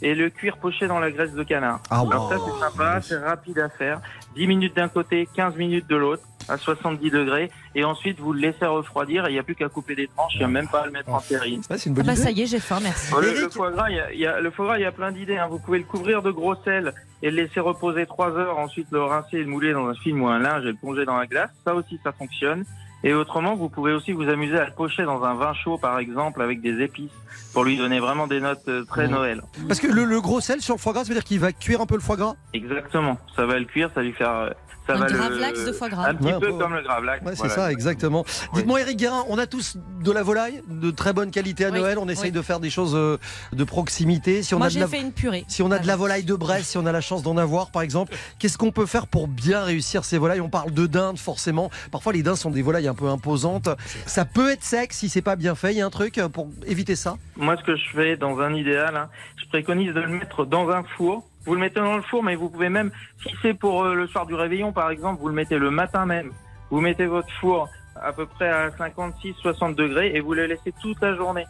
et 0.01 0.13
le 0.15 0.29
cuire 0.29 0.57
poché 0.57 0.87
dans 0.87 0.99
la 0.99 1.09
graisse 1.11 1.33
de 1.33 1.43
canard. 1.43 1.79
Ah 1.89 2.03
ouais. 2.03 2.11
Alors 2.11 2.29
ça, 2.29 2.37
c'est 2.45 2.59
sympa, 2.59 3.01
c'est 3.01 3.17
rapide 3.17 3.59
à 3.59 3.69
faire. 3.69 4.01
10 4.35 4.47
minutes 4.47 4.75
d'un 4.75 4.89
côté, 4.89 5.27
15 5.35 5.55
minutes 5.55 5.87
de 5.89 5.95
l'autre, 5.95 6.23
à 6.49 6.57
70 6.57 7.09
degrés. 7.09 7.49
Et 7.73 7.83
ensuite, 7.85 8.19
vous 8.19 8.33
le 8.33 8.39
laissez 8.41 8.65
refroidir 8.65 9.25
et 9.25 9.29
il 9.29 9.33
n'y 9.33 9.39
a 9.39 9.43
plus 9.43 9.55
qu'à 9.55 9.69
couper 9.69 9.95
des 9.95 10.07
tranches, 10.07 10.33
il 10.35 10.39
n'y 10.39 10.43
a 10.43 10.47
même 10.49 10.67
pas 10.67 10.81
à 10.81 10.85
le 10.85 10.91
mettre 10.91 11.09
en 11.09 11.19
terrine. 11.21 11.61
Ouais, 11.69 11.77
c'est 11.77 11.89
une 11.89 11.93
Ah 11.93 11.95
bonne 11.97 12.05
bah 12.07 12.13
idée. 12.13 12.21
ça 12.21 12.31
y 12.31 12.41
est, 12.41 12.45
j'ai 12.45 12.59
faim, 12.59 12.79
merci. 12.83 13.11
Bon, 13.11 13.19
le, 13.19 13.27
Eric 13.29 13.41
le 13.43 13.49
foie 13.49 13.71
gras, 13.71 13.89
il 13.89 13.95
y 13.95 13.99
a, 13.99 14.11
il 14.13 14.19
y 14.19 14.25
a- 14.27 14.39
le 14.41 14.51
foie 14.51 14.65
gras, 14.65 14.77
il 14.77 14.81
y 14.81 14.85
a 14.85 14.91
plein 14.91 15.11
d'idées. 15.11 15.37
hein. 15.37 15.47
Vous 15.49 15.59
pouvez 15.59 15.79
le 15.79 15.85
couvrir 15.85 16.21
de 16.21 16.31
gros 16.31 16.55
sel 16.63 16.93
et 17.23 17.31
le 17.31 17.37
laisser 17.37 17.61
reposer 17.61 18.05
3 18.05 18.31
heures, 18.37 18.59
ensuite 18.59 18.87
le 18.91 19.01
rincer 19.01 19.37
et 19.37 19.43
le 19.43 19.49
mouler 19.49 19.71
dans 19.73 19.87
un 19.87 19.95
film 19.95 20.21
ou 20.21 20.27
un 20.27 20.39
linge 20.39 20.63
et 20.65 20.69
le 20.71 20.75
plonger 20.75 21.05
dans 21.05 21.17
la 21.17 21.25
glace. 21.25 21.49
Ça 21.63 21.73
aussi, 21.73 21.99
ça 22.03 22.11
fonctionne. 22.11 22.65
Et 23.07 23.13
autrement, 23.13 23.55
vous 23.55 23.69
pouvez 23.69 23.93
aussi 23.93 24.11
vous 24.13 24.27
amuser 24.29 24.57
à 24.57 24.65
le 24.65 24.71
pocher 24.71 25.03
dans 25.03 25.23
un 25.23 25.35
vin 25.35 25.53
chaud, 25.53 25.77
par 25.77 25.99
exemple, 25.99 26.41
avec 26.41 26.59
des 26.59 26.81
épices, 26.81 27.11
pour 27.53 27.63
lui 27.63 27.77
donner 27.77 27.99
vraiment 27.99 28.25
des 28.25 28.41
notes 28.41 28.67
euh, 28.67 28.83
très 28.83 29.07
Mmh. 29.07 29.11
Noël. 29.11 29.41
Parce 29.67 29.79
que 29.79 29.85
le, 29.85 30.05
le 30.05 30.19
gros 30.21 30.41
sel 30.41 30.59
sur 30.59 30.73
le 30.73 30.79
foie 30.79 30.91
gras, 30.91 31.03
ça 31.03 31.09
veut 31.09 31.13
dire 31.13 31.23
qu'il 31.23 31.39
va 31.39 31.51
cuire 31.51 31.81
un 31.81 31.85
peu 31.85 31.93
le 31.93 32.01
foie 32.01 32.15
gras? 32.15 32.33
Exactement. 32.53 33.17
Ça 33.35 33.45
va 33.45 33.59
le 33.59 33.65
cuire, 33.65 33.89
ça 33.93 33.99
va 33.99 34.07
lui 34.07 34.13
faire. 34.13 34.53
Ça 34.87 34.93
Un 34.93 34.97
va 34.97 35.07
le- 35.07 35.13
gravlax 35.17 35.65
de 35.65 35.71
foie 35.71 35.89
gras. 35.89 36.07
Un 36.09 36.15
petit 36.15 36.25
Ouais, 36.27 36.33
un 36.33 36.39
peu 36.39 36.53
comme 36.53 36.73
le 36.75 36.81
gravlax. 36.83 37.25
Ouais, 37.25 37.31
c'est 37.31 37.37
voilà. 37.39 37.53
ça, 37.55 37.71
exactement. 37.71 38.23
Oui. 38.53 38.59
Dites-moi, 38.59 38.81
Eric 38.81 38.97
Guérin, 38.97 39.23
on 39.29 39.37
a 39.39 39.47
tous 39.47 39.77
de 40.03 40.11
la 40.11 40.21
volaille, 40.21 40.61
de 40.69 40.91
très 40.91 41.11
bonne 41.13 41.31
qualité 41.31 41.65
à 41.65 41.69
Oui, 41.71 41.79
Noël. 41.79 41.97
On 41.97 42.07
essaye 42.07 42.25
oui. 42.25 42.31
de 42.31 42.41
faire 42.43 42.59
des 42.59 42.69
choses 42.69 42.93
euh, 42.95 43.17
de 43.51 43.63
proximité. 43.63 44.43
Si 44.43 44.53
on 44.53 44.59
Moi 44.59 44.67
a 44.67 44.69
de 44.69 44.73
j'ai 44.75 44.79
la... 44.81 44.87
fait 44.87 45.01
une 45.01 45.11
purée. 45.11 45.43
Si 45.47 45.61
on 45.63 45.71
a 45.71 45.79
de 45.79 45.87
la 45.87 45.95
volaille 45.95 46.23
de 46.23 46.35
Brest, 46.35 46.65
si 46.71 46.77
on 46.77 46.85
a 46.85 46.91
la 46.91 47.01
chance 47.01 47.23
d'en 47.23 47.37
avoir 47.37 47.71
par 47.71 47.81
exemple, 47.81 48.15
qu'est-ce 48.37 48.57
qu'on 48.57 48.71
peut 48.71 48.85
faire 48.85 49.07
pour 49.07 49.27
bien 49.27 49.63
réussir 49.63 50.05
ces 50.05 50.17
volailles? 50.19 50.41
On 50.41 50.49
parle 50.49 50.71
de 50.71 50.85
dinde 50.85 51.17
forcément. 51.17 51.71
Parfois 51.91 52.13
les 52.13 52.21
dindes 52.23 52.35
sont 52.37 52.51
des 52.51 52.61
volailles 52.61 52.87
un 52.87 52.93
peu 52.93 53.07
imposante. 53.09 53.69
Ça 54.05 54.23
peut 54.25 54.51
être 54.51 54.63
sec 54.63 54.93
si 54.93 55.09
c'est 55.09 55.21
pas 55.23 55.35
bien 55.35 55.55
fait. 55.55 55.71
Il 55.73 55.77
y 55.77 55.81
a 55.81 55.85
un 55.85 55.89
truc 55.89 56.17
euh, 56.19 56.29
pour 56.29 56.47
éviter 56.67 56.95
ça? 56.95 57.17
Moi, 57.37 57.55
ce 57.57 57.63
que 57.63 57.75
je 57.75 57.89
fais 57.93 58.17
dans 58.17 58.39
un 58.39 58.53
idéal, 58.53 58.95
hein, 58.95 59.09
je 59.37 59.47
préconise 59.49 59.93
de 59.93 60.01
le 60.01 60.07
mettre 60.09 60.45
dans 60.45 60.69
un 60.69 60.83
four. 60.97 61.25
Vous 61.45 61.53
le 61.53 61.59
mettez 61.59 61.79
dans 61.79 61.95
le 61.95 62.01
four, 62.01 62.23
mais 62.23 62.35
vous 62.35 62.49
pouvez 62.49 62.69
même, 62.69 62.91
si 63.23 63.35
c'est 63.41 63.53
pour 63.53 63.83
euh, 63.83 63.93
le 63.93 64.07
soir 64.07 64.25
du 64.25 64.33
réveillon, 64.33 64.71
par 64.71 64.89
exemple, 64.89 65.19
vous 65.21 65.27
le 65.27 65.33
mettez 65.35 65.57
le 65.57 65.69
matin 65.71 66.05
même. 66.05 66.31
Vous 66.71 66.81
mettez 66.81 67.05
votre 67.05 67.31
four 67.39 67.69
à 68.01 68.11
peu 68.11 68.25
près 68.25 68.49
à 68.49 68.69
56-60 68.71 69.75
degrés 69.75 70.11
et 70.15 70.19
vous 70.19 70.33
le 70.33 70.45
laissez 70.47 70.73
toute 70.81 70.99
la 71.01 71.15
journée. 71.15 71.45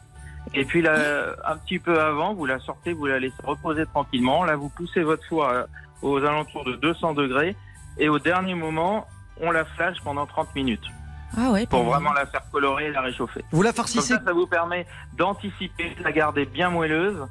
Et 0.53 0.63
puis 0.65 0.81
là, 0.81 0.95
un 1.45 1.57
petit 1.57 1.79
peu 1.79 1.99
avant, 1.99 2.33
vous 2.33 2.45
la 2.45 2.59
sortez, 2.59 2.93
vous 2.93 3.05
la 3.07 3.19
laissez 3.19 3.33
reposer 3.43 3.85
tranquillement. 3.87 4.43
Là, 4.45 4.55
vous 4.55 4.69
poussez 4.69 5.01
votre 5.01 5.25
four 5.27 5.45
à- 5.45 5.65
aux 6.01 6.17
alentours 6.23 6.65
de 6.65 6.73
200 6.75 7.13
degrés 7.13 7.55
et 7.97 8.09
au 8.09 8.19
dernier 8.19 8.53
moment, 8.53 9.07
on 9.41 9.49
la 9.51 9.65
flash 9.65 9.97
pendant 10.03 10.25
30 10.27 10.53
minutes 10.53 10.83
Ah 11.35 11.49
ouais. 11.51 11.65
pour 11.65 11.83
vraiment 11.83 12.13
la 12.13 12.25
faire 12.27 12.43
colorer 12.51 12.87
et 12.87 12.91
la 12.91 13.01
réchauffer. 13.01 13.43
Vous 13.51 13.63
la 13.63 13.69
Comme 13.69 13.77
farcissez 13.77 14.13
ça, 14.15 14.21
ça 14.23 14.33
vous 14.33 14.45
permet 14.45 14.85
d'anticiper, 15.17 15.95
de 15.97 16.03
la 16.03 16.11
garder 16.11 16.45
bien 16.45 16.69
moelleuse 16.69 17.25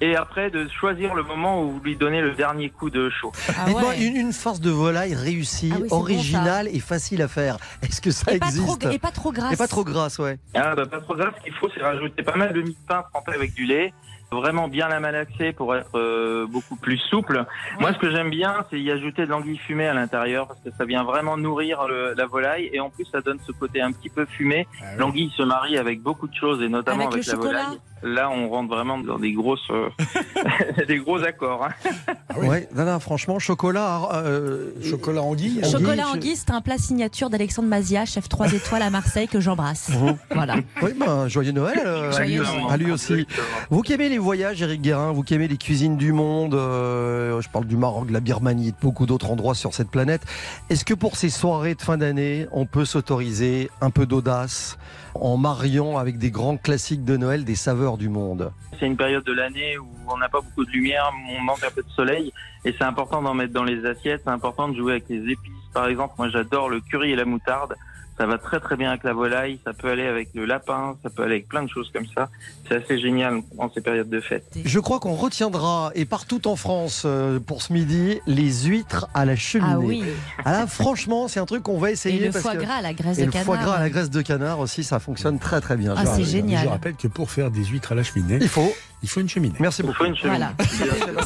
et 0.00 0.16
après 0.16 0.50
de 0.50 0.68
choisir 0.68 1.14
le 1.14 1.22
moment 1.22 1.62
où 1.62 1.72
vous 1.72 1.80
lui 1.80 1.96
donnez 1.96 2.20
le 2.20 2.32
dernier 2.32 2.70
coup 2.70 2.90
de 2.90 3.10
chaud. 3.10 3.32
Ah 3.56 3.66
une, 3.98 4.16
une 4.16 4.32
farce 4.32 4.60
de 4.60 4.70
volaille 4.70 5.14
réussie, 5.14 5.70
Ah 5.72 5.76
oui, 5.76 5.82
c'est 5.84 5.88
bon, 5.90 6.00
originale 6.00 6.68
et 6.68 6.80
facile 6.80 7.22
à 7.22 7.28
faire. 7.28 7.56
Est-ce 7.82 8.00
que 8.00 8.10
ça 8.10 8.32
Et 8.32 8.38
pas, 8.38 8.46
trop, 8.46 8.74
existe 8.76 8.84
et 8.94 8.98
pas 8.98 9.10
trop 9.10 9.32
grasse. 9.32 9.52
Et 9.52 9.56
pas 9.56 9.68
trop 9.68 9.84
grasse, 9.84 10.18
ouais. 10.18 10.38
Ah, 10.54 10.74
bah, 10.74 10.86
pas 10.86 11.00
trop 11.00 11.14
grave, 11.14 11.32
ce 11.38 11.44
qu'il 11.44 11.52
faut, 11.54 11.68
c'est 11.74 11.82
rajouter 11.82 12.22
pas 12.22 12.36
mal 12.36 12.52
de 12.52 12.62
mie 12.62 12.70
de 12.80 12.86
pain 12.88 13.04
trempé 13.12 13.32
avec 13.34 13.54
du 13.54 13.64
lait. 13.64 13.92
Vraiment 14.30 14.68
bien 14.68 14.88
la 14.88 15.00
malaxer 15.00 15.54
pour 15.54 15.74
être 15.74 15.88
euh, 15.94 16.46
beaucoup 16.46 16.76
plus 16.76 16.98
souple. 16.98 17.46
Moi, 17.80 17.94
ce 17.94 17.98
que 17.98 18.10
j'aime 18.10 18.28
bien, 18.28 18.56
c'est 18.68 18.78
y 18.78 18.90
ajouter 18.90 19.24
de 19.24 19.30
l'anguille 19.30 19.56
fumée 19.56 19.88
à 19.88 19.94
l'intérieur 19.94 20.46
parce 20.48 20.60
que 20.60 20.68
ça 20.76 20.84
vient 20.84 21.02
vraiment 21.02 21.38
nourrir 21.38 21.88
le- 21.88 22.12
la 22.14 22.26
volaille 22.26 22.68
et 22.74 22.78
en 22.78 22.90
plus, 22.90 23.06
ça 23.06 23.22
donne 23.22 23.38
ce 23.46 23.52
côté 23.52 23.80
un 23.80 23.90
petit 23.90 24.10
peu 24.10 24.26
fumé. 24.26 24.68
L'anguille 24.98 25.32
se 25.34 25.42
marie 25.42 25.78
avec 25.78 26.02
beaucoup 26.02 26.28
de 26.28 26.34
choses 26.34 26.60
et 26.62 26.68
notamment 26.68 27.08
Avec 27.08 27.24
la 27.26 27.32
chocolat 27.32 27.62
volaille. 27.64 27.78
Là, 28.02 28.30
on 28.30 28.48
rentre 28.48 28.68
vraiment 28.74 28.98
dans 28.98 29.18
des 29.18 29.32
grosses, 29.32 29.60
euh, 29.70 29.88
des 30.88 30.98
gros 30.98 31.22
accords. 31.22 31.64
hein. 31.64 32.36
Ouais, 32.36 32.68
non, 32.74 32.84
non, 32.84 33.00
franchement, 33.00 33.38
chocolat. 33.38 34.08
euh, 34.14 34.70
Chocolat 34.88 35.22
anguille. 35.22 35.60
Chocolat 35.70 36.08
anguille, 36.08 36.36
c'est 36.36 36.50
un 36.50 36.60
plat 36.60 36.78
signature 36.78 37.30
d'Alexandre 37.30 37.68
Mazia, 37.68 38.04
chef 38.04 38.28
3 38.28 38.52
étoiles 38.52 38.82
à 38.82 38.90
Marseille, 38.90 39.28
que 39.28 39.40
j'embrasse. 39.40 39.90
Voilà. 40.34 40.56
Oui, 40.82 40.90
ben, 40.98 41.28
joyeux 41.28 41.52
Noël 41.52 41.80
euh, 41.84 42.12
Joyeux 42.12 42.42
à 42.44 42.52
lui- 42.52 42.60
Noël. 42.62 42.72
à 42.72 42.76
lui 42.76 42.92
aussi. 42.92 43.26
Vous 43.70 43.82
qui 43.82 43.92
aimez 43.92 44.08
les 44.08 44.18
voyages, 44.18 44.62
Eric 44.62 44.80
Guérin, 44.82 45.12
vous 45.12 45.22
qui 45.22 45.34
aimez 45.34 45.48
les 45.48 45.56
cuisines 45.56 45.96
du 45.96 46.12
monde, 46.12 46.54
euh, 46.54 47.40
je 47.40 47.48
parle 47.48 47.66
du 47.66 47.76
Maroc, 47.76 48.06
de 48.08 48.12
la 48.12 48.20
Birmanie 48.20 48.68
et 48.68 48.72
de 48.72 48.76
beaucoup 48.80 49.06
d'autres 49.06 49.30
endroits 49.30 49.54
sur 49.54 49.74
cette 49.74 49.90
planète, 49.90 50.22
est-ce 50.70 50.84
que 50.84 50.94
pour 50.94 51.16
ces 51.16 51.30
soirées 51.30 51.74
de 51.74 51.82
fin 51.82 51.96
d'année, 51.96 52.46
on 52.52 52.66
peut 52.66 52.84
s'autoriser 52.84 53.70
un 53.80 53.90
peu 53.90 54.06
d'audace 54.06 54.78
en 55.20 55.36
mariant 55.36 55.98
avec 55.98 56.18
des 56.18 56.30
grands 56.30 56.56
classiques 56.56 57.04
de 57.04 57.16
Noël 57.16 57.44
des 57.44 57.54
saveurs 57.54 57.98
du 57.98 58.08
monde 58.08 58.52
C'est 58.78 58.86
une 58.86 58.96
période 58.96 59.24
de 59.24 59.32
l'année 59.32 59.78
où 59.78 59.88
on 60.08 60.16
n'a 60.18 60.28
pas 60.28 60.40
beaucoup 60.40 60.64
de 60.64 60.70
lumière, 60.70 61.10
on 61.36 61.40
manque 61.40 61.62
un 61.64 61.70
peu 61.70 61.82
de 61.82 61.90
soleil, 61.90 62.32
et 62.64 62.72
c'est 62.76 62.84
important 62.84 63.22
d'en 63.22 63.34
mettre 63.34 63.52
dans 63.52 63.64
les 63.64 63.84
assiettes. 63.86 64.22
C'est 64.24 64.30
important 64.30 64.68
de 64.68 64.76
jouer 64.76 64.92
avec 64.92 65.08
les 65.08 65.32
épices. 65.32 65.52
Par 65.72 65.86
exemple, 65.86 66.14
moi 66.18 66.28
j'adore 66.28 66.68
le 66.68 66.80
curry 66.80 67.12
et 67.12 67.16
la 67.16 67.24
moutarde. 67.24 67.74
Ça 68.16 68.26
va 68.26 68.36
très 68.36 68.58
très 68.58 68.76
bien 68.76 68.90
avec 68.90 69.04
la 69.04 69.12
volaille. 69.12 69.60
Ça 69.64 69.72
peut 69.72 69.88
aller 69.88 70.06
avec 70.06 70.30
le 70.34 70.44
lapin. 70.44 70.96
Ça 71.02 71.10
peut 71.10 71.22
aller 71.22 71.36
avec 71.36 71.48
plein 71.48 71.62
de 71.62 71.68
choses 71.68 71.88
comme 71.92 72.06
ça. 72.06 72.28
C'est 72.68 72.76
assez 72.76 72.98
génial 73.00 73.40
en 73.58 73.70
ces 73.72 73.80
périodes 73.80 74.10
de 74.10 74.20
fête. 74.20 74.44
Je 74.64 74.78
crois 74.80 75.00
qu'on 75.00 75.14
retiendra, 75.14 75.90
et 75.94 76.04
partout 76.04 76.46
en 76.46 76.56
France, 76.56 77.02
euh, 77.06 77.40
pour 77.40 77.62
ce 77.62 77.72
midi, 77.72 78.20
les 78.26 78.64
huîtres 78.64 79.08
à 79.14 79.24
la 79.24 79.36
cheminée. 79.36 79.70
Ah 79.72 79.78
oui. 79.78 80.04
Ah 80.44 80.52
là, 80.52 80.66
franchement, 80.66 81.28
c'est 81.28 81.40
un 81.40 81.46
truc 81.46 81.62
qu'on 81.62 81.78
va 81.78 81.90
Et 81.90 81.92
essayer. 81.94 82.26
le 82.26 82.30
parce 82.32 82.42
foie 82.42 82.56
que- 82.56 82.62
gras 82.62 82.74
à 82.74 82.82
la 82.82 82.92
graisse 82.92 83.18
Et 83.18 83.22
de 83.22 83.26
le 83.26 83.32
canard. 83.32 83.46
foie 83.46 83.56
gras 83.56 83.74
à 83.76 83.80
la 83.80 83.90
graisse 83.90 84.10
de 84.10 84.20
canard 84.22 84.58
aussi, 84.60 84.84
ça 84.84 84.98
fonctionne 84.98 85.38
très 85.38 85.60
très 85.60 85.76
bien. 85.76 85.94
Ah, 85.96 86.02
Je- 86.04 86.10
c'est 86.16 86.24
Je 86.24 86.30
génial. 86.30 86.68
rappelle 86.68 86.94
que 86.94 87.08
pour 87.08 87.30
faire 87.30 87.50
des 87.50 87.64
huîtres 87.64 87.92
à 87.92 87.94
la 87.94 88.02
cheminée, 88.02 88.38
Il 88.40 88.48
faut. 88.48 88.72
il 89.02 89.08
faut 89.08 89.20
une 89.20 89.28
cheminée. 89.28 89.54
Merci 89.60 89.80
Il 89.82 89.86
beaucoup. 89.86 89.98
faut 89.98 90.04
une 90.04 90.16
cheminée. 90.16 90.36
Voilà. 90.38 90.52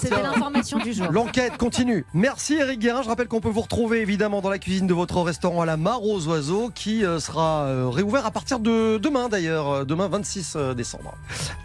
C'était 0.01 0.23
l'information 0.23 0.79
du 0.79 0.93
jour. 0.93 1.07
L'enquête 1.11 1.57
continue. 1.57 2.05
Merci 2.15 2.55
Eric 2.55 2.79
Guérin. 2.79 3.03
Je 3.03 3.09
rappelle 3.09 3.29
qu'on 3.29 3.41
peut 3.41 3.49
vous 3.49 3.63
retrouver 3.63 4.01
évidemment 4.01 4.41
dans 4.41 4.51
la 4.51 4.59
cuisine 4.59 4.87
de 4.87 4.95
votre 4.95 5.21
restaurant 5.23 5.63
à 5.63 5.67
la 5.67 5.77
Mare 5.77 6.03
aux 6.05 6.27
Oiseaux 6.29 6.71
qui 6.75 7.05
euh, 7.05 7.19
sera 7.19 7.63
euh, 7.65 7.89
réouvert 7.89 8.27
à 8.27 8.31
partir 8.31 8.61
de 8.61 8.99
demain 8.99 9.29
d'ailleurs, 9.29 9.85
demain 9.87 10.09
26 10.09 10.55
euh, 10.57 10.75
décembre. 10.75 11.15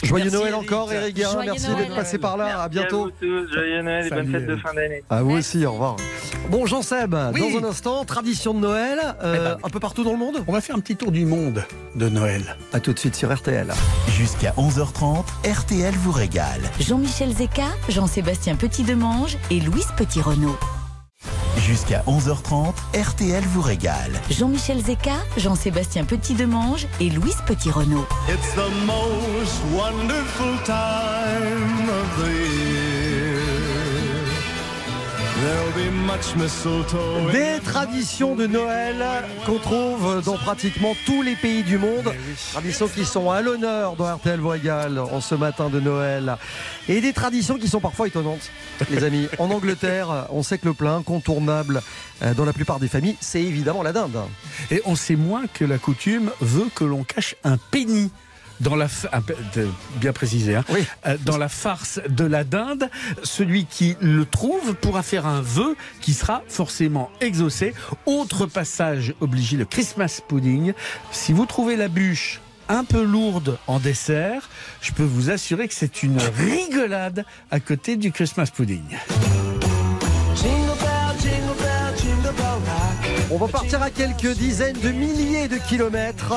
Joyeux 0.03 0.25
Merci, 0.25 0.37
Noël 0.39 0.53
Eric. 0.53 0.71
encore 0.71 0.91
Eric 0.93 1.15
Guérin. 1.15 1.31
Joyeux 1.33 1.51
Merci 1.51 1.75
d'être 1.75 1.95
passé 1.95 2.17
par 2.17 2.37
là. 2.37 2.45
À 2.45 2.49
Merci 2.57 2.69
bientôt. 2.69 3.03
vous 3.05 3.11
tous. 3.11 3.53
Joyeux 3.53 3.81
Noël 3.81 4.05
et 4.05 4.09
bonne 4.09 4.31
fête 4.31 4.45
de 4.47 4.55
fin 4.57 4.73
d'année. 4.73 5.03
À 5.09 5.21
vous 5.23 5.31
aussi, 5.37 5.65
au 5.65 5.71
revoir. 5.73 5.95
Bon 6.49 6.65
Jean 6.65 6.81
Seb, 6.81 7.15
Oui. 7.33 7.41
dans 7.61 7.65
un 7.67 7.69
instant, 7.69 8.05
tradition 8.05 8.53
de 8.53 8.59
Noël, 8.59 8.99
euh, 9.23 9.35
Eh 9.35 9.39
ben, 9.39 9.57
un 9.63 9.69
peu 9.69 9.79
partout 9.79 10.03
dans 10.03 10.11
le 10.13 10.17
monde. 10.17 10.43
On 10.47 10.53
va 10.53 10.61
faire 10.61 10.75
un 10.75 10.79
petit 10.79 10.95
tour 10.95 11.11
du 11.11 11.25
monde 11.25 11.63
de 11.95 12.09
Noël. 12.09 12.55
À 12.73 12.79
tout 12.79 12.93
de 12.93 12.99
suite 12.99 13.15
sur 13.15 13.33
RTL. 13.35 13.67
Jusqu'à 14.09 14.53
11h30, 14.57 15.25
RTL 15.49 15.93
vous 15.95 16.11
régale. 16.11 16.61
Jean-Michel 16.79 17.33
Zeka, 17.33 17.65
Jean-Sébastien 17.89 18.55
Petit-Demange 18.55 19.37
et 19.51 19.59
Louise 19.59 19.87
Petit-Renault. 19.97 20.57
Jusqu'à 21.67 22.01
11h30, 22.07 22.75
RTL 22.97 23.43
vous 23.43 23.61
régale. 23.61 24.13
Jean-Michel 24.29 24.81
Zeka, 24.81 25.17
Jean-Sébastien 25.35 26.05
Petit-Demange 26.05 26.87
et 27.01 27.09
Louise 27.09 27.35
Petit-Renault. 27.45 28.05
It's 28.29 28.53
the 28.55 28.71
most 28.85 29.61
wonderful 29.75 30.57
time 30.63 31.89
of 31.89 32.23
the 32.23 32.29
year. 32.29 32.76
Des 37.31 37.59
traditions 37.63 38.35
de 38.35 38.47
Noël 38.47 39.05
qu'on 39.45 39.59
trouve 39.59 40.23
dans 40.25 40.37
pratiquement 40.37 40.95
tous 41.05 41.21
les 41.21 41.35
pays 41.35 41.61
du 41.61 41.77
monde. 41.77 42.11
Traditions 42.53 42.87
qui 42.87 43.05
sont 43.05 43.29
à 43.29 43.41
l'honneur 43.41 43.95
dans 43.95 44.15
RTL 44.15 44.39
Voyal 44.39 44.97
en 44.97 45.21
ce 45.21 45.35
matin 45.35 45.69
de 45.69 45.79
Noël. 45.79 46.37
Et 46.89 47.01
des 47.01 47.13
traditions 47.13 47.59
qui 47.59 47.67
sont 47.67 47.79
parfois 47.79 48.07
étonnantes, 48.07 48.49
les 48.89 49.03
amis. 49.03 49.27
En 49.37 49.51
Angleterre, 49.51 50.25
on 50.31 50.41
sait 50.41 50.57
que 50.57 50.65
le 50.65 50.73
plat 50.73 50.95
incontournable 50.95 51.83
euh, 52.23 52.33
dans 52.33 52.45
la 52.45 52.53
plupart 52.53 52.79
des 52.79 52.87
familles, 52.87 53.17
c'est 53.19 53.43
évidemment 53.43 53.83
la 53.83 53.93
dinde. 53.93 54.17
Et 54.71 54.81
on 54.85 54.95
sait 54.95 55.15
moins 55.15 55.43
que 55.53 55.65
la 55.65 55.77
coutume 55.77 56.31
veut 56.41 56.69
que 56.73 56.83
l'on 56.83 57.03
cache 57.03 57.35
un 57.43 57.57
penny. 57.57 58.11
Dans 58.59 58.75
la, 58.75 58.87
de- 59.55 59.67
bien 59.97 60.13
précisé, 60.13 60.55
hein. 60.55 60.63
Oui. 60.69 60.83
Euh, 61.05 61.15
dans 61.25 61.37
la 61.37 61.47
farce 61.49 61.99
de 62.09 62.25
la 62.25 62.43
dinde, 62.43 62.89
celui 63.23 63.65
qui 63.65 63.95
le 64.01 64.25
trouve 64.25 64.73
pourra 64.73 65.03
faire 65.03 65.25
un 65.27 65.41
vœu 65.41 65.75
qui 66.01 66.13
sera 66.13 66.41
forcément 66.47 67.09
exaucé. 67.21 67.73
Autre 68.05 68.45
passage 68.47 69.13
obligé, 69.21 69.57
le 69.57 69.65
Christmas 69.65 70.21
pudding. 70.27 70.73
Si 71.11 71.33
vous 71.33 71.45
trouvez 71.45 71.75
la 71.75 71.87
bûche 71.87 72.41
un 72.69 72.83
peu 72.83 73.03
lourde 73.03 73.57
en 73.67 73.79
dessert, 73.79 74.49
je 74.81 74.91
peux 74.91 75.03
vous 75.03 75.29
assurer 75.29 75.67
que 75.67 75.73
c'est 75.73 76.01
une 76.03 76.17
rigolade 76.19 77.25
à 77.51 77.59
côté 77.59 77.95
du 77.95 78.11
Christmas 78.11 78.47
pudding. 78.53 78.81
On 83.29 83.37
va 83.37 83.47
partir 83.47 83.81
à 83.81 83.89
quelques 83.89 84.33
dizaines 84.37 84.79
de 84.79 84.89
milliers 84.89 85.47
de 85.47 85.57
kilomètres 85.57 86.33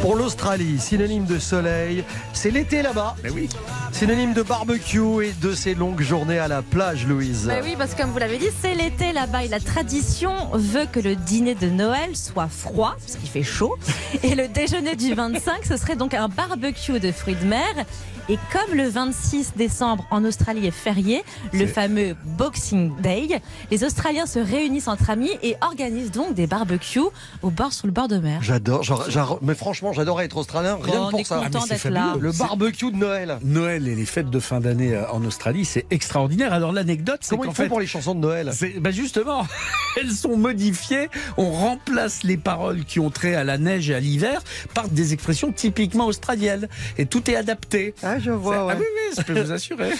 pour 0.00 0.16
l'Australie, 0.16 0.78
synonyme 0.78 1.24
de 1.24 1.38
soleil. 1.38 2.04
C'est 2.32 2.50
l'été 2.50 2.82
là-bas. 2.82 3.16
Mais 3.22 3.30
oui. 3.30 3.48
Synonyme 3.92 4.32
de 4.32 4.42
barbecue 4.42 5.24
et 5.24 5.32
de 5.40 5.52
ces 5.52 5.74
longues 5.74 6.00
journées 6.00 6.38
à 6.38 6.48
la 6.48 6.62
plage, 6.62 7.06
Louise. 7.06 7.46
Bah 7.46 7.60
oui, 7.62 7.74
parce 7.76 7.94
que 7.94 8.02
comme 8.02 8.10
vous 8.10 8.18
l'avez 8.18 8.38
dit, 8.38 8.48
c'est 8.60 8.74
l'été 8.74 9.12
là-bas 9.12 9.44
et 9.44 9.48
la 9.48 9.60
tradition 9.60 10.32
veut 10.52 10.86
que 10.90 11.00
le 11.00 11.16
dîner 11.16 11.54
de 11.54 11.68
Noël 11.68 12.16
soit 12.16 12.48
froid, 12.48 12.96
parce 13.00 13.16
qu'il 13.16 13.28
fait 13.28 13.42
chaud. 13.42 13.76
Et 14.22 14.34
le 14.34 14.48
déjeuner 14.48 14.96
du 14.96 15.14
25, 15.14 15.64
ce 15.66 15.76
serait 15.76 15.96
donc 15.96 16.14
un 16.14 16.28
barbecue 16.28 17.00
de 17.00 17.12
fruits 17.12 17.36
de 17.36 17.46
mer. 17.46 17.86
Et 18.30 18.38
comme 18.52 18.76
le 18.76 18.86
26 18.88 19.54
décembre 19.56 20.06
en 20.10 20.22
Australie 20.24 20.66
est 20.66 20.70
férié, 20.70 21.22
le 21.54 21.66
fameux 21.66 22.14
Boxing 22.36 22.92
Day, 23.00 23.40
les 23.70 23.84
Australiens 23.84 24.26
se 24.26 24.38
réunissent 24.38 24.88
entre 24.88 25.08
amis 25.08 25.30
et 25.42 25.56
organisent 25.62 26.10
donc 26.10 26.34
des 26.34 26.46
barbecues 26.46 26.98
au 27.42 27.48
bord 27.50 27.72
sur 27.72 27.86
le 27.86 27.92
bord 27.92 28.06
de 28.08 28.18
mer. 28.18 28.40
J'adore, 28.42 29.38
mais 29.40 29.54
franchement, 29.54 29.92
j'adorais 29.94 30.26
être 30.26 30.36
australien, 30.36 30.78
rien 30.82 30.94
Bon, 30.94 31.08
que 31.08 31.14
on 31.14 31.18
pour 31.18 31.26
ça. 31.26 31.36
content 31.38 31.60
Ah, 31.70 31.74
mais 31.84 31.90
là. 31.90 32.16
Le 32.20 32.32
barbecue 32.32 32.90
de 32.92 32.96
Noël. 32.96 33.38
Noël 33.42 33.88
et 33.88 33.94
les 33.94 34.04
fêtes 34.04 34.28
de 34.28 34.40
fin 34.40 34.60
d'année 34.60 34.94
euh, 34.94 35.10
en 35.10 35.24
Australie, 35.24 35.64
c'est 35.64 35.86
extraordinaire. 35.90 36.52
Alors 36.52 36.72
l'anecdote, 36.72 37.20
c'est 37.22 37.30
Comment 37.30 37.44
qu'en 37.44 37.50
ils 37.52 37.54
font 37.54 37.62
fait, 37.62 37.68
pour 37.68 37.80
les 37.80 37.86
chansons 37.86 38.14
de 38.14 38.20
Noël? 38.20 38.52
bah 38.80 38.90
justement, 38.90 39.46
elles 39.96 40.10
sont 40.12 40.36
modifiées. 40.36 41.08
On 41.38 41.50
remplace 41.50 42.24
les 42.24 42.36
paroles 42.36 42.84
qui 42.84 43.00
ont 43.00 43.10
trait 43.10 43.34
à 43.34 43.44
la 43.44 43.56
neige 43.56 43.88
et 43.88 43.94
à 43.94 44.00
l'hiver 44.00 44.42
par 44.74 44.88
des 44.88 45.14
expressions 45.14 45.50
typiquement 45.50 46.06
australiennes. 46.06 46.68
Et 46.98 47.06
tout 47.06 47.30
est 47.30 47.36
adapté. 47.36 47.94
Ah, 48.02 48.17
je 48.18 48.30
vois, 48.30 48.72
Ah 48.72 48.74
oui, 48.78 48.84
oui, 48.94 49.14
je 49.16 49.22
peux 49.22 49.40
vous 49.40 49.52
assurer. 49.52 49.92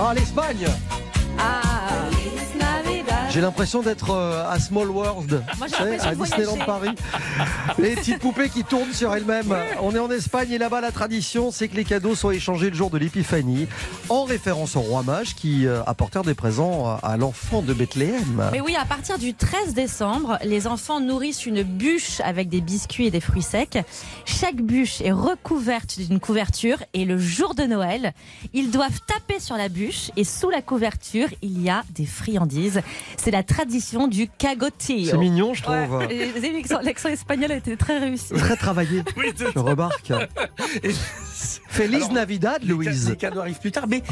Ah, 0.00 0.12
l'Espagne 0.14 0.66
Ah. 1.38 1.67
J'ai 3.30 3.42
l'impression 3.42 3.82
d'être 3.82 4.10
euh, 4.10 4.50
à 4.50 4.58
Small 4.58 4.88
World, 4.90 5.44
Moi, 5.58 5.68
sais, 5.68 6.00
à 6.00 6.14
Disneyland. 6.14 6.56
Paris. 6.64 6.90
Les 7.78 7.94
petites 7.94 8.18
poupées 8.20 8.48
qui 8.48 8.64
tournent 8.64 8.92
sur 8.92 9.14
elles-mêmes. 9.14 9.54
On 9.82 9.94
est 9.94 9.98
en 9.98 10.10
Espagne 10.10 10.50
et 10.52 10.58
là-bas, 10.58 10.80
la 10.80 10.92
tradition, 10.92 11.50
c'est 11.50 11.68
que 11.68 11.76
les 11.76 11.84
cadeaux 11.84 12.14
soient 12.14 12.34
échangés 12.34 12.70
le 12.70 12.76
jour 12.76 12.88
de 12.90 12.96
l'épiphanie, 12.98 13.68
en 14.08 14.24
référence 14.24 14.76
au 14.76 14.80
roi 14.80 15.02
mage 15.02 15.34
qui 15.34 15.66
euh, 15.66 15.82
apportèrent 15.86 16.22
des 16.24 16.34
présents 16.34 16.86
à- 16.86 17.00
à 17.02 17.16
l'enfant 17.18 17.60
de 17.60 17.74
Bethléem. 17.74 18.48
Mais 18.52 18.60
oui, 18.62 18.74
à 18.80 18.86
partir 18.86 19.18
du 19.18 19.34
13 19.34 19.74
décembre, 19.74 20.38
les 20.42 20.66
enfants 20.66 21.00
nourrissent 21.00 21.44
une 21.44 21.62
bûche 21.62 22.20
avec 22.24 22.48
des 22.48 22.62
biscuits 22.62 23.06
et 23.06 23.10
des 23.10 23.20
fruits 23.20 23.42
secs. 23.42 23.78
Chaque 24.24 24.56
bûche 24.56 25.00
est 25.02 25.12
recouverte 25.12 25.98
d'une 26.00 26.18
couverture 26.18 26.78
et 26.94 27.04
le 27.04 27.18
jour 27.18 27.54
de 27.54 27.64
Noël, 27.64 28.14
ils 28.54 28.70
doivent 28.70 29.00
taper 29.06 29.38
sur 29.38 29.56
la 29.56 29.68
bûche 29.68 30.10
et 30.16 30.24
sous 30.24 30.48
la 30.50 30.62
couverture, 30.62 31.28
il 31.42 31.60
y 31.62 31.68
a 31.68 31.82
des 31.94 32.06
friandises. 32.06 32.80
C'est 33.18 33.30
la 33.30 33.42
tradition 33.42 34.08
du 34.08 34.28
cagotillo. 34.28 35.10
C'est 35.10 35.18
mignon, 35.18 35.52
je 35.52 35.62
trouve. 35.62 35.74
Ouais. 35.96 36.14
Et 36.14 36.30
vous 36.30 36.38
avez 36.38 36.50
vu, 36.50 36.56
L'accent 36.58 36.80
l'accent 36.80 37.08
espagnol 37.08 37.52
a 37.52 37.56
été 37.56 37.76
très 37.76 37.98
réussi. 37.98 38.32
Très 38.34 38.56
travaillé, 38.56 39.02
je 39.16 39.58
remarque. 39.58 40.12
Feliz 41.68 42.04
Alors, 42.04 42.12
Navidad, 42.12 42.64
Louise. 42.64 43.08
Les 43.08 43.16
cadeaux 43.16 43.40
arrivent 43.40 43.60
plus 43.60 43.72
tard, 43.72 43.86
mais 43.88 44.02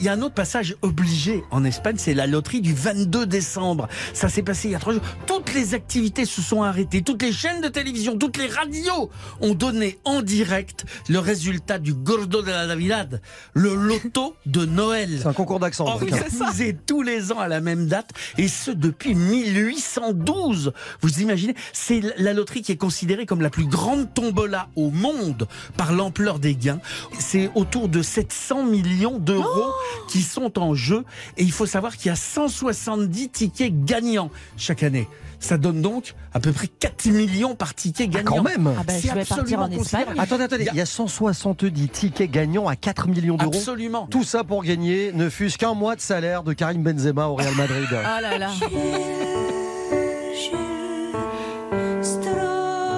il 0.00 0.04
y 0.04 0.08
a 0.08 0.12
un 0.12 0.22
autre 0.22 0.34
passage 0.34 0.76
obligé 0.82 1.42
en 1.50 1.64
Espagne, 1.64 1.96
c'est 1.98 2.14
la 2.14 2.26
loterie 2.26 2.60
du 2.60 2.74
22 2.74 3.26
décembre. 3.26 3.88
Ça 4.12 4.28
s'est 4.28 4.42
passé 4.42 4.68
il 4.68 4.72
y 4.72 4.74
a 4.74 4.78
trois 4.78 4.92
jours. 4.92 5.02
Toutes 5.26 5.52
les 5.54 5.74
activités 5.74 6.24
se 6.24 6.42
sont 6.42 6.62
arrêtées, 6.62 7.02
toutes 7.02 7.22
les 7.22 7.32
chaînes 7.32 7.60
de 7.60 7.68
télévision, 7.68 8.16
toutes 8.16 8.36
les 8.36 8.46
radios 8.46 9.10
ont 9.40 9.54
donné 9.54 9.98
en 10.04 10.22
direct 10.22 10.84
le 11.08 11.18
résultat 11.18 11.78
du 11.78 11.94
Gordo 11.94 12.42
de 12.42 12.50
la 12.50 12.66
Navidad, 12.66 13.20
le 13.54 13.74
loto 13.74 14.36
de 14.46 14.64
Noël. 14.64 15.18
C'est 15.20 15.26
un 15.26 15.32
concours 15.32 15.60
d'accent. 15.60 15.86
Organisé 15.86 16.76
tous 16.86 17.02
les 17.02 17.32
ans 17.32 17.38
à 17.38 17.48
la 17.48 17.60
même 17.60 17.86
date, 17.86 18.10
et 18.38 18.48
ce 18.48 18.70
depuis 18.70 19.14
1812. 19.14 20.72
Vous 21.00 21.20
imaginez, 21.20 21.54
c'est 21.72 22.00
la 22.18 22.32
loterie 22.32 22.62
qui 22.62 22.72
est 22.72 22.76
considérée 22.76 23.26
comme 23.26 23.40
la 23.40 23.50
plus 23.50 23.66
grande 23.66 24.12
tombola 24.14 24.68
au 24.76 24.90
monde 24.90 25.48
par 25.76 25.92
l'ampleur 25.92 26.38
des 26.38 26.54
gains. 26.54 26.75
C'est 27.18 27.50
autour 27.54 27.88
de 27.88 28.02
700 28.02 28.64
millions 28.64 29.18
d'euros 29.18 29.72
qui 30.08 30.22
sont 30.22 30.58
en 30.58 30.74
jeu, 30.74 31.04
et 31.36 31.42
il 31.42 31.52
faut 31.52 31.66
savoir 31.66 31.96
qu'il 31.96 32.08
y 32.08 32.12
a 32.12 32.16
170 32.16 33.28
tickets 33.30 33.84
gagnants 33.84 34.30
chaque 34.56 34.82
année. 34.82 35.08
Ça 35.38 35.58
donne 35.58 35.82
donc 35.82 36.14
à 36.32 36.40
peu 36.40 36.50
près 36.52 36.66
4 36.66 37.06
millions 37.06 37.54
par 37.54 37.74
ticket 37.74 38.08
gagnant. 38.08 38.36
quand 38.36 38.42
même 38.42 38.74
Ah 38.78 38.82
ben, 38.86 38.98
C'est 38.98 39.08
je 39.08 39.14
vais 39.14 39.24
partir 39.24 39.60
absolument 39.60 39.62
en 39.64 39.70
Espagne. 39.70 40.04
Attendez, 40.18 40.44
attendez, 40.44 40.68
il 40.72 40.76
y 40.76 40.80
a 40.80 40.86
170 40.86 41.88
tickets 41.90 42.30
gagnants 42.30 42.66
à 42.66 42.76
4 42.76 43.08
millions 43.08 43.36
d'euros. 43.36 43.52
Absolument. 43.54 44.06
Tout 44.10 44.24
ça 44.24 44.44
pour 44.44 44.64
gagner 44.64 45.12
ne 45.12 45.28
fût-ce 45.28 45.58
qu'un 45.58 45.74
mois 45.74 45.94
de 45.94 46.00
salaire 46.00 46.42
de 46.42 46.52
Karim 46.54 46.82
Benzema 46.82 47.26
au 47.26 47.34
Real 47.34 47.54
Madrid. 47.54 47.86
Oh 47.90 47.94
là 48.22 48.38
là. 48.38 48.50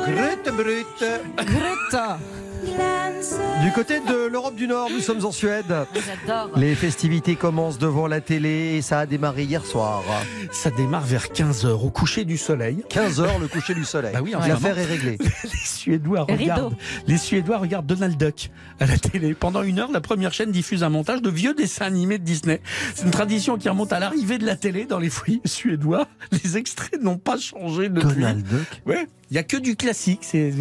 Grut, 0.07 0.57
brut. 0.57 1.05
Greta. 1.37 2.19
Du 3.63 3.73
côté 3.73 4.01
de 4.01 4.29
l'Europe 4.29 4.55
du 4.55 4.67
Nord, 4.69 4.89
nous 4.91 5.01
sommes 5.01 5.25
en 5.25 5.33
Suède. 5.33 5.75
Les 6.57 6.75
festivités 6.75 7.35
commencent 7.37 7.79
devant 7.79 8.07
la 8.07 8.21
télé 8.21 8.77
et 8.77 8.83
ça 8.83 9.01
a 9.01 9.07
démarré 9.07 9.45
hier 9.45 9.67
soir. 9.67 10.03
Ça 10.53 10.71
démarre 10.71 11.05
vers 11.05 11.27
15h 11.27 11.67
au 11.85 11.91
coucher 11.91 12.25
du 12.25 12.39
soleil. 12.39 12.85
15h, 12.89 13.41
le 13.41 13.49
coucher 13.49 13.75
du 13.75 13.85
soleil. 13.85 14.13
Bah 14.15 14.21
oui, 14.23 14.33
L'affaire 14.47 14.79
est 14.79 14.85
réglée. 14.85 15.19
Les 15.45 15.51
Suédois 15.65 16.23
regardent, 16.29 16.77
les 17.07 17.17
Suédois 17.17 17.59
regardent 17.59 17.87
Donald 17.87 18.17
Duck 18.17 18.51
à 18.81 18.87
la 18.87 18.99
télé. 18.99 19.35
Pendant 19.35 19.63
une 19.63 19.79
heure, 19.79 19.91
la 19.91 20.01
première 20.01 20.33
chaîne 20.33 20.51
diffuse 20.51 20.83
un 20.83 20.89
montage 20.89 21.23
de 21.23 21.31
vieux 21.31 21.55
dessins 21.55 21.87
animés 21.87 22.19
de 22.19 22.25
Disney. 22.25 22.61
C'est 22.95 23.05
une 23.05 23.11
tradition 23.11 23.59
qui 23.59 23.69
remonte 23.69 23.93
à 23.93 23.99
l'arrivée 23.99 24.39
de 24.39 24.47
la 24.47 24.57
télé 24.57 24.85
dans 24.85 24.99
les 24.99 25.11
foyers 25.11 25.41
suédois. 25.45 26.07
Les 26.45 26.57
extraits 26.57 27.01
n'ont 27.03 27.19
pas 27.19 27.39
changé 27.39 27.89
depuis. 27.89 28.15
Donald 28.17 28.47
Duck? 28.47 28.83
Ouais, 28.87 29.07
il 29.31 29.35
y 29.35 29.39
a 29.39 29.43
que 29.43 29.57
du 29.57 29.77
classique. 29.77 30.21
C'est 30.23 30.53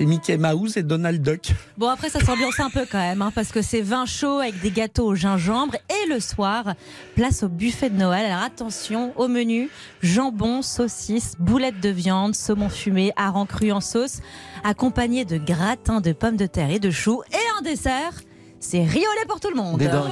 Mickey 0.00 0.36
Mouse 0.36 0.76
et 0.76 0.82
Donald 0.82 1.22
Duck. 1.22 1.52
Bon, 1.78 1.88
après, 1.88 2.10
ça 2.10 2.20
s'ambiance 2.20 2.60
un 2.60 2.70
peu 2.70 2.86
quand 2.90 2.98
même, 2.98 3.22
hein, 3.22 3.32
parce 3.34 3.50
que 3.50 3.62
c'est 3.62 3.80
vin 3.80 4.06
chaud 4.06 4.38
avec 4.40 4.60
des 4.60 4.70
gâteaux 4.70 5.06
au 5.06 5.14
gingembre. 5.14 5.74
Et 5.88 6.08
le 6.08 6.20
soir, 6.20 6.74
place 7.14 7.42
au 7.42 7.48
buffet 7.48 7.90
de 7.90 7.96
Noël. 7.96 8.26
Alors 8.26 8.42
attention, 8.44 9.12
au 9.16 9.28
menu, 9.28 9.70
jambon, 10.02 10.62
saucisse, 10.62 11.34
boulettes 11.38 11.80
de 11.80 11.88
viande, 11.88 12.34
saumon 12.34 12.68
fumé, 12.68 13.12
hareng 13.16 13.46
cru 13.46 13.72
en 13.72 13.80
sauce, 13.80 14.20
accompagné 14.64 15.24
de 15.24 15.38
gratin 15.38 16.00
de 16.00 16.12
pommes 16.12 16.36
de 16.36 16.46
terre 16.46 16.70
et 16.70 16.78
de 16.78 16.90
choux. 16.90 17.22
Et 17.32 17.58
en 17.58 17.62
dessert, 17.62 18.20
c'est 18.60 18.82
riolet 18.82 19.24
pour 19.28 19.40
tout 19.40 19.50
le 19.50 19.56
monde. 19.56 19.78
Des 19.78 19.88
dingues. 19.88 20.10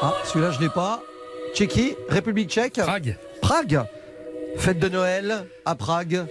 Ah, 0.00 0.14
celui-là, 0.24 0.52
je 0.52 0.60
l'ai 0.60 0.68
pas. 0.68 1.02
Tchéquie, 1.54 1.94
République 2.08 2.50
tchèque. 2.50 2.74
Prague. 2.74 3.16
Prague. 3.40 3.84
Fête 4.56 4.78
de 4.78 4.88
Noël 4.88 5.46
à 5.64 5.74
Prague. 5.74 6.26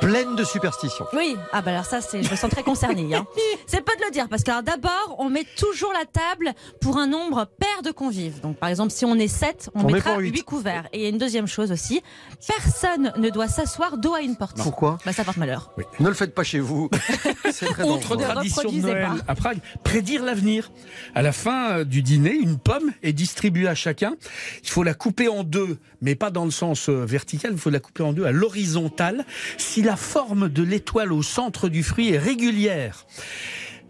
Pleine 0.00 0.36
de 0.36 0.44
superstitions. 0.44 1.06
Oui, 1.12 1.36
ah 1.52 1.60
bah 1.60 1.72
alors 1.72 1.84
ça, 1.84 2.00
c'est, 2.00 2.22
je 2.22 2.30
me 2.30 2.36
sens 2.36 2.50
très 2.50 2.62
concernée. 2.62 3.14
Hein. 3.14 3.26
C'est 3.66 3.80
peu 3.84 3.92
de 3.98 4.04
le 4.04 4.10
dire, 4.12 4.28
parce 4.28 4.44
que 4.44 4.50
alors, 4.50 4.62
d'abord, 4.62 5.16
on 5.18 5.28
met 5.28 5.44
toujours 5.56 5.92
la 5.92 6.04
table 6.06 6.54
pour 6.80 6.98
un 6.98 7.06
nombre 7.08 7.46
pair 7.58 7.82
de 7.84 7.90
convives. 7.90 8.40
Donc 8.40 8.56
par 8.58 8.68
exemple, 8.68 8.92
si 8.92 9.04
on 9.04 9.16
est 9.16 9.28
7, 9.28 9.70
on, 9.74 9.80
On 9.80 9.86
met 9.86 9.94
mettra 9.94 10.12
pour 10.12 10.20
huit. 10.20 10.30
8 10.30 10.42
couverts. 10.42 10.88
Et 10.92 10.98
il 10.98 11.02
y 11.02 11.06
a 11.06 11.08
une 11.08 11.18
deuxième 11.18 11.48
chose 11.48 11.72
aussi, 11.72 12.00
personne 12.46 13.12
ne 13.16 13.28
doit 13.28 13.48
s'asseoir 13.48 13.98
dos 13.98 14.14
à 14.14 14.20
une 14.20 14.36
porte. 14.36 14.56
Pourquoi 14.56 14.98
Bah 15.04 15.12
ça 15.12 15.24
porte 15.24 15.36
malheur. 15.36 15.72
Ne 16.00 16.08
le 16.08 16.14
faites 16.14 16.34
pas 16.34 16.44
chez 16.44 16.60
vous. 16.60 16.88
C'est 17.50 17.66
très 17.66 17.82
Autre 17.82 18.16
dangereux. 18.16 18.32
tradition 18.34 18.70
de 18.70 18.76
Noël 18.80 19.08
pas. 19.26 19.32
à 19.32 19.34
Prague, 19.34 19.58
prédire 19.82 20.24
l'avenir. 20.24 20.70
À 21.14 21.22
la 21.22 21.32
fin 21.32 21.70
euh, 21.70 21.84
du 21.84 22.02
dîner, 22.02 22.32
une 22.34 22.58
pomme 22.58 22.92
est 23.02 23.12
distribuée 23.12 23.68
à 23.68 23.74
chacun. 23.74 24.14
Il 24.62 24.70
faut 24.70 24.84
la 24.84 24.94
couper 24.94 25.28
en 25.28 25.42
deux, 25.42 25.78
mais 26.00 26.14
pas 26.14 26.30
dans 26.30 26.44
le 26.44 26.50
sens 26.52 26.88
euh, 26.88 27.04
vertical, 27.04 27.50
il 27.52 27.58
faut 27.58 27.70
la 27.70 27.80
couper 27.80 28.04
en 28.04 28.12
deux 28.12 28.24
à 28.24 28.32
l'horizontale. 28.32 29.26
Si 29.58 29.82
la 29.88 29.96
forme 29.96 30.50
de 30.50 30.62
l'étoile 30.62 31.14
au 31.14 31.22
centre 31.22 31.70
du 31.70 31.82
fruit 31.82 32.12
est 32.12 32.18
régulière, 32.18 33.06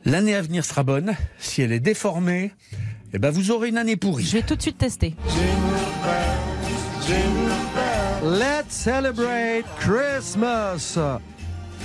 l'année 0.04 0.36
à 0.36 0.42
venir 0.42 0.64
sera 0.64 0.84
bonne. 0.84 1.16
Si 1.40 1.60
elle 1.60 1.72
est 1.72 1.80
déformée, 1.80 2.52
eh 3.12 3.18
ben 3.18 3.30
vous 3.30 3.50
aurez 3.50 3.70
une 3.70 3.78
année 3.78 3.96
pourrie. 3.96 4.22
Je 4.22 4.36
vais 4.36 4.42
tout 4.42 4.54
de 4.54 4.62
suite 4.62 4.78
tester. 4.78 5.16
Let's 8.22 8.70
celebrate 8.70 9.64
Christmas. 9.80 10.96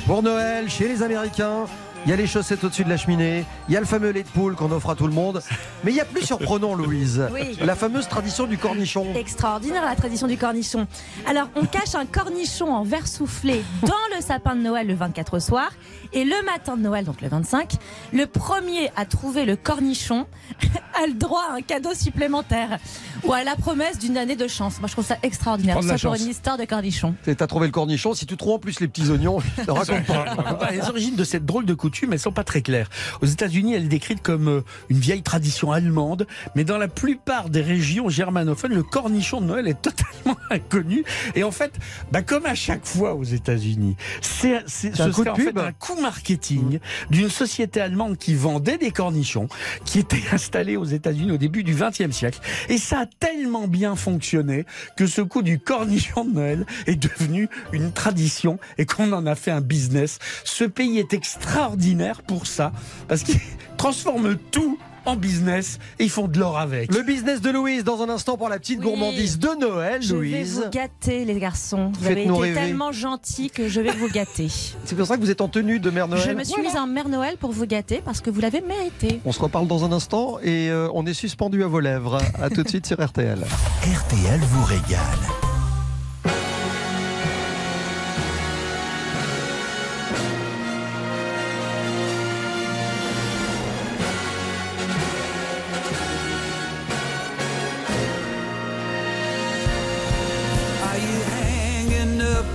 Pour 0.06 0.22
Noël, 0.22 0.70
chez 0.70 0.88
les 0.90 1.02
Américains, 1.02 1.66
il 2.06 2.10
y 2.10 2.14
a 2.14 2.16
les 2.16 2.28
chaussettes 2.28 2.64
au-dessus 2.64 2.84
de 2.84 2.90
la 2.90 2.98
cheminée, 2.98 3.46
il 3.70 3.74
y 3.74 3.78
a 3.78 3.80
le 3.80 3.86
fameux 3.86 4.10
lait 4.10 4.24
de 4.24 4.28
poule 4.28 4.56
qu'on 4.56 4.72
offre 4.72 4.90
à 4.90 4.96
tout 4.96 5.08
le 5.08 5.14
monde. 5.14 5.42
Mais 5.84 5.92
il 5.92 5.96
y 5.96 6.02
a 6.02 6.06
plus 6.06 6.26
surprenant, 6.26 6.76
Louise. 6.76 7.28
Oui. 7.32 7.58
La 7.62 7.76
fameuse 7.76 8.08
tradition 8.08 8.46
du 8.46 8.58
cornichon. 8.58 9.06
Extraordinaire 9.16 9.86
la 9.86 9.96
tradition 9.96 10.28
du 10.28 10.38
cornichon. 10.38 10.88
Alors, 11.26 11.48
on 11.56 11.66
cache 11.66 11.96
un 11.96 12.06
cornichon 12.06 12.74
en 12.74 12.84
verre 12.84 13.08
soufflé 13.08 13.64
dans 13.84 14.16
le 14.16 14.22
sapin 14.22 14.56
de 14.56 14.62
Noël 14.62 14.88
le 14.88 14.96
24 14.96 15.38
au 15.38 15.40
soir. 15.40 15.72
Et 16.14 16.26
le 16.26 16.46
matin 16.46 16.78
de 16.78 16.82
Noël, 16.84 17.06
donc 17.06 17.22
le 17.22 17.28
25, 17.28 17.74
le 18.14 18.28
premier 18.28 18.92
à 18.96 19.06
trouver 19.06 19.46
le 19.46 19.56
cornichon 19.56 20.28
a 21.04 21.08
le 21.08 21.14
droit 21.14 21.44
à 21.50 21.56
un 21.56 21.62
cadeau 21.62 21.94
supplémentaire 21.96 22.78
ou 23.24 23.34
à 23.34 23.44
la 23.44 23.56
promesse 23.56 23.98
d'une 23.98 24.18
année 24.18 24.36
de 24.36 24.48
chance. 24.48 24.80
Moi, 24.80 24.88
je 24.88 24.94
trouve 24.94 25.06
ça 25.06 25.18
extraordinaire. 25.24 25.82
Ça 25.82 25.98
pour 25.98 26.14
une 26.14 26.28
histoire 26.28 26.58
de 26.58 26.66
cornichon. 26.66 27.16
T'as 27.26 27.48
trouvé 27.48 27.66
le 27.66 27.72
cornichon, 27.72 28.14
si 28.14 28.28
tu 28.28 28.38
trouves 28.38 28.54
en 28.54 28.60
plus 28.60 28.80
les 28.80 28.88
petits 28.88 29.10
oignons, 29.10 29.40
je 29.40 29.64
te 29.64 29.72
raconte 29.72 30.06
pas. 30.06 30.26
Bah, 30.60 30.70
Les 30.72 30.82
origines 30.82 31.16
de 31.16 31.24
cette 31.24 31.46
drôle 31.46 31.66
de 31.66 31.74
coutume, 31.74 32.14
elles 32.14 32.20
sont 32.20 32.32
pas 32.32 32.44
très 32.44 32.62
claires. 32.62 32.90
Aux 33.22 33.26
États-Unis, 33.26 33.74
elle 33.74 33.86
est 33.86 33.88
décrite 33.88 34.22
comme 34.22 34.48
euh, 34.48 34.62
une 34.90 35.00
vieille 35.00 35.24
tradition 35.24 35.72
allemande, 35.72 36.28
mais 36.56 36.64
dans 36.64 36.78
la 36.78 36.88
plupart 36.88 37.50
des 37.50 37.62
régions 37.62 38.10
germanophones, 38.10 38.74
le 38.74 38.84
cornichon 38.84 39.42
de 39.42 39.48
Noël 39.48 39.68
est 39.68 39.82
totalement 39.82 40.38
inconnu. 40.52 41.04
Et 41.36 41.44
en 41.44 41.52
fait, 41.52 41.74
bah, 42.12 42.22
comme 42.22 42.46
à 42.46 42.56
chaque 42.56 42.86
fois 42.86 43.16
aux 43.16 43.24
États-Unis, 43.24 43.96
c'est, 44.22 44.64
ce 44.68 44.88
coup 44.88 44.94
de 44.94 45.12
serait 45.12 45.30
en 45.30 45.36
fait 45.36 45.46
pub. 45.46 45.58
un 45.60 45.72
coup 45.72 45.96
marketing 46.04 46.80
d'une 47.10 47.30
société 47.30 47.80
allemande 47.80 48.18
qui 48.18 48.36
vendait 48.36 48.78
des 48.78 48.92
cornichons, 48.92 49.48
qui 49.86 50.00
était 50.00 50.22
installée 50.32 50.76
aux 50.76 50.84
États-Unis 50.84 51.32
au 51.32 51.38
début 51.38 51.64
du 51.64 51.74
XXe 51.74 52.12
siècle. 52.12 52.40
Et 52.68 52.78
ça 52.78 53.00
a 53.00 53.06
tellement 53.06 53.68
bien 53.68 53.96
fonctionné 53.96 54.66
que 54.98 55.08
ce 55.08 55.22
coup 55.22 55.42
du 55.42 55.60
cornichon 55.60 56.26
de 56.26 56.34
Noël 56.34 56.66
est 56.88 56.98
devenu 56.98 57.48
une 57.72 57.92
tradition 57.92 58.60
et 58.78 58.86
qu'on 58.86 59.14
en 59.14 59.26
a 59.26 59.36
fait 59.36 59.52
un 59.52 59.62
business. 59.62 60.20
Ce 60.44 60.66
pays 60.66 61.00
est 61.00 61.14
extraordinaire 61.14 62.22
pour 62.22 62.48
ça, 62.48 62.74
parce 63.08 63.24
qu'il 63.24 63.40
transforme 63.78 64.36
tout 64.52 64.78
en 65.06 65.16
business 65.16 65.80
et 66.00 66.06
ils 66.06 66.10
font 66.10 66.28
de 66.28 66.40
l'or 66.40 66.58
avec. 66.58 66.94
Le 66.94 67.02
business 67.04 67.42
de 67.42 67.50
Louise 67.50 67.84
dans 67.84 68.02
un 68.02 68.10
instant 68.10 68.38
pour 68.38 68.50
la 68.50 68.60
petite 68.60 68.80
Oui. 68.80 68.86
gourmandise 68.86 69.40
de 69.40 69.50
Noël, 69.60 70.02
Je 70.02 70.16
vais 70.16 70.30
Louise. 70.30 70.62
vous 70.64 70.70
gâter, 70.70 71.26
les 71.26 71.40
garçons. 71.40 71.92
Vous 72.00 72.06
avez 72.08 72.24
été 72.24 72.32
rêver. 72.32 72.54
tellement 72.54 72.92
gentils 72.92 73.50
que 73.50 73.68
je 73.68 73.82
vais 73.82 73.92
vous 73.92 74.10
gâter. 74.10 74.48
C'est 74.86 74.96
pour 74.96 75.06
ça 75.06 75.16
que 75.18 75.22
vous 75.22 75.32
êtes 75.32 75.42
en 75.42 75.48
tenue 75.50 75.80
de 75.80 75.90
Mère 75.90 76.08
Noël. 76.08 76.24
Je 76.26 76.32
me 76.32 76.44
suis 76.44 76.62
mise 76.62 76.76
en 76.78 76.88
Mère 76.88 77.10
Noël 77.10 77.38
pour 77.38 77.52
vous 77.52 77.66
gâter 77.66 78.02
parce 78.04 78.22
que 78.22 78.30
vous 78.30 78.42
l'avez 78.42 78.62
mérité. 78.62 79.20
On 79.26 79.32
se 79.32 79.40
reparle 79.42 79.68
dans 79.68 79.84
un 79.86 79.92
instant 79.92 80.40
et 80.42 80.70
euh, 80.70 80.88
on 80.94 81.06
est 81.06 81.14
suspendu 81.14 81.64
à 81.64 81.68
vos 81.68 81.80
lèvres. 81.80 82.20
À 82.42 82.50
tout 82.50 82.64
de 82.64 82.70
suite 82.70 82.86
sur 82.86 83.04
RTL. 83.04 83.40
RTL 83.84 84.40
vous 84.40 84.64
régale. 84.66 85.43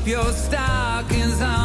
Your 0.08 0.32
stockings 0.32 1.42
on 1.42 1.57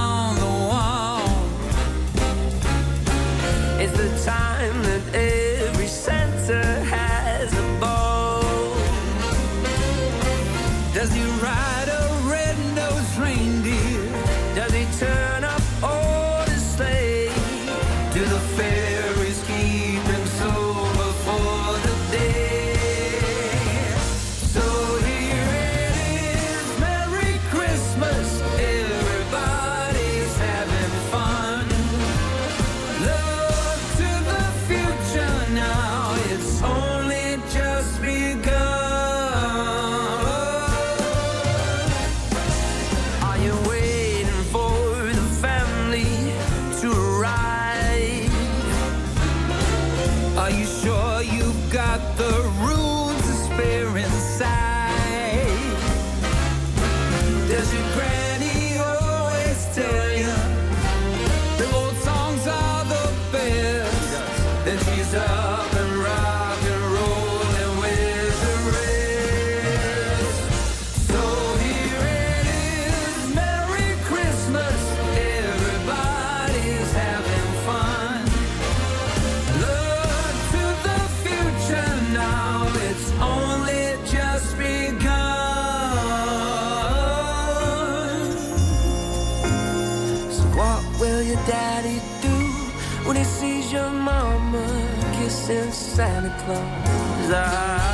kissing 95.45 95.71
Santa 95.71 96.29
Claus? 96.45 97.31
Ah, 97.35 97.92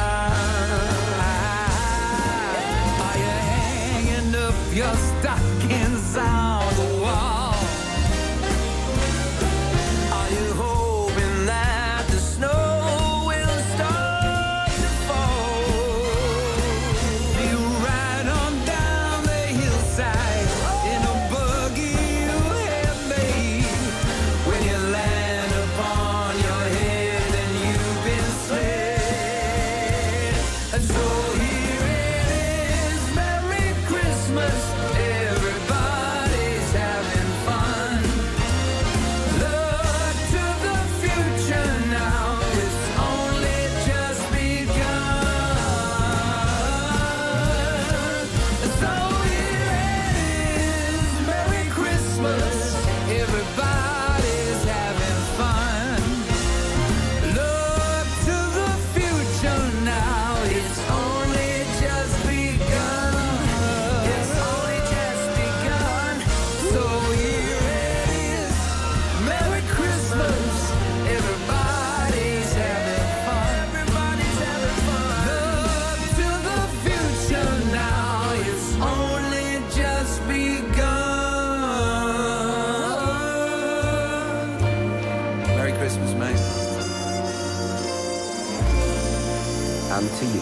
And 89.92 90.08
to 90.20 90.26
you. 90.26 90.42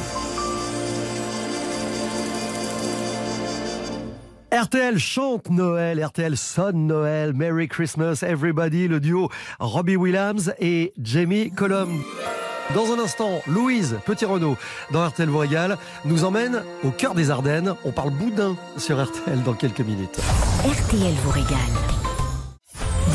RTL 4.51 4.97
chante 4.97 5.49
Noël, 5.49 6.03
RTL 6.03 6.35
sonne 6.35 6.87
Noël, 6.87 7.33
Merry 7.33 7.67
Christmas 7.67 8.23
Everybody, 8.23 8.87
le 8.87 8.99
duo 8.99 9.29
Robbie 9.59 9.95
Williams 9.95 10.53
et 10.59 10.93
Jamie 11.01 11.51
Cullum. 11.51 12.03
Dans 12.75 12.91
un 12.91 12.99
instant, 12.99 13.39
Louise 13.47 13.97
Petit-Renault 14.05 14.57
dans 14.91 15.07
RTL 15.07 15.29
vous 15.29 15.37
régale 15.37 15.77
nous 16.03 16.25
emmène 16.25 16.63
au 16.83 16.91
cœur 16.91 17.13
des 17.13 17.31
Ardennes. 17.31 17.75
On 17.85 17.91
parle 17.91 18.09
boudin 18.09 18.57
sur 18.75 19.01
RTL 19.01 19.43
dans 19.43 19.53
quelques 19.53 19.81
minutes. 19.81 20.19
RTL 20.65 21.13
vous 21.23 21.31
régale. 21.31 21.96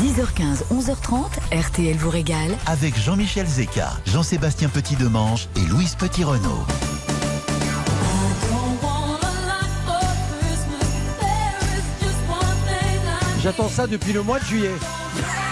10h15, 0.03 0.63
11h30, 0.69 1.27
RTL 1.57 1.95
vous 1.95 2.09
régale. 2.09 2.57
Avec 2.65 2.99
Jean-Michel 2.99 3.47
Zeka, 3.47 3.89
Jean-Sébastien 4.05 4.67
Petit-Demange 4.67 5.47
et 5.55 5.65
Louise 5.69 5.95
Petit-Renault. 5.95 6.65
J'attends 13.41 13.69
ça 13.69 13.87
depuis 13.87 14.11
le 14.11 14.23
mois 14.23 14.39
de 14.39 14.43
juillet. 14.43 14.75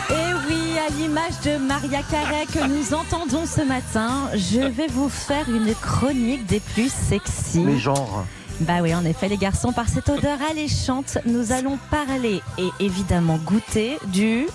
Et 0.10 0.34
oui, 0.50 0.78
à 0.86 0.92
l'image 0.98 1.40
de 1.46 1.58
Maria 1.58 2.02
Carey 2.04 2.46
que 2.54 2.68
nous 2.68 2.94
entendons 2.94 3.46
ce 3.46 3.62
matin, 3.62 4.30
je 4.34 4.60
vais 4.60 4.88
vous 4.88 5.08
faire 5.08 5.48
une 5.48 5.74
chronique 5.76 6.46
des 6.48 6.60
plus 6.60 6.92
sexy. 6.92 7.64
Les 7.64 7.80
genres. 7.80 8.26
Bah 8.62 8.76
oui, 8.82 8.94
en 8.94 9.04
effet, 9.06 9.28
les 9.28 9.38
garçons, 9.38 9.72
par 9.72 9.90
cette 9.90 10.08
odeur 10.08 10.38
alléchante, 10.50 11.18
nous 11.26 11.52
allons 11.52 11.80
parler 11.90 12.42
et 12.60 12.70
évidemment 12.80 13.38
goûter 13.38 13.98
du 14.08 14.46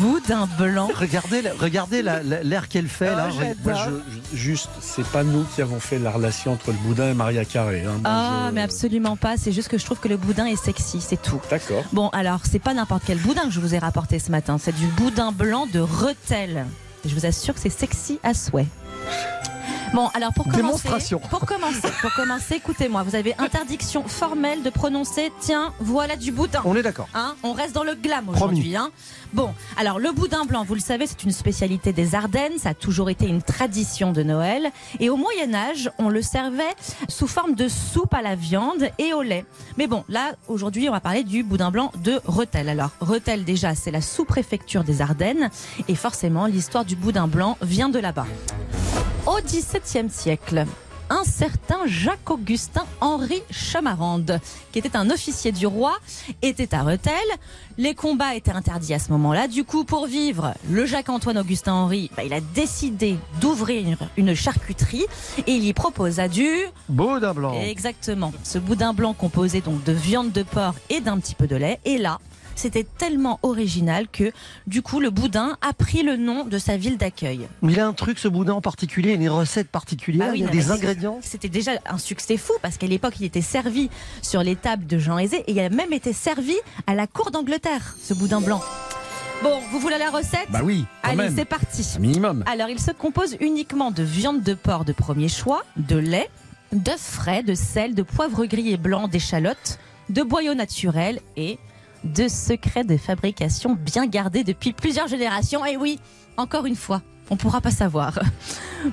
boudin 0.00 0.48
blanc. 0.58 0.88
Regardez, 0.94 1.42
la- 1.42 1.50
regardez 1.58 2.02
la- 2.02 2.22
la- 2.22 2.42
l'air 2.44 2.68
qu'elle 2.68 2.86
fait 2.86 3.06
là. 3.14 3.28
Ah, 3.30 3.44
Moi, 3.64 3.74
je- 3.74 3.90
je- 4.32 4.36
juste, 4.36 4.70
c'est 4.80 5.04
pas 5.06 5.24
nous 5.24 5.44
qui 5.54 5.60
avons 5.60 5.80
fait 5.80 5.98
la 5.98 6.10
relation 6.12 6.52
entre 6.52 6.68
le 6.70 6.76
boudin 6.78 7.10
et 7.10 7.14
Maria 7.14 7.44
Carré. 7.44 7.82
hein. 7.84 8.00
Ah, 8.04 8.46
je- 8.48 8.54
mais 8.54 8.62
absolument 8.62 9.16
pas. 9.16 9.36
C'est 9.36 9.52
juste 9.52 9.68
que 9.68 9.76
je 9.78 9.84
trouve 9.84 9.98
que 9.98 10.08
le 10.08 10.16
boudin 10.16 10.46
est 10.46 10.56
sexy, 10.62 11.00
c'est 11.00 11.20
tout. 11.20 11.40
D'accord. 11.50 11.84
Bon, 11.92 12.10
alors, 12.10 12.40
c'est 12.48 12.60
pas 12.60 12.74
n'importe 12.74 13.02
quel 13.06 13.18
boudin 13.18 13.42
que 13.42 13.50
je 13.50 13.60
vous 13.60 13.74
ai 13.74 13.78
rapporté 13.78 14.20
ce 14.20 14.30
matin. 14.30 14.58
C'est 14.62 14.74
du 14.74 14.86
boudin 14.86 15.32
blanc 15.32 15.66
de 15.66 15.80
Rethel. 15.80 16.64
Et 17.04 17.08
je 17.08 17.14
vous 17.14 17.26
assure 17.26 17.54
que 17.54 17.60
c'est 17.60 17.70
sexy 17.70 18.20
à 18.22 18.34
souhait. 18.34 18.66
Bon, 19.94 20.08
alors 20.14 20.32
pour 20.32 20.44
commencer, 20.44 20.62
Démonstration. 20.62 21.18
pour 21.18 21.40
commencer, 21.40 21.88
pour 22.00 22.12
commencer, 22.14 22.54
écoutez-moi, 22.56 23.02
vous 23.02 23.14
avez 23.14 23.34
interdiction 23.38 24.06
formelle 24.06 24.62
de 24.62 24.70
prononcer 24.70 25.32
tiens, 25.40 25.72
voilà 25.80 26.16
du 26.16 26.30
boudin. 26.30 26.60
On 26.64 26.76
est 26.76 26.82
d'accord. 26.82 27.08
Hein, 27.14 27.34
on 27.42 27.52
reste 27.52 27.74
dans 27.74 27.84
le 27.84 27.94
glam 27.94 28.28
aujourd'hui. 28.28 28.76
Hein. 28.76 28.90
Bon, 29.34 29.52
alors 29.76 29.98
le 29.98 30.10
boudin 30.12 30.44
blanc, 30.46 30.64
vous 30.64 30.74
le 30.74 30.80
savez, 30.80 31.06
c'est 31.06 31.22
une 31.22 31.32
spécialité 31.32 31.92
des 31.92 32.14
Ardennes. 32.14 32.58
Ça 32.58 32.70
a 32.70 32.74
toujours 32.74 33.10
été 33.10 33.26
une 33.26 33.42
tradition 33.42 34.12
de 34.12 34.22
Noël. 34.22 34.70
Et 35.00 35.10
au 35.10 35.16
Moyen 35.16 35.54
Âge, 35.54 35.90
on 35.98 36.08
le 36.08 36.22
servait 36.22 36.62
sous 37.08 37.26
forme 37.26 37.54
de 37.54 37.68
soupe 37.68 38.14
à 38.14 38.22
la 38.22 38.34
viande 38.34 38.88
et 38.98 39.12
au 39.12 39.22
lait. 39.22 39.44
Mais 39.76 39.86
bon, 39.86 40.04
là, 40.08 40.32
aujourd'hui, 40.48 40.88
on 40.88 40.92
va 40.92 41.00
parler 41.00 41.24
du 41.24 41.42
boudin 41.42 41.70
blanc 41.70 41.92
de 42.02 42.20
Rethel. 42.24 42.68
Alors, 42.68 42.90
Rethel, 43.00 43.44
déjà, 43.44 43.74
c'est 43.74 43.90
la 43.90 44.00
sous-préfecture 44.00 44.82
des 44.82 45.02
Ardennes. 45.02 45.50
Et 45.88 45.94
forcément, 45.94 46.46
l'histoire 46.46 46.84
du 46.86 46.96
boudin 46.96 47.28
blanc 47.28 47.58
vient 47.60 47.90
de 47.90 47.98
là-bas. 47.98 48.26
Au 49.26 49.38
XVIIe 49.44 50.10
siècle, 50.10 50.64
un 51.10 51.24
certain 51.24 51.86
Jacques-Augustin 51.86 52.84
Henri 53.00 53.42
Chamarande, 53.50 54.40
qui 54.72 54.78
était 54.78 54.96
un 54.96 55.10
officier 55.10 55.52
du 55.52 55.66
roi, 55.66 55.96
était 56.42 56.74
à 56.74 56.82
Rethel. 56.82 57.14
Les 57.76 57.94
combats 57.94 58.34
étaient 58.34 58.50
interdits 58.50 58.94
à 58.94 58.98
ce 58.98 59.10
moment-là. 59.12 59.48
Du 59.48 59.64
coup, 59.64 59.84
pour 59.84 60.06
vivre, 60.06 60.54
le 60.70 60.86
Jacques-Antoine 60.86 61.38
Augustin 61.38 61.72
Henri, 61.72 62.10
bah, 62.16 62.24
il 62.24 62.32
a 62.32 62.40
décidé 62.40 63.16
d'ouvrir 63.40 63.96
une 64.16 64.34
charcuterie 64.34 65.06
et 65.46 65.52
il 65.52 65.64
y 65.64 65.72
proposa 65.72 66.28
du 66.28 66.48
Boudin 66.88 67.34
blanc. 67.34 67.60
Exactement. 67.60 68.32
Ce 68.42 68.58
boudin 68.58 68.92
blanc 68.92 69.14
composé 69.14 69.60
donc 69.60 69.84
de 69.84 69.92
viande 69.92 70.32
de 70.32 70.42
porc 70.42 70.74
et 70.90 71.00
d'un 71.00 71.18
petit 71.18 71.34
peu 71.34 71.46
de 71.46 71.56
lait. 71.56 71.80
Et 71.84 71.98
là, 71.98 72.18
c'était 72.58 72.84
tellement 72.84 73.38
original 73.42 74.08
que 74.08 74.32
du 74.66 74.82
coup 74.82 75.00
le 75.00 75.10
boudin 75.10 75.56
a 75.62 75.72
pris 75.72 76.02
le 76.02 76.16
nom 76.16 76.44
de 76.44 76.58
sa 76.58 76.76
ville 76.76 76.98
d'accueil. 76.98 77.48
Il 77.62 77.78
a 77.80 77.86
un 77.86 77.92
truc, 77.92 78.18
ce 78.18 78.28
boudin 78.28 78.54
en 78.54 78.60
particulier, 78.60 79.12
une 79.12 79.28
recette 79.28 79.68
particulière, 79.68 80.26
Bah 80.28 80.32
oui, 80.32 80.40
il 80.40 80.44
y 80.44 80.48
a 80.48 80.50
des 80.50 80.70
ingrédients. 80.70 81.18
C'était 81.22 81.48
déjà 81.48 81.72
un 81.86 81.98
succès 81.98 82.36
fou 82.36 82.52
parce 82.62 82.76
qu'à 82.76 82.86
l'époque 82.86 83.14
il 83.20 83.24
était 83.26 83.42
servi 83.42 83.90
sur 84.22 84.42
les 84.42 84.56
tables 84.56 84.86
de 84.86 84.98
Jean 84.98 85.18
Aizé 85.18 85.44
et 85.46 85.52
il 85.52 85.60
a 85.60 85.68
même 85.70 85.92
été 85.92 86.12
servi 86.12 86.56
à 86.86 86.94
la 86.94 87.06
cour 87.06 87.30
d'Angleterre, 87.30 87.96
ce 88.02 88.14
boudin 88.14 88.40
blanc. 88.40 88.60
Bon, 89.42 89.60
vous 89.70 89.78
voulez 89.78 89.98
la 89.98 90.10
recette? 90.10 90.48
Bah 90.50 90.62
oui, 90.64 90.84
quand 91.04 91.10
Allez, 91.10 91.30
c'est 91.34 91.44
parti. 91.44 91.86
Un 91.96 92.00
minimum. 92.00 92.42
Alors, 92.50 92.68
il 92.70 92.80
se 92.80 92.90
compose 92.90 93.36
uniquement 93.38 93.92
de 93.92 94.02
viande 94.02 94.42
de 94.42 94.54
porc 94.54 94.84
de 94.84 94.92
premier 94.92 95.28
choix, 95.28 95.64
de 95.76 95.96
lait, 95.96 96.28
d'œufs 96.72 96.98
frais, 96.98 97.44
de 97.44 97.54
sel, 97.54 97.94
de 97.94 98.02
poivre 98.02 98.46
gris 98.46 98.72
et 98.72 98.76
blanc, 98.76 99.06
d'échalotes, 99.06 99.78
de 100.08 100.22
boyaux 100.22 100.54
naturels 100.54 101.20
et 101.36 101.58
de 102.04 102.28
secrets 102.28 102.84
de 102.84 102.96
fabrication 102.96 103.76
bien 103.78 104.06
gardés 104.06 104.44
depuis 104.44 104.72
plusieurs 104.72 105.08
générations. 105.08 105.64
Et 105.64 105.76
oui, 105.76 105.98
encore 106.36 106.66
une 106.66 106.76
fois. 106.76 107.02
On 107.30 107.36
pourra 107.36 107.60
pas 107.60 107.70
savoir. 107.70 108.18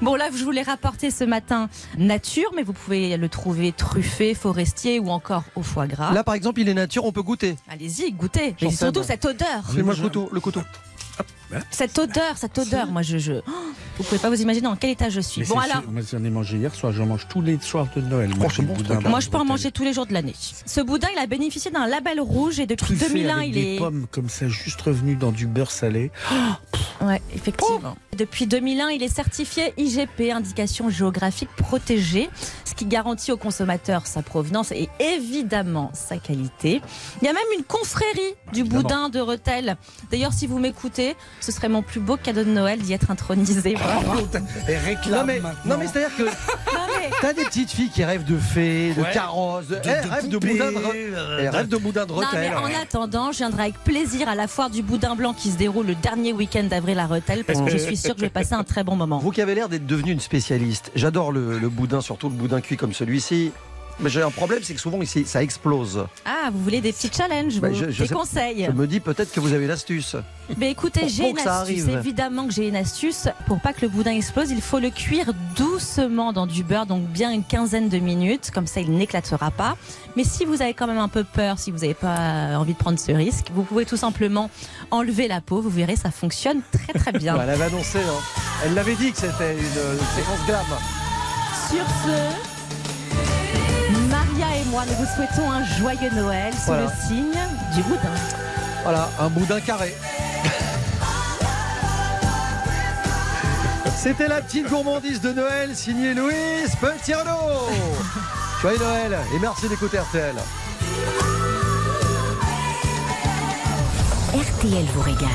Bon 0.01 0.15
là, 0.15 0.29
je 0.35 0.43
vous 0.43 0.49
l'ai 0.49 0.63
rapporté 0.63 1.11
ce 1.11 1.23
matin 1.23 1.69
nature, 1.95 2.51
mais 2.55 2.63
vous 2.63 2.73
pouvez 2.73 3.17
le 3.17 3.29
trouver 3.29 3.71
truffé, 3.71 4.33
forestier 4.33 4.99
ou 4.99 5.09
encore 5.09 5.43
au 5.55 5.61
foie 5.61 5.85
gras. 5.85 6.11
Là, 6.11 6.23
par 6.23 6.33
exemple, 6.33 6.59
il 6.59 6.67
est 6.67 6.73
nature, 6.73 7.05
on 7.05 7.11
peut 7.11 7.21
goûter. 7.21 7.55
Allez-y, 7.69 8.11
goûtez. 8.11 8.55
Mais 8.61 8.71
Chantal. 8.71 8.77
surtout 8.77 9.03
cette 9.03 9.25
odeur. 9.25 9.63
Fais-moi 9.71 9.93
le 9.93 10.01
couteau, 10.01 10.27
le 10.31 10.39
couteau. 10.39 10.61
Cette 11.71 11.97
odeur, 11.99 12.37
cette 12.37 12.57
odeur. 12.57 12.87
Moi, 12.87 13.01
je, 13.01 13.17
je... 13.17 13.33
Oh, 13.33 13.51
vous 13.97 14.03
pouvez 14.03 14.19
pas 14.19 14.29
vous 14.29 14.41
imaginer 14.41 14.63
dans 14.63 14.75
quel 14.75 14.89
état 14.89 15.09
je 15.09 15.21
suis. 15.21 15.41
Mais 15.41 15.47
Bon 15.47 15.59
c'est 15.61 15.71
alors. 15.71 15.83
sûr, 15.83 15.91
Moi, 15.91 16.01
j'en 16.11 16.23
ai 16.23 16.29
mangé 16.29 16.57
hier 16.57 16.73
soir, 16.75 16.91
j'en 16.91 17.05
mange 17.05 17.27
tous 17.29 17.41
les 17.41 17.57
soirs 17.59 17.87
de 17.95 18.01
Noël. 18.01 18.29
Moi, 18.35 18.47
c'est 18.53 18.61
le 18.61 18.67
bon, 18.67 18.73
ce 18.73 18.77
boudin 18.79 18.83
truc-là. 18.95 18.99
blanc 19.01 19.09
Moi, 19.11 19.19
je 19.21 19.29
peux 19.29 19.37
en 19.37 19.45
manger 19.45 19.71
tous 19.71 19.83
les 19.83 19.93
jours 19.93 20.05
de 20.05 20.13
l'année. 20.13 20.33
Ce 20.65 20.81
boudin, 20.81 21.07
il 21.15 21.19
a 21.19 21.27
bénéficié 21.27 21.71
d'un 21.71 21.87
label 21.87 22.19
rouge 22.19 22.59
et 22.59 22.65
depuis 22.65 22.95
Truffé 22.95 23.07
2001, 23.07 23.37
avec 23.37 23.47
il 23.49 23.53
des 23.53 23.75
est. 23.75 23.77
pommes 23.77 24.05
comme 24.11 24.27
ça, 24.29 24.47
juste 24.47 24.81
revenu 24.81 25.15
dans 25.15 25.31
du 25.31 25.47
beurre 25.47 25.71
salé. 25.71 26.11
Ouais, 27.01 27.21
effectivement. 27.33 27.95
Depuis 28.17 28.47
2001, 28.47 28.89
il 28.91 29.03
est 29.03 29.13
certifié 29.13 29.73
IGP, 29.77 30.31
indication 30.31 30.89
géographique 30.89 31.49
protégée, 31.57 32.29
ce 32.63 32.73
qui 32.73 32.85
garantit 32.85 33.31
au 33.31 33.37
consommateur 33.37 34.07
sa 34.07 34.21
provenance 34.21 34.71
et 34.71 34.89
évidemment 34.99 35.91
sa 35.93 36.17
qualité. 36.17 36.81
Il 37.21 37.25
y 37.25 37.27
a 37.29 37.33
même 37.33 37.43
une 37.57 37.63
confrérie 37.63 38.19
du 38.53 38.61
Évidemment. 38.61 38.81
boudin 38.81 39.09
de 39.09 39.19
Rethel. 39.19 39.77
D'ailleurs, 40.11 40.33
si 40.33 40.47
vous 40.47 40.59
m'écoutez, 40.59 41.15
ce 41.45 41.51
serait 41.51 41.69
mon 41.69 41.81
plus 41.83 41.99
beau 41.99 42.17
cadeau 42.17 42.43
de 42.43 42.49
Noël 42.49 42.79
d'y 42.79 42.93
être 42.93 43.11
intronisé. 43.11 43.75
Et 44.67 44.77
réclame 44.77 45.19
Non 45.19 45.25
mais, 45.25 45.39
maintenant. 45.39 45.75
non 45.75 45.77
mais 45.77 45.87
c'est-à-dire 45.87 46.15
que 46.17 46.23
t'as 47.21 47.33
des 47.33 47.43
petites 47.45 47.69
filles 47.71 47.89
qui 47.89 48.03
rêvent 48.03 48.23
de 48.25 48.37
fées, 48.37 48.93
de 48.95 49.01
Ouais. 49.01 49.11
carrosses, 49.13 49.67
de, 49.67 49.75
De- 49.75 49.79
de 49.81 50.09
rêvent 50.09 50.27
de 50.29 50.37
boudin 50.37 50.71
de, 50.71 50.77
euh, 51.15 51.49
rêvent 51.51 51.67
de 51.67 51.77
boudin 51.77 52.05
de 52.05 52.11
Non, 52.13 52.21
mais 52.33 52.49
en 52.55 52.81
attendant, 52.81 53.31
je 53.31 53.37
viendrai 53.37 53.63
avec 53.63 53.75
plaisir 53.83 54.27
à 54.27 54.33
la 54.35 54.47
foire 54.47 54.69
du 54.71 54.81
boudin 54.81 55.15
blanc 55.15 55.33
qui 55.33 55.51
se 55.51 55.57
déroule 55.57 55.85
le 55.85 55.95
dernier 55.95 56.33
week-end 56.33 56.63
d'avril 56.63 56.97
à 56.99 57.05
Rethel 57.05 57.43
parce 57.43 57.61
que 57.61 57.69
je 57.69 57.77
suis 57.77 57.97
sûre 57.97 58.13
que 58.15 58.21
je 58.21 58.25
vais 58.25 58.29
passer 58.29 58.53
un 58.53 58.63
très 58.63 58.83
bon 58.83 58.95
moment. 58.95 59.19
Vous 59.19 59.31
qui 59.31 59.41
avez 59.41 59.53
l'air 59.55 59.69
d'être 59.69 59.85
devenu 59.85 60.11
une 60.11 60.19
spécialiste, 60.19 60.91
j'adore 60.95 61.31
le, 61.31 61.59
le 61.59 61.69
boudin, 61.69 62.01
surtout 62.01 62.29
le 62.29 62.35
boudin 62.35 62.61
cuit 62.61 62.77
comme 62.77 62.93
celui-ci. 62.93 63.51
Mais 63.99 64.09
j'ai 64.09 64.21
un 64.21 64.29
problème, 64.31 64.59
c'est 64.61 64.73
que 64.73 64.79
souvent 64.81 65.01
ici, 65.01 65.23
ça 65.25 65.41
explose. 65.41 66.05
Ah, 66.25 66.49
vous 66.51 66.59
voulez 66.61 66.81
des 66.81 66.91
petits 66.91 67.09
challenges, 67.15 67.59
Bah, 67.61 67.69
vous, 67.69 67.75
je- 67.75 67.91
je 67.91 68.01
des 68.03 68.07
sais- 68.09 68.13
conseils 68.13 68.65
Je 68.67 68.71
me 68.71 68.87
dis 68.87 68.99
peut-être 68.99 69.31
que 69.31 69.39
vous 69.39 69.53
avez 69.53 69.67
l'astuce. 69.67 70.17
Mais 70.57 70.69
écoutez, 70.71 71.07
j'ai 71.07 71.29
une 71.29 71.39
astuce. 71.39 71.87
Évidemment 71.87 72.45
que 72.45 72.53
j'ai 72.53 72.67
une 72.67 72.75
astuce. 72.75 73.29
Pour 73.47 73.59
pas 73.61 73.71
que 73.73 73.81
le 73.81 73.87
boudin 73.87 74.11
explose, 74.11 74.51
il 74.51 74.61
faut 74.61 74.79
le 74.79 74.89
cuire 74.89 75.31
doucement 75.55 76.33
dans 76.33 76.45
du 76.45 76.63
beurre, 76.63 76.85
donc 76.85 77.03
bien 77.03 77.31
une 77.31 77.43
quinzaine 77.43 77.87
de 77.89 77.97
minutes. 77.99 78.51
Comme 78.53 78.67
ça, 78.67 78.81
il 78.81 78.91
n'éclatera 78.91 79.49
pas. 79.49 79.77
Mais 80.17 80.23
si 80.23 80.43
vous 80.45 80.61
avez 80.61 80.73
quand 80.73 80.87
même 80.87 80.97
un 80.99 81.07
peu 81.07 81.23
peur, 81.23 81.57
si 81.57 81.71
vous 81.71 81.79
n'avez 81.79 81.93
pas 81.93 82.57
envie 82.59 82.73
de 82.73 82.77
prendre 82.77 82.99
ce 82.99 83.11
risque, 83.13 83.47
vous 83.53 83.63
pouvez 83.63 83.85
tout 83.85 83.97
simplement 83.97 84.49
enlever 84.91 85.27
la 85.27 85.39
peau. 85.41 85.61
Vous 85.61 85.69
verrez, 85.69 85.95
ça 85.95 86.11
fonctionne 86.11 86.61
très 86.71 86.99
très 86.99 87.11
bien. 87.17 87.37
Elle 87.41 87.49
avait 87.49 87.63
annoncé, 87.65 87.99
hein. 87.99 88.21
elle 88.65 88.73
l'avait 88.73 88.95
dit 88.95 89.11
que 89.13 89.17
c'était 89.19 89.53
une, 89.53 89.59
une 89.59 90.05
séquence 90.15 90.45
glam. 90.45 90.65
Sur 91.69 91.85
ce, 92.03 92.54
et 94.65 94.69
moi, 94.69 94.83
nous 94.87 94.93
vous 94.95 95.05
souhaitons 95.15 95.51
un 95.51 95.63
joyeux 95.63 96.09
Noël 96.13 96.53
sous 96.53 96.65
Voilà. 96.67 96.83
le 96.83 96.89
signe 97.07 97.39
du 97.75 97.81
boudin. 97.83 98.09
Voilà, 98.83 99.09
un 99.19 99.27
boudin 99.29 99.59
carré. 99.59 99.95
C'était 103.97 104.27
la 104.27 104.41
petite 104.41 104.69
gourmandise 104.69 105.19
de 105.21 105.31
Noël 105.31 105.75
signée 105.75 106.13
Louise 106.13 106.75
Renaud. 106.81 107.69
Joyeux 108.61 108.77
Noël 108.79 109.17
et 109.35 109.39
merci 109.39 109.67
d'écouter 109.67 109.97
RTL. 109.99 110.35
RTL 114.33 114.85
vous 114.93 115.01
régale. 115.01 115.29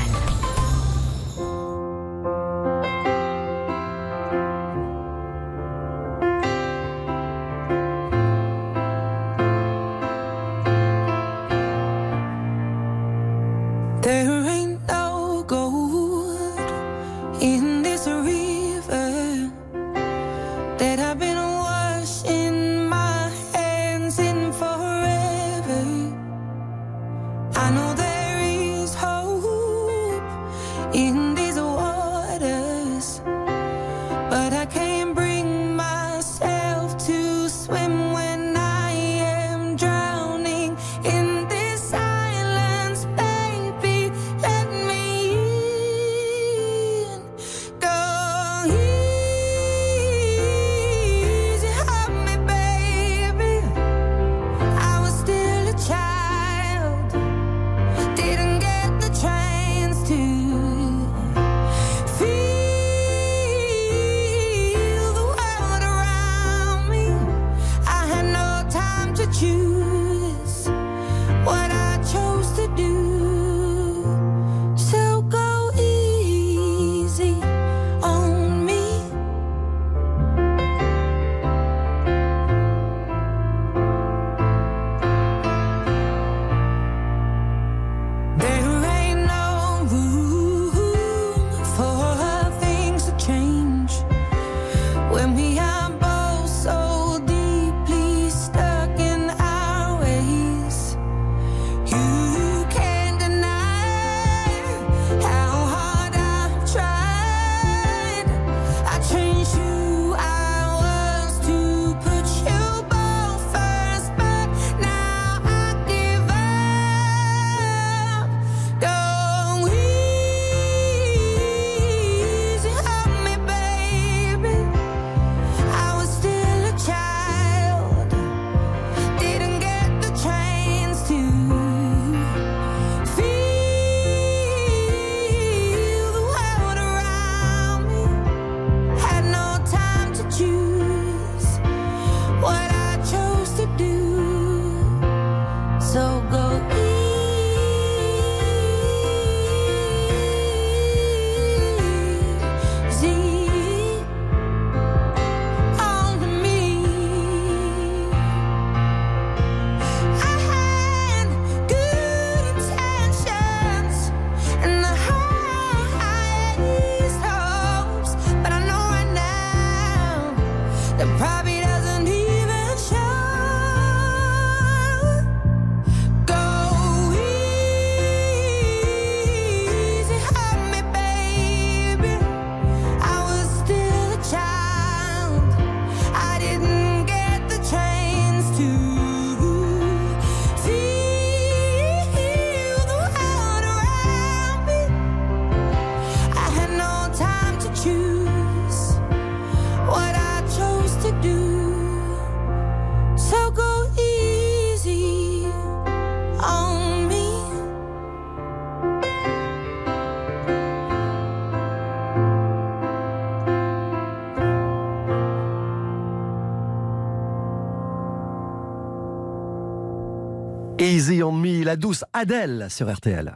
Easy 221.21 221.23
on 221.23 221.33
Me, 221.33 221.63
la 221.63 221.75
douce 221.75 222.03
Adèle 222.13 222.67
sur 222.69 222.91
RTL. 222.91 223.35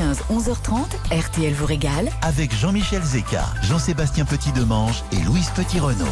10h15, 0.00 0.22
11h30, 0.30 0.86
RTL 1.12 1.52
vous 1.52 1.66
régale. 1.66 2.08
Avec 2.22 2.54
Jean-Michel 2.54 3.02
Zeka, 3.02 3.44
Jean-Sébastien 3.62 4.24
Petit-Demange 4.24 5.02
et 5.12 5.16
Louise 5.24 5.50
Petit-Renaud. 5.54 6.06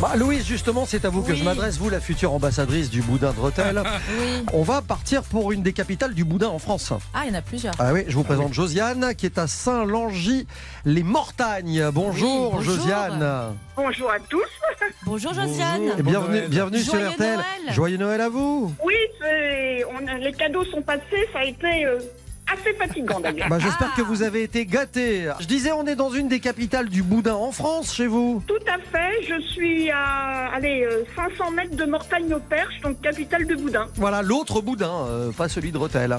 Bah, 0.00 0.12
Louise, 0.16 0.46
justement, 0.46 0.86
c'est 0.86 1.04
à 1.04 1.10
vous 1.10 1.20
que 1.22 1.34
je 1.34 1.44
m'adresse, 1.44 1.76
vous, 1.78 1.90
la 1.90 2.00
future 2.00 2.32
ambassadrice 2.32 2.88
du 2.90 3.02
boudin 3.02 3.32
de 3.32 3.40
Rethel. 3.40 3.82
Oui. 4.20 4.44
On 4.52 4.62
va 4.62 4.82
partir 4.82 5.22
pour 5.22 5.50
une 5.52 5.62
des 5.62 5.72
capitales 5.72 6.12
du 6.14 6.24
boudin 6.24 6.48
en 6.48 6.58
France. 6.58 6.92
Ah, 7.14 7.20
il 7.24 7.30
y 7.32 7.34
en 7.34 7.38
a 7.38 7.42
plusieurs. 7.42 7.74
Ah 7.78 7.92
oui, 7.92 8.04
je 8.06 8.14
vous 8.14 8.22
présente 8.24 8.52
Josiane, 8.54 9.14
qui 9.16 9.26
est 9.26 9.38
à 9.38 9.46
Saint-Langy-les-Mortagnes. 9.46 11.90
Bonjour, 11.92 12.52
Oui, 12.52 12.56
bonjour. 12.58 12.76
Josiane. 12.76 13.54
Bonjour 13.76 14.10
à 14.10 14.18
tous. 14.20 14.42
Bonjour 15.04 15.32
Josiane. 15.34 15.82
Et 15.98 16.02
bienvenue, 16.02 16.42
bienvenue 16.48 16.80
sur 16.80 16.94
RTL. 16.94 17.14
Noël. 17.18 17.42
Joyeux 17.70 17.96
Noël 17.98 18.20
à 18.20 18.28
vous. 18.28 18.72
Oui, 18.84 18.94
c'est- 19.20 19.84
on 19.86 20.06
a- 20.06 20.18
les 20.18 20.32
cadeaux 20.32 20.64
sont 20.66 20.82
passés, 20.82 21.28
ça 21.32 21.38
a 21.40 21.44
été 21.44 21.84
euh, 21.86 21.98
assez 22.52 22.74
fatigant 22.74 23.20
d'ailleurs. 23.20 23.48
Bah, 23.48 23.58
J'espère 23.58 23.94
que 23.94 24.02
vous 24.02 24.22
avez 24.22 24.42
été 24.42 24.66
gâtés. 24.66 25.30
Je 25.40 25.46
disais, 25.46 25.72
on 25.72 25.86
est 25.86 25.96
dans 25.96 26.10
une 26.10 26.28
des 26.28 26.40
capitales 26.40 26.88
du 26.88 27.02
boudin 27.02 27.34
en 27.34 27.52
France, 27.52 27.94
chez 27.94 28.06
vous. 28.06 28.42
Tout 28.46 28.54
à 28.66 28.78
fait, 28.78 29.26
je 29.28 29.40
suis 29.40 29.90
à 29.90 30.50
allez, 30.54 30.84
euh, 30.84 31.04
500 31.16 31.50
mètres 31.50 31.74
de 31.76 31.84
Mortagne-au-Perche, 31.84 32.80
donc 32.82 33.00
capitale 33.00 33.46
du 33.46 33.56
Boudin. 33.56 33.86
Voilà, 33.96 34.22
l'autre 34.22 34.60
boudin, 34.60 35.06
euh, 35.08 35.32
pas 35.32 35.48
celui 35.48 35.72
de 35.72 35.78
Rethel. 35.78 36.16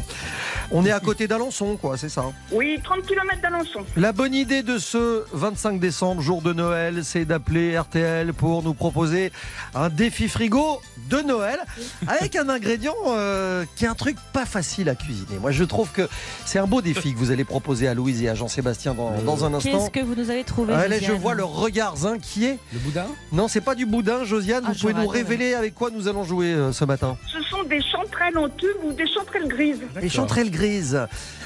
On 0.71 0.85
est 0.85 0.91
à 0.91 0.99
côté 1.01 1.27
d'Alençon, 1.27 1.77
quoi, 1.77 1.97
c'est 1.97 2.09
ça. 2.09 2.25
Oui, 2.51 2.79
30 2.83 3.05
km 3.05 3.41
d'Alençon. 3.41 3.85
La 3.95 4.11
bonne 4.11 4.33
idée 4.33 4.61
de 4.63 4.77
ce 4.77 5.23
25 5.31 5.79
décembre, 5.79 6.21
jour 6.21 6.41
de 6.41 6.53
Noël, 6.53 7.03
c'est 7.03 7.25
d'appeler 7.25 7.77
RTL 7.77 8.33
pour 8.33 8.63
nous 8.63 8.73
proposer 8.73 9.31
un 9.73 9.89
défi 9.89 10.27
frigo 10.27 10.81
de 11.09 11.21
Noël 11.21 11.59
avec 12.07 12.35
un 12.35 12.49
ingrédient 12.49 12.95
euh, 13.07 13.63
qui 13.75 13.85
est 13.85 13.87
un 13.87 13.95
truc 13.95 14.17
pas 14.33 14.45
facile 14.45 14.89
à 14.89 14.95
cuisiner. 14.95 15.37
Moi, 15.39 15.51
je 15.51 15.63
trouve 15.63 15.91
que 15.91 16.07
c'est 16.45 16.59
un 16.59 16.67
beau 16.67 16.81
défi 16.81 17.13
que 17.13 17.17
vous 17.17 17.31
allez 17.31 17.43
proposer 17.43 17.87
à 17.87 17.93
Louise 17.93 18.21
et 18.23 18.29
à 18.29 18.35
Jean-Sébastien 18.35 18.93
dans, 18.93 19.11
dans 19.23 19.45
un 19.45 19.53
instant. 19.53 19.71
Qu'est-ce 19.71 19.89
que 19.89 19.99
vous 19.99 20.15
nous 20.15 20.29
avez 20.29 20.43
trouvé 20.43 20.73
Allez, 20.73 20.99
je 20.99 21.11
vois 21.11 21.33
le 21.33 21.43
regard 21.43 22.05
inquiet. 22.05 22.57
Le 22.73 22.79
boudin 22.79 23.05
Non, 23.31 23.47
c'est 23.47 23.61
pas 23.61 23.75
du 23.75 23.85
boudin, 23.85 24.23
Josiane. 24.23 24.63
Ah, 24.67 24.71
vous 24.73 24.79
pouvez 24.79 24.93
nous 24.93 25.07
révéler 25.07 25.53
avec 25.53 25.73
quoi 25.75 25.89
nous 25.91 26.07
allons 26.07 26.23
jouer 26.23 26.47
euh, 26.53 26.71
ce 26.71 26.85
matin 26.85 27.17
Ce 27.31 27.41
sont 27.43 27.63
des 27.63 27.81
chanterelles 27.81 28.37
en 28.37 28.49
tube 28.49 28.67
ou 28.83 28.91
des 28.93 29.07
chanterelles 29.07 29.47
grises. 29.47 29.81
Les 30.01 30.09
chanterelles 30.09 30.51
grises. 30.51 30.99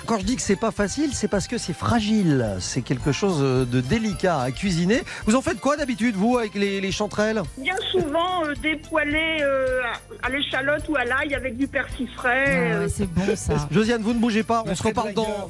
Quand 0.05 0.17
je 0.19 0.23
dis 0.25 0.35
que 0.35 0.41
c'est 0.41 0.55
pas 0.55 0.71
facile, 0.71 1.11
c'est 1.13 1.27
parce 1.27 1.47
que 1.47 1.57
c'est 1.57 1.73
fragile. 1.73 2.55
C'est 2.59 2.81
quelque 2.81 3.11
chose 3.11 3.39
de 3.41 3.81
délicat 3.81 4.39
à 4.41 4.51
cuisiner. 4.51 5.03
Vous 5.25 5.35
en 5.35 5.41
faites 5.41 5.59
quoi 5.59 5.77
d'habitude, 5.77 6.15
vous, 6.15 6.37
avec 6.37 6.55
les, 6.55 6.81
les 6.81 6.91
chanterelles? 6.91 7.41
Bien 7.57 7.75
souvent 7.91 8.45
euh, 8.45 8.53
des 8.61 8.75
poêlés 8.75 9.39
euh, 9.41 9.81
à- 10.23 10.29
l'échalote 10.29 10.83
ou 10.89 10.95
à 10.95 11.05
l'ail 11.05 11.35
avec 11.35 11.57
du 11.57 11.67
persil 11.67 12.07
frais. 12.15 12.45
Ah 12.47 12.51
euh, 12.75 12.83
ouais, 12.85 12.89
c'est 12.89 13.05
bon 13.11 13.35
ça. 13.35 13.67
Josiane, 13.71 14.01
vous 14.01 14.13
ne 14.13 14.19
bougez 14.19 14.43
pas. 14.43 14.58
On 14.65 14.75
se 14.75 14.83
reparle 14.83 15.13
dans, 15.13 15.49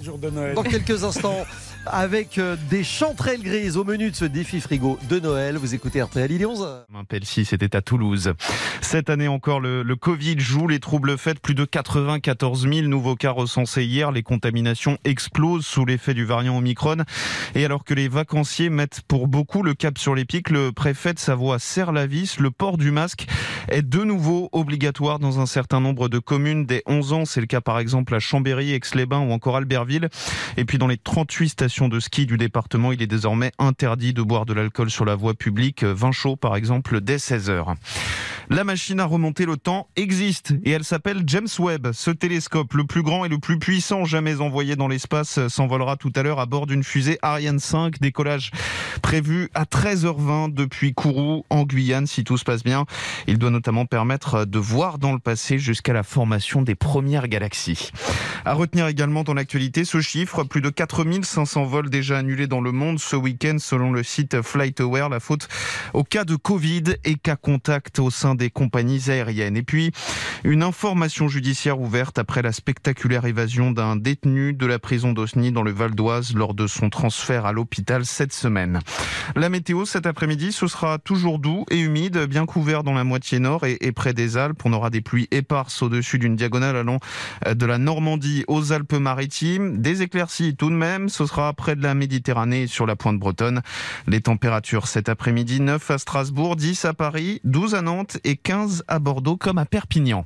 dans 0.55 0.63
quelques 0.63 1.03
instants 1.03 1.45
avec 1.85 2.37
euh, 2.37 2.55
des 2.69 2.83
chanterelles 2.83 3.41
grises 3.41 3.77
au 3.77 3.83
menu 3.83 4.11
de 4.11 4.15
ce 4.15 4.25
défi 4.25 4.59
frigo 4.61 4.99
de 5.09 5.19
Noël. 5.19 5.57
Vous 5.57 5.73
écoutez 5.73 6.01
RTL, 6.01 6.31
il 6.31 6.41
est 6.41 6.45
11h. 6.45 6.83
Pelsi, 7.07 7.45
c'était 7.45 7.75
à 7.75 7.81
Toulouse. 7.81 8.33
Cette 8.81 9.09
année 9.09 9.27
encore, 9.27 9.59
le, 9.59 9.83
le 9.83 9.95
Covid 9.95 10.39
joue 10.39 10.67
les 10.67 10.79
troubles 10.79 11.17
faits. 11.17 11.39
Plus 11.39 11.55
de 11.55 11.65
94 11.65 12.67
000 12.71 12.87
nouveaux 12.87 13.15
cas 13.15 13.31
recensés 13.31 13.83
hier. 13.83 14.11
Les 14.11 14.23
contaminations 14.23 14.97
explosent 15.05 15.65
sous 15.65 15.85
l'effet 15.85 16.13
du 16.13 16.25
variant 16.25 16.57
Omicron. 16.57 16.97
Et 17.55 17.65
alors 17.65 17.83
que 17.83 17.93
les 17.93 18.07
vacanciers 18.07 18.69
mettent 18.69 19.01
pour 19.07 19.27
beaucoup 19.27 19.63
le 19.63 19.73
cap 19.73 19.97
sur 19.97 20.15
les 20.15 20.25
pics, 20.25 20.49
le 20.49 20.71
préfet 20.71 21.13
de 21.13 21.19
Savoie 21.19 21.59
serre 21.59 21.91
la 21.91 22.05
vis. 22.05 22.39
Le 22.39 22.51
port 22.51 22.77
du 22.77 22.91
masque 22.91 23.27
est 23.69 23.81
de 23.81 24.03
nouveau 24.03 24.49
obligatoire 24.51 25.19
dans 25.19 25.39
un 25.39 25.45
certain 25.45 25.79
nombre 25.79 26.09
de 26.09 26.19
communes 26.19 26.65
dès 26.65 26.83
11 26.85 27.13
ans. 27.13 27.25
C'est 27.25 27.41
le 27.41 27.47
cas 27.47 27.61
par 27.61 27.79
exemple 27.79 28.13
à 28.13 28.19
Chambéry, 28.19 28.73
Aix-les-Bains 28.73 29.21
ou 29.21 29.31
encore 29.31 29.57
Albertville. 29.57 30.09
Et 30.57 30.65
puis 30.65 30.77
dans 30.77 30.87
les 30.87 30.97
38 30.97 31.49
stations 31.49 31.78
de 31.87 31.99
ski 31.99 32.25
du 32.25 32.37
département, 32.37 32.91
il 32.91 33.01
est 33.01 33.07
désormais 33.07 33.51
interdit 33.57 34.13
de 34.13 34.21
boire 34.21 34.45
de 34.45 34.53
l'alcool 34.53 34.89
sur 34.89 35.05
la 35.05 35.15
voie 35.15 35.33
publique. 35.33 35.83
Vin 35.83 36.11
chaud 36.11 36.35
par 36.35 36.55
exemple 36.55 36.99
dès 36.99 37.17
16 37.17 37.49
heures. 37.49 37.75
La 38.51 38.63
machine 38.63 38.99
à 38.99 39.05
remonter 39.05 39.45
le 39.45 39.57
temps 39.57 39.89
existe 39.95 40.55
et 40.65 40.71
elle 40.71 40.83
s'appelle 40.83 41.21
James 41.27 41.47
Webb. 41.59 41.91
Ce 41.93 42.09
télescope, 42.09 42.73
le 42.73 42.83
plus 42.83 43.03
grand 43.03 43.23
et 43.23 43.29
le 43.29 43.37
plus 43.37 43.59
puissant 43.59 44.05
jamais 44.05 44.41
envoyé 44.41 44.75
dans 44.75 44.87
l'espace, 44.87 45.47
s'envolera 45.49 45.97
tout 45.97 46.11
à 46.15 46.23
l'heure 46.23 46.39
à 46.39 46.47
bord 46.47 46.65
d'une 46.65 46.83
fusée 46.83 47.19
Ariane 47.21 47.59
5. 47.59 47.99
Décollage 47.99 48.49
prévu 49.03 49.49
à 49.53 49.65
13h20 49.65 50.51
depuis 50.51 50.95
Kourou 50.95 51.45
en 51.51 51.61
Guyane 51.61 52.07
si 52.07 52.23
tout 52.23 52.39
se 52.39 52.43
passe 52.43 52.63
bien. 52.63 52.85
Il 53.27 53.37
doit 53.37 53.51
notamment 53.51 53.85
permettre 53.85 54.45
de 54.45 54.57
voir 54.57 54.97
dans 54.97 55.13
le 55.13 55.19
passé 55.19 55.59
jusqu'à 55.59 55.93
la 55.93 56.01
formation 56.01 56.63
des 56.63 56.73
premières 56.73 57.27
galaxies. 57.27 57.91
À 58.45 58.55
retenir 58.55 58.87
également 58.87 59.23
dans 59.23 59.35
l'actualité 59.35 59.85
ce 59.85 60.01
chiffre, 60.01 60.43
plus 60.43 60.61
de 60.61 60.71
4500 60.71 61.65
vols 61.65 61.91
déjà 61.91 62.17
annulés 62.17 62.47
dans 62.47 62.61
le 62.61 62.71
monde 62.71 62.97
ce 62.97 63.15
week-end 63.15 63.57
selon 63.59 63.91
le 63.91 64.01
site 64.01 64.41
FlightAware. 64.41 65.09
La 65.09 65.19
faute 65.19 65.47
au 65.93 66.03
cas 66.03 66.23
de 66.23 66.35
Covid 66.35 66.95
et 67.05 67.13
cas 67.13 67.35
contact 67.35 67.99
au 67.99 68.09
sein 68.09 68.38
des 68.39 68.49
compagnies 68.49 69.11
aériennes. 69.11 69.55
Et 69.55 69.61
puis, 69.61 69.91
une 70.43 70.63
information 70.63 71.27
judiciaire 71.27 71.79
ouverte 71.79 72.17
après 72.17 72.41
la 72.41 72.51
spectaculaire 72.51 73.25
évasion 73.25 73.71
d'un 73.71 73.95
détenu 73.95 74.53
de 74.53 74.65
la 74.65 74.79
prison 74.79 75.13
d'Osny 75.13 75.51
dans 75.51 75.61
le 75.61 75.71
Val 75.71 75.93
d'Oise 75.93 76.33
lors 76.33 76.55
de 76.55 76.65
son 76.65 76.89
transfert 76.89 77.45
à 77.45 77.51
l'hôpital 77.51 78.05
cette 78.05 78.33
semaine. 78.33 78.79
La 79.35 79.49
météo 79.49 79.85
cet 79.85 80.05
après-midi, 80.05 80.51
ce 80.51 80.67
sera 80.67 80.97
toujours 80.97 81.39
doux 81.39 81.65
et 81.69 81.79
humide, 81.79 82.25
bien 82.25 82.45
couvert 82.45 82.83
dans 82.83 82.93
la 82.93 83.03
moitié 83.03 83.39
nord 83.39 83.65
et, 83.65 83.91
près 83.91 84.13
des 84.13 84.37
Alpes. 84.37 84.61
On 84.65 84.73
aura 84.73 84.89
des 84.89 85.01
pluies 85.01 85.27
éparses 85.31 85.81
au-dessus 85.81 86.17
d'une 86.17 86.35
diagonale 86.35 86.77
allant 86.77 86.99
euh, 87.45 87.53
de 87.53 87.65
la 87.65 87.77
Normandie 87.77 88.45
aux 88.47 88.71
Alpes-Maritimes. 88.71 89.81
Des 89.81 90.01
éclaircies 90.01 90.55
tout 90.55 90.69
de 90.69 90.75
même, 90.75 91.09
ce 91.09 91.25
sera 91.25 91.53
près 91.53 91.75
de 91.75 91.83
la 91.83 91.93
Méditerranée 91.93 92.63
et 92.63 92.67
sur 92.67 92.85
la 92.85 92.95
pointe 92.95 93.19
bretonne. 93.19 93.61
Les 94.07 94.21
températures 94.21 94.87
cet 94.87 95.09
après-midi, 95.09 95.59
9 95.59 95.91
à 95.91 95.97
Strasbourg, 95.97 96.55
10 96.55 96.85
à 96.85 96.93
Paris, 96.93 97.41
12 97.43 97.75
à 97.75 97.81
Nantes 97.81 98.17
15 98.35 98.83
à 98.87 98.99
Bordeaux 98.99 99.37
comme 99.37 99.57
à 99.57 99.65
Perpignan. 99.65 100.25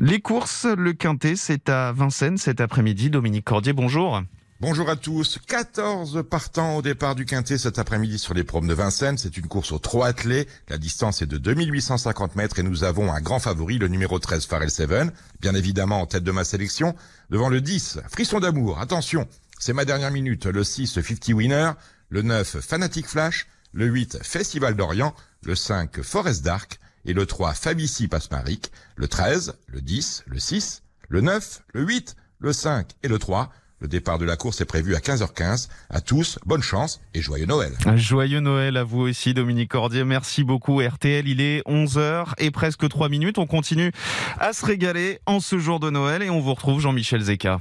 Les 0.00 0.20
courses, 0.20 0.64
le 0.66 0.92
Quintet, 0.92 1.36
c'est 1.36 1.68
à 1.68 1.92
Vincennes 1.92 2.38
cet 2.38 2.60
après-midi. 2.60 3.10
Dominique 3.10 3.44
Cordier, 3.44 3.72
bonjour. 3.72 4.22
Bonjour 4.60 4.90
à 4.90 4.96
tous. 4.96 5.38
14 5.46 6.22
partants 6.28 6.76
au 6.76 6.82
départ 6.82 7.14
du 7.14 7.24
Quintet 7.24 7.56
cet 7.56 7.78
après-midi 7.78 8.18
sur 8.18 8.34
les 8.34 8.44
promes 8.44 8.66
de 8.66 8.74
Vincennes. 8.74 9.16
C'est 9.16 9.38
une 9.38 9.46
course 9.46 9.72
aux 9.72 9.78
trois 9.78 10.06
attelés. 10.06 10.46
La 10.68 10.76
distance 10.76 11.22
est 11.22 11.26
de 11.26 11.38
2850 11.38 12.36
mètres 12.36 12.58
et 12.58 12.62
nous 12.62 12.84
avons 12.84 13.10
un 13.10 13.22
grand 13.22 13.38
favori, 13.38 13.78
le 13.78 13.88
numéro 13.88 14.18
13, 14.18 14.44
Farrell 14.44 14.70
Seven. 14.70 15.12
Bien 15.40 15.54
évidemment 15.54 16.02
en 16.02 16.06
tête 16.06 16.24
de 16.24 16.30
ma 16.30 16.44
sélection. 16.44 16.94
Devant 17.30 17.48
le 17.48 17.62
10, 17.62 18.00
Frisson 18.10 18.38
d'amour. 18.38 18.80
Attention, 18.80 19.26
c'est 19.58 19.72
ma 19.72 19.86
dernière 19.86 20.10
minute. 20.10 20.44
Le 20.44 20.62
6, 20.62 20.88
50 20.88 21.28
Winner. 21.28 21.70
Le 22.10 22.20
9, 22.20 22.60
Fanatic 22.60 23.06
Flash. 23.06 23.46
Le 23.72 23.86
8, 23.86 24.18
Festival 24.22 24.76
d'Orient. 24.76 25.14
Le 25.42 25.54
5, 25.54 26.02
Forest 26.02 26.44
Dark. 26.44 26.78
Et 27.04 27.12
le 27.12 27.26
3, 27.26 27.54
Fabici 27.54 28.08
Pasmaric. 28.08 28.70
Le 28.96 29.08
13, 29.08 29.54
le 29.66 29.80
10, 29.80 30.24
le 30.26 30.38
6, 30.38 30.82
le 31.08 31.20
9, 31.20 31.62
le 31.72 31.82
8, 31.82 32.16
le 32.38 32.52
5 32.52 32.86
et 33.02 33.08
le 33.08 33.18
3. 33.18 33.50
Le 33.80 33.88
départ 33.88 34.18
de 34.18 34.26
la 34.26 34.36
course 34.36 34.60
est 34.60 34.66
prévu 34.66 34.94
à 34.94 34.98
15h15. 34.98 35.68
À 35.88 36.02
tous, 36.02 36.38
bonne 36.44 36.62
chance 36.62 37.00
et 37.14 37.22
joyeux 37.22 37.46
Noël. 37.46 37.72
Joyeux 37.96 38.40
Noël 38.40 38.76
à 38.76 38.84
vous 38.84 39.00
aussi, 39.00 39.32
Dominique 39.32 39.70
Cordier. 39.70 40.04
Merci 40.04 40.44
beaucoup, 40.44 40.82
RTL. 40.82 41.26
Il 41.26 41.40
est 41.40 41.66
11h 41.66 42.34
et 42.36 42.50
presque 42.50 42.86
3 42.86 43.08
minutes. 43.08 43.38
On 43.38 43.46
continue 43.46 43.90
à 44.38 44.52
se 44.52 44.66
régaler 44.66 45.20
en 45.24 45.40
ce 45.40 45.58
jour 45.58 45.80
de 45.80 45.88
Noël 45.88 46.22
et 46.22 46.28
on 46.28 46.40
vous 46.40 46.52
retrouve 46.52 46.80
Jean-Michel 46.80 47.22
Zeka. 47.22 47.58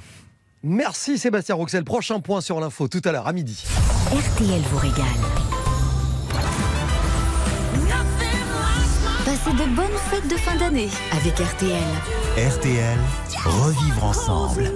Merci 0.61 1.17
Sébastien 1.17 1.55
Roxel. 1.55 1.85
Prochain 1.85 2.19
point 2.19 2.41
sur 2.41 2.59
l'info 2.59 2.89
tout 2.89 3.01
à 3.05 3.13
l'heure 3.13 3.27
à 3.27 3.31
midi. 3.31 3.63
RTL 4.11 4.61
vous 4.71 4.77
régale. 4.77 5.58
De 9.57 9.65
bonnes 9.75 9.87
fêtes 10.11 10.29
de 10.29 10.37
fin 10.37 10.55
d'année 10.57 10.89
avec 11.11 11.39
RTL. 11.39 11.71
RTL, 12.37 12.99
revivre 13.45 14.05
ensemble. 14.05 14.71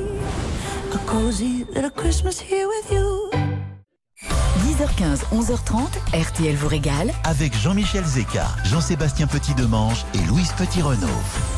10h15, 4.66 5.26
11h30, 5.32 6.20
RTL 6.20 6.56
vous 6.56 6.68
régale. 6.68 7.14
Avec 7.24 7.56
Jean-Michel 7.56 8.04
Zeka, 8.04 8.48
Jean-Sébastien 8.66 9.28
Petit-Demange 9.28 10.06
et 10.16 10.26
Louise 10.28 10.52
Petit-Renaud. 10.58 11.08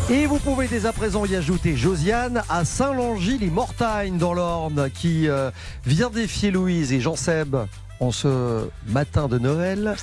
Et 0.09 0.25
vous 0.25 0.39
pouvez 0.39 0.67
dès 0.67 0.85
à 0.85 0.91
présent 0.91 1.23
y 1.25 1.37
ajouter 1.37 1.77
Josiane 1.77 2.43
à 2.49 2.65
Saint-Langy-les-Mortagnes 2.65 4.17
dans 4.17 4.33
l'Orne 4.33 4.89
qui 4.93 5.29
euh, 5.29 5.51
vient 5.85 6.09
défier 6.09 6.51
Louise 6.51 6.91
et 6.91 6.99
Jean-Seb 6.99 7.55
en 8.01 8.11
ce 8.11 8.67
matin 8.87 9.29
de 9.29 9.39
Noël. 9.39 9.95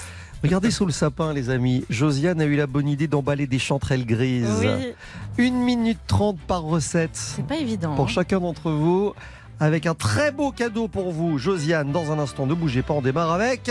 Regardez 0.43 0.71
sous 0.73 0.87
le 0.87 0.93
sapin, 0.93 1.33
les 1.33 1.51
amis. 1.51 1.85
Josiane 1.89 2.41
a 2.41 2.45
eu 2.45 2.57
la 2.57 2.67
bonne 2.67 2.89
idée 2.89 3.07
d'emballer 3.07 3.47
des 3.47 3.61
chanterelles 3.61 4.05
grises. 4.05 4.49
Oui. 4.61 4.93
Une 5.39 5.63
minute 5.63 6.01
trente 6.09 6.39
par 6.41 6.63
recette. 6.63 7.11
C'est 7.15 7.47
pas 7.47 7.57
évident. 7.57 7.95
Pour 7.95 8.07
hein. 8.07 8.09
chacun 8.09 8.41
d'entre 8.41 8.71
vous. 8.71 9.15
Avec 9.61 9.87
un 9.87 9.95
très 9.95 10.33
beau 10.33 10.51
cadeau 10.51 10.89
pour 10.89 11.13
vous, 11.13 11.39
Josiane. 11.39 11.93
Dans 11.93 12.11
un 12.11 12.19
instant, 12.19 12.47
ne 12.47 12.55
bougez 12.55 12.83
pas, 12.83 12.95
on 12.95 13.03
démarre 13.03 13.31
avec 13.31 13.71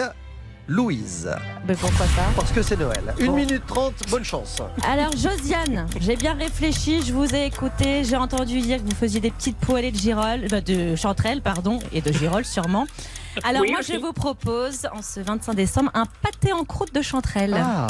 Louise. 0.70 1.30
Mais 1.68 1.76
pourquoi 1.76 2.06
pas? 2.16 2.30
Parce 2.38 2.52
que 2.54 2.62
c'est 2.62 2.80
Noël. 2.80 3.14
1 3.20 3.26
Bon. 3.26 3.36
minute 3.36 3.64
30, 3.68 3.94
bonne 4.10 4.24
chance. 4.24 4.62
Alors 4.88 5.12
Josiane, 5.12 5.88
j'ai 6.00 6.16
bien 6.16 6.34
réfléchi, 6.34 7.02
je 7.06 7.12
vous 7.12 7.36
ai 7.36 7.46
écouté, 7.48 8.06
j'ai 8.06 8.16
entendu 8.16 8.62
dire 8.62 8.78
que 8.78 8.90
vous 8.90 8.96
faisiez 8.96 9.20
des 9.20 9.32
petites 9.32 9.58
poêlées 9.58 9.92
de 9.92 9.98
girolles, 9.98 10.48
euh, 10.54 10.62
de 10.62 10.96
chanterelles 10.96 11.42
pardon, 11.42 11.80
et 11.92 12.00
de 12.00 12.14
girolles 12.14 12.46
sûrement. 12.46 12.88
Alors 13.44 13.62
Oui, 13.62 13.72
moi 13.72 13.80
aussi. 13.80 13.94
je 13.94 13.98
vous 14.00 14.14
propose 14.14 14.88
en 14.94 15.02
ce 15.02 15.20
25 15.20 15.54
décembre 15.54 15.92
un 15.94 16.06
pâté 16.06 16.54
en 16.54 16.64
croûte 16.66 16.94
de 16.94 17.02
chanterelles. 17.02 17.56
Ah. 17.58 17.88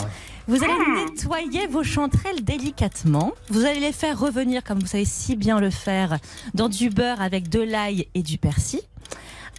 Vous 0.47 0.63
allez 0.63 0.73
nettoyer 1.05 1.67
vos 1.67 1.83
chanterelles 1.83 2.43
délicatement. 2.43 3.31
Vous 3.49 3.65
allez 3.65 3.79
les 3.79 3.91
faire 3.91 4.19
revenir, 4.19 4.63
comme 4.63 4.79
vous 4.79 4.87
savez 4.87 5.05
si 5.05 5.35
bien 5.35 5.59
le 5.59 5.69
faire, 5.69 6.17
dans 6.53 6.69
du 6.69 6.89
beurre 6.89 7.21
avec 7.21 7.49
de 7.49 7.61
l'ail 7.61 8.07
et 8.15 8.23
du 8.23 8.37
persil. 8.37 8.81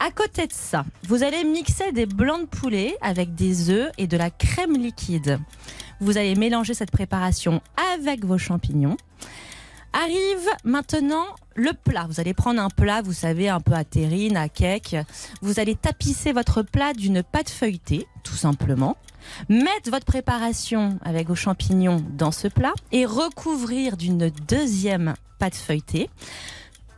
À 0.01 0.11
côté 0.11 0.47
de 0.49 0.53
ça, 0.53 0.85
vous 1.09 1.23
allez 1.23 1.45
mixer 1.45 1.93
des 1.93 2.07
blancs 2.07 2.41
de 2.43 2.47
poulet 2.47 2.97
avec 3.01 3.35
des 3.35 3.71
œufs 3.71 3.91
et 3.99 4.07
de 4.09 4.17
la 4.17 4.31
crème 4.31 4.77
liquide. 4.77 5.39
Vous 6.01 6.19
allez 6.19 6.35
mélanger 6.35 6.75
cette 6.75 6.91
préparation 6.91 7.63
avec 7.95 8.25
vos 8.25 8.39
champignons. 8.39 8.97
Arrive 9.93 10.49
maintenant 10.65 11.27
le 11.55 11.73
plat. 11.73 12.07
Vous 12.09 12.19
allez 12.19 12.33
prendre 12.33 12.61
un 12.61 12.71
plat, 12.71 13.03
vous 13.03 13.13
savez, 13.13 13.49
un 13.49 13.61
peu 13.61 13.75
à 13.75 13.85
terrine, 13.85 14.37
à 14.37 14.49
cake. 14.49 14.97
Vous 15.43 15.61
allez 15.61 15.75
tapisser 15.75 16.33
votre 16.33 16.63
plat 16.63 16.95
d'une 16.95 17.23
pâte 17.23 17.51
feuilletée, 17.51 18.07
tout 18.23 18.35
simplement. 18.35 18.97
Mettre 19.49 19.91
votre 19.91 20.07
préparation 20.07 20.99
avec 21.05 21.29
vos 21.29 21.35
champignons 21.35 22.05
dans 22.17 22.33
ce 22.33 22.49
plat 22.49 22.73
et 22.91 23.05
recouvrir 23.05 23.97
d'une 23.97 24.31
deuxième 24.49 25.15
pâte 25.39 25.57
feuilletée. 25.57 26.09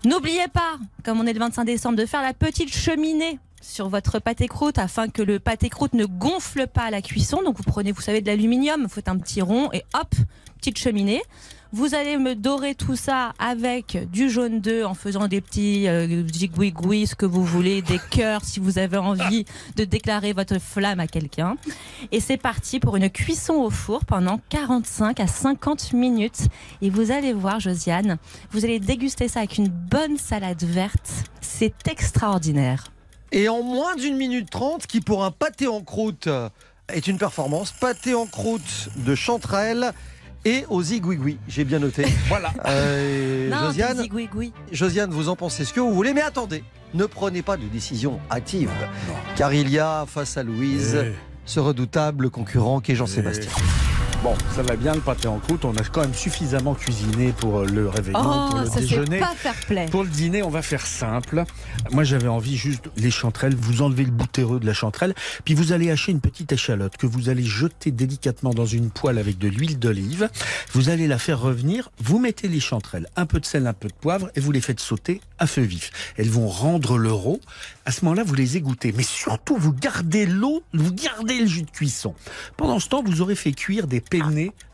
N'oubliez 0.04 0.48
pas, 0.48 0.78
comme 1.02 1.20
on 1.20 1.26
est 1.26 1.32
le 1.32 1.40
25 1.40 1.64
décembre, 1.64 1.96
de 1.96 2.06
faire 2.06 2.22
la 2.22 2.34
petite 2.34 2.74
cheminée 2.74 3.38
sur 3.60 3.88
votre 3.88 4.18
pâté 4.18 4.46
croûte 4.46 4.78
afin 4.78 5.08
que 5.08 5.22
le 5.22 5.40
pâté 5.40 5.70
croûte 5.70 5.94
ne 5.94 6.04
gonfle 6.04 6.66
pas 6.66 6.82
à 6.82 6.90
la 6.90 7.02
cuisson. 7.02 7.42
Donc 7.42 7.56
vous 7.56 7.62
prenez, 7.62 7.90
vous 7.90 8.02
savez, 8.02 8.20
de 8.20 8.26
l'aluminium, 8.26 8.82
vous 8.82 8.88
faites 8.88 9.08
un 9.08 9.18
petit 9.18 9.40
rond 9.40 9.70
et 9.72 9.82
hop, 9.94 10.14
petite 10.58 10.78
cheminée. 10.78 11.22
Vous 11.76 11.96
allez 11.96 12.18
me 12.18 12.36
dorer 12.36 12.76
tout 12.76 12.94
ça 12.94 13.32
avec 13.40 14.08
du 14.12 14.30
jaune 14.30 14.60
d'œuf 14.60 14.86
en 14.86 14.94
faisant 14.94 15.26
des 15.26 15.40
petits 15.40 15.88
euh, 15.88 16.24
zigouigouis, 16.28 17.08
ce 17.08 17.16
que 17.16 17.26
vous 17.26 17.44
voulez, 17.44 17.82
des 17.82 17.98
cœurs 18.12 18.44
si 18.44 18.60
vous 18.60 18.78
avez 18.78 18.96
envie 18.96 19.44
de 19.74 19.82
déclarer 19.82 20.32
votre 20.32 20.60
flamme 20.60 21.00
à 21.00 21.08
quelqu'un. 21.08 21.56
Et 22.12 22.20
c'est 22.20 22.36
parti 22.36 22.78
pour 22.78 22.94
une 22.94 23.10
cuisson 23.10 23.54
au 23.54 23.70
four 23.70 24.04
pendant 24.04 24.38
45 24.50 25.18
à 25.18 25.26
50 25.26 25.94
minutes. 25.94 26.46
Et 26.80 26.90
vous 26.90 27.10
allez 27.10 27.32
voir, 27.32 27.58
Josiane, 27.58 28.18
vous 28.52 28.64
allez 28.64 28.78
déguster 28.78 29.26
ça 29.26 29.40
avec 29.40 29.58
une 29.58 29.66
bonne 29.66 30.16
salade 30.16 30.62
verte. 30.62 31.10
C'est 31.40 31.88
extraordinaire. 31.88 32.84
Et 33.32 33.48
en 33.48 33.64
moins 33.64 33.96
d'une 33.96 34.16
minute 34.16 34.48
trente, 34.48 34.86
qui 34.86 35.00
pour 35.00 35.24
un 35.24 35.32
pâté 35.32 35.66
en 35.66 35.80
croûte 35.80 36.28
est 36.88 37.08
une 37.08 37.18
performance, 37.18 37.72
pâté 37.72 38.14
en 38.14 38.26
croûte 38.26 38.90
de 38.94 39.16
chanterelle 39.16 39.92
et 40.44 40.64
aux 40.68 40.82
zigouigouis. 40.82 41.38
J'ai 41.48 41.64
bien 41.64 41.78
noté. 41.78 42.04
Voilà. 42.28 42.52
Euh, 42.66 43.48
Non, 43.50 43.66
Josiane. 43.66 44.06
Josiane, 44.72 45.10
vous 45.10 45.28
en 45.28 45.36
pensez 45.36 45.64
ce 45.64 45.72
que 45.72 45.80
vous 45.80 45.92
voulez, 45.94 46.12
mais 46.14 46.22
attendez, 46.22 46.64
ne 46.94 47.04
prenez 47.06 47.42
pas 47.42 47.56
de 47.56 47.64
décision 47.66 48.18
hâtive, 48.30 48.70
car 49.36 49.52
il 49.54 49.68
y 49.70 49.78
a 49.78 50.04
face 50.06 50.36
à 50.36 50.42
Louise 50.42 50.96
Eh. 51.06 51.12
ce 51.44 51.60
redoutable 51.60 52.30
concurrent 52.30 52.80
qu'est 52.80 52.94
Jean-Sébastien. 52.94 53.50
Bon, 54.24 54.34
ça 54.56 54.62
va 54.62 54.74
bien 54.74 54.94
le 54.94 55.02
pâté 55.02 55.28
en 55.28 55.38
croûte. 55.38 55.66
On 55.66 55.76
a 55.76 55.82
quand 55.84 56.00
même 56.00 56.14
suffisamment 56.14 56.74
cuisiné 56.74 57.34
pour 57.38 57.58
euh, 57.58 57.66
le 57.66 57.90
réveillon, 57.90 58.18
Oh, 58.24 58.48
pour 58.52 58.60
le 58.60 58.66
ça 58.70 58.80
déjeuner. 58.80 59.18
pas 59.18 59.34
fair. 59.36 59.52
Pour 59.90 60.02
le 60.02 60.08
dîner, 60.08 60.42
on 60.42 60.48
va 60.48 60.62
faire 60.62 60.86
simple. 60.86 61.44
Moi, 61.92 62.04
j'avais 62.04 62.28
envie 62.28 62.56
juste 62.56 62.84
les 62.96 63.10
chanterelles. 63.10 63.54
Vous 63.54 63.82
enlevez 63.82 64.04
le 64.04 64.10
boutéreux 64.10 64.60
de 64.60 64.64
la 64.66 64.72
chanterelle, 64.72 65.14
puis 65.44 65.52
vous 65.52 65.72
allez 65.72 65.90
hacher 65.90 66.10
une 66.10 66.20
petite 66.22 66.50
échalote 66.52 66.96
que 66.96 67.06
vous 67.06 67.28
allez 67.28 67.44
jeter 67.44 67.90
délicatement 67.90 68.54
dans 68.54 68.64
une 68.64 68.88
poêle 68.88 69.18
avec 69.18 69.36
de 69.36 69.46
l'huile 69.48 69.78
d'olive. 69.78 70.30
Vous 70.72 70.88
allez 70.88 71.06
la 71.06 71.18
faire 71.18 71.38
revenir. 71.38 71.90
Vous 72.02 72.18
mettez 72.18 72.48
les 72.48 72.60
chanterelles, 72.60 73.08
un 73.16 73.26
peu 73.26 73.40
de 73.40 73.44
sel, 73.44 73.66
un 73.66 73.74
peu 73.74 73.88
de 73.88 73.94
poivre, 73.94 74.30
et 74.36 74.40
vous 74.40 74.52
les 74.52 74.62
faites 74.62 74.80
sauter 74.80 75.20
à 75.38 75.46
feu 75.46 75.60
vif. 75.62 75.90
Elles 76.16 76.30
vont 76.30 76.48
rendre 76.48 76.96
le 76.96 77.12
rot. 77.12 77.42
À 77.84 77.92
ce 77.92 78.02
moment-là, 78.06 78.24
vous 78.24 78.34
les 78.34 78.56
égouttez, 78.56 78.92
mais 78.92 79.02
surtout 79.02 79.58
vous 79.58 79.74
gardez 79.74 80.24
l'eau, 80.24 80.62
vous 80.72 80.94
gardez 80.94 81.40
le 81.40 81.46
jus 81.46 81.62
de 81.64 81.70
cuisson. 81.70 82.14
Pendant 82.56 82.80
ce 82.80 82.88
temps, 82.88 83.02
vous 83.04 83.20
aurez 83.20 83.34
fait 83.34 83.52
cuire 83.52 83.86
des 83.86 84.00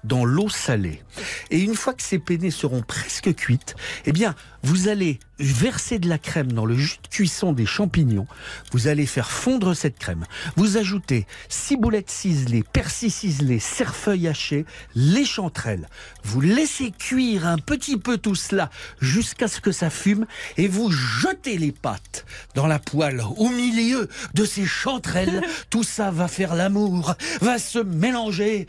dans 0.04 0.24
l'eau 0.24 0.48
salée. 0.48 1.02
Et 1.50 1.60
une 1.60 1.74
fois 1.74 1.94
que 1.94 2.02
ces 2.02 2.18
penne 2.18 2.50
seront 2.50 2.82
presque 2.82 3.34
cuites, 3.34 3.74
eh 4.06 4.12
bien, 4.12 4.34
vous 4.62 4.88
allez 4.88 5.18
verser 5.38 5.98
de 5.98 6.08
la 6.08 6.18
crème 6.18 6.52
dans 6.52 6.66
le 6.66 6.76
jus 6.76 6.98
de 7.02 7.08
cuisson 7.08 7.52
des 7.52 7.66
champignons. 7.66 8.26
Vous 8.72 8.88
allez 8.88 9.06
faire 9.06 9.30
fondre 9.30 9.74
cette 9.74 9.98
crème. 9.98 10.26
Vous 10.56 10.76
ajoutez 10.76 11.26
ciboulettes 11.48 12.10
ciselées, 12.10 12.62
persil 12.62 13.10
ciselé, 13.10 13.58
cerfeuil 13.58 14.28
haché, 14.28 14.66
les 14.94 15.24
chanterelles. 15.24 15.88
Vous 16.24 16.40
laissez 16.40 16.90
cuire 16.90 17.46
un 17.46 17.58
petit 17.58 17.96
peu 17.96 18.18
tout 18.18 18.34
cela 18.34 18.70
jusqu'à 19.00 19.48
ce 19.48 19.60
que 19.60 19.72
ça 19.72 19.88
fume 19.88 20.26
et 20.56 20.68
vous 20.68 20.90
jetez 20.90 21.56
les 21.56 21.72
pâtes 21.72 22.26
dans 22.54 22.66
la 22.66 22.78
poêle 22.78 23.22
au 23.36 23.48
milieu 23.48 24.08
de 24.34 24.44
ces 24.44 24.66
chanterelles. 24.66 25.42
Tout 25.70 25.84
ça 25.84 26.10
va 26.10 26.28
faire 26.28 26.54
l'amour, 26.54 27.14
va 27.40 27.58
se 27.58 27.78
mélanger 27.78 28.66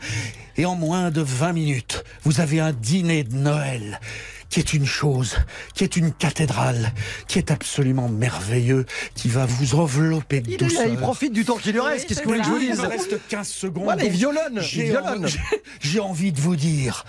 et 0.56 0.66
en 0.66 0.74
moins 0.74 1.10
de 1.10 1.20
20 1.20 1.52
minutes, 1.52 2.04
vous 2.24 2.40
avez 2.40 2.60
un 2.60 2.72
dîner 2.72 3.24
de 3.24 3.34
Noël 3.34 4.00
qui 4.52 4.60
est 4.60 4.74
une 4.74 4.84
chose, 4.84 5.36
qui 5.74 5.82
est 5.82 5.96
une 5.96 6.12
cathédrale, 6.12 6.92
qui 7.26 7.38
est 7.38 7.50
absolument 7.50 8.10
merveilleux, 8.10 8.84
qui 9.14 9.28
va 9.28 9.46
vous 9.46 9.74
envelopper 9.76 10.42
de 10.42 10.48
Il, 10.50 10.54
est 10.54 10.56
douceur. 10.58 10.82
là, 10.82 10.88
il 10.88 10.98
profite 10.98 11.32
du 11.32 11.44
temps 11.46 11.56
qui 11.56 11.72
lui 11.72 11.80
reste. 11.80 12.06
Qu'est-ce 12.06 12.20
que 12.20 12.24
vous 12.26 12.30
voulez 12.32 12.40
que 12.42 12.46
je 12.46 12.50
vous 12.52 12.58
Il 12.60 12.70
dise 12.72 12.80
me 12.82 12.86
reste 12.88 13.18
15 13.28 13.48
secondes. 13.48 13.84
Voilà, 13.84 14.04
il 14.04 14.10
violonne, 14.10 14.56
il 14.56 14.60
J'ai 14.60 14.84
violonne. 14.84 15.24
envie- 15.24 15.38
J'ai 15.80 16.00
envie 16.00 16.32
de 16.32 16.40
vous 16.40 16.54
dire 16.54 17.04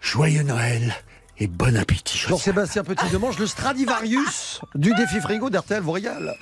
joyeux 0.00 0.44
Noël 0.44 0.94
et 1.40 1.48
bon 1.48 1.76
appétit. 1.76 2.16
Jean-Sébastien 2.16 2.84
Petit-Demange, 2.84 3.38
le 3.40 3.46
Stradivarius 3.48 4.60
du 4.76 4.94
défi 4.94 5.20
frigo 5.20 5.50
d'RTL 5.50 5.82
vous 5.82 5.92
régale. 5.92 6.36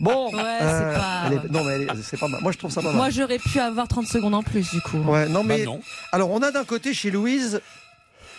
Bon, 0.00 0.34
Ouais, 0.34 0.42
euh, 0.60 0.92
c'est 0.92 0.98
pas- 1.00 1.22
elle 1.28 1.32
est- 1.34 1.50
non 1.50 1.64
mais 1.64 1.72
elle 1.74 1.82
est- 1.82 2.02
c'est 2.02 2.18
pas 2.18 2.28
mal. 2.28 2.42
Moi 2.42 2.52
je 2.52 2.58
trouve 2.58 2.70
ça 2.70 2.82
pas 2.82 2.88
mal. 2.88 2.96
Moi 2.96 3.08
j'aurais 3.10 3.38
pu 3.38 3.58
avoir 3.58 3.88
30 3.88 4.06
secondes 4.06 4.34
en 4.34 4.42
plus 4.42 4.70
du 4.70 4.80
coup. 4.82 4.98
Ouais, 4.98 5.28
non 5.28 5.44
mais 5.44 5.60
Bah 5.60 5.64
non. 5.64 5.80
alors 6.12 6.30
on 6.30 6.40
a 6.42 6.50
d'un 6.50 6.64
côté 6.64 6.92
chez 6.94 7.10
Louise 7.10 7.60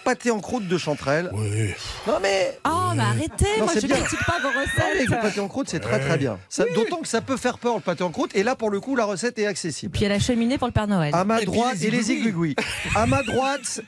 pâté 0.04 0.32
en 0.32 0.40
croûte 0.40 0.68
de 0.68 0.78
chanterelle. 0.78 1.30
Oui. 1.34 1.74
Non 2.08 2.20
mais 2.22 2.58
Oh, 2.66 2.92
mais 2.96 3.04
arrêtez, 3.04 3.46
Non, 3.60 3.66
moi 3.66 3.74
c'est 3.74 3.82
je 3.82 3.88
bien. 3.88 3.98
critique 3.98 4.26
pas 4.26 4.40
vos 4.40 4.50
Non, 4.50 4.54
mais 4.56 4.92
recettes. 4.94 5.10
le 5.10 5.16
pâté 5.22 5.40
en 5.40 5.48
croûte 5.48 5.68
c'est 5.70 5.80
très 5.80 6.00
très 6.00 6.18
bien. 6.18 6.38
Ça- 6.50 6.66
D'autant 6.76 6.98
que 6.98 7.08
ça 7.08 7.22
peut 7.22 7.38
faire 7.38 7.58
peur 7.58 7.76
le 7.76 7.82
pâté 7.82 8.04
en 8.04 8.12
croûte 8.12 8.32
et 8.36 8.44
là 8.44 8.56
pour 8.56 8.70
le 8.70 8.80
coup 8.80 8.96
la 8.96 9.06
recette 9.06 9.40
est 9.40 9.46
accessible. 9.46 9.92
Puis 9.92 10.02
il 10.02 10.04
y 10.04 10.06
a 10.08 10.10
la 10.10 10.20
cheminée 10.20 10.58
pour 10.58 10.68
le 10.68 10.74
Père 10.74 10.88
Noël. 10.88 11.14
À 11.14 11.24
ma 11.24 11.42
Et 11.42 11.46
droite 11.46 11.76
les 11.80 11.88
et 11.88 11.92
les 11.92 12.12
igouigouis. 12.12 12.56
À 12.96 13.06
ma 13.06 13.24
droite 13.24 13.82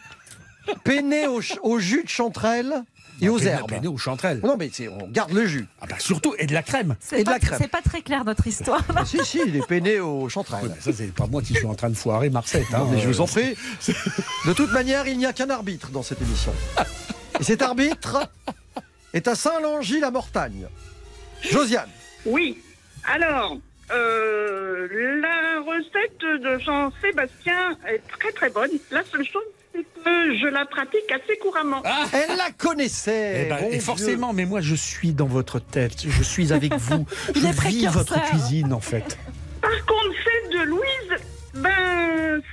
penne 0.84 1.14
au, 1.28 1.42
au 1.62 1.80
jus 1.80 2.04
de 2.04 2.10
chanterelle 2.10 2.84
et 3.22 3.30
aux 3.30 3.40
herbes. 3.40 3.72
aux 3.88 3.98
chanterelles. 3.98 4.40
Non 4.44 4.56
mais 4.58 4.70
on 4.90 5.08
garde 5.08 5.32
le 5.32 5.46
jus. 5.46 5.68
Ah 5.82 5.86
bah 5.88 5.96
surtout, 6.00 6.36
et 6.38 6.46
de 6.46 6.54
la 6.54 6.64
crème. 6.64 6.96
C'est 7.00 7.18
et 7.18 7.20
de 7.20 7.26
pas, 7.26 7.34
la 7.34 7.40
crème. 7.40 7.60
c'est 7.62 7.68
pas 7.70 7.82
très 7.82 8.02
clair 8.02 8.24
notre 8.26 8.46
histoire. 8.48 8.82
Ah, 8.96 9.06
si 9.06 9.18
si, 9.26 9.40
il 9.46 9.56
est 9.56 9.66
penne 9.68 9.88
au 10.00 10.24
Oui, 10.24 10.30
chanterelle. 10.30 10.70
bah 10.70 10.76
ça, 10.80 10.92
c'est 10.94 11.14
pas 11.14 11.28
moi 11.28 11.42
qui 11.42 11.54
suis 11.54 11.66
en 11.66 11.76
train 11.76 11.90
de 11.90 11.96
foirer 11.96 12.30
Marcette. 12.30 12.74
Hein. 12.74 12.88
Mais 12.92 13.00
je 13.00 13.08
vous 13.08 13.22
en 13.22 13.26
prie. 13.28 13.56
De 14.46 14.54
toute 14.54 14.72
manière, 14.72 15.08
il 15.08 15.18
n'y 15.18 15.26
a 15.26 15.34
qu'un 15.34 15.50
arbitre 15.50 15.90
dans 15.90 16.04
cette 16.04 16.22
émission. 16.22 16.54
Et 17.40 17.44
cet 17.44 17.62
arbitre 17.62 18.30
est 19.14 19.28
à 19.28 19.36
Saint-Langy-la-Mortagne. 19.36 20.68
Josiane. 21.42 21.90
Oui. 22.26 22.58
Alors, 23.04 23.58
euh, 23.92 24.88
la 25.22 25.62
recette 25.62 26.42
de 26.42 26.58
Jean-Sébastien 26.60 27.78
est 27.88 28.02
très 28.20 28.32
très 28.32 28.50
bonne. 28.50 28.72
La 28.92 29.04
seule 29.04 29.26
chose, 29.26 29.44
c'est 29.76 30.04
que 30.04 30.38
je 30.38 30.48
la 30.48 30.66
pratique 30.66 31.12
assez 31.12 31.38
couramment. 31.38 31.82
Elle 32.14 32.38
la 32.38 32.52
connaissait. 32.58 33.46
Eh 33.46 33.50
ben, 33.50 33.58
bon 33.60 33.68
et 33.68 33.72
Dieu. 33.72 33.80
forcément, 33.80 34.34
mais 34.34 34.46
moi 34.46 34.62
je 34.62 34.76
suis 34.76 35.14
dans 35.14 35.26
votre 35.26 35.60
tête, 35.60 36.04
je 36.08 36.24
suis 36.24 36.54
avec 36.54 36.74
vous, 36.74 37.06
je 37.36 37.68
vis 37.68 37.88
votre 37.88 38.22
cuisine 38.30 38.74
en 38.74 38.80
fait. 38.80 39.18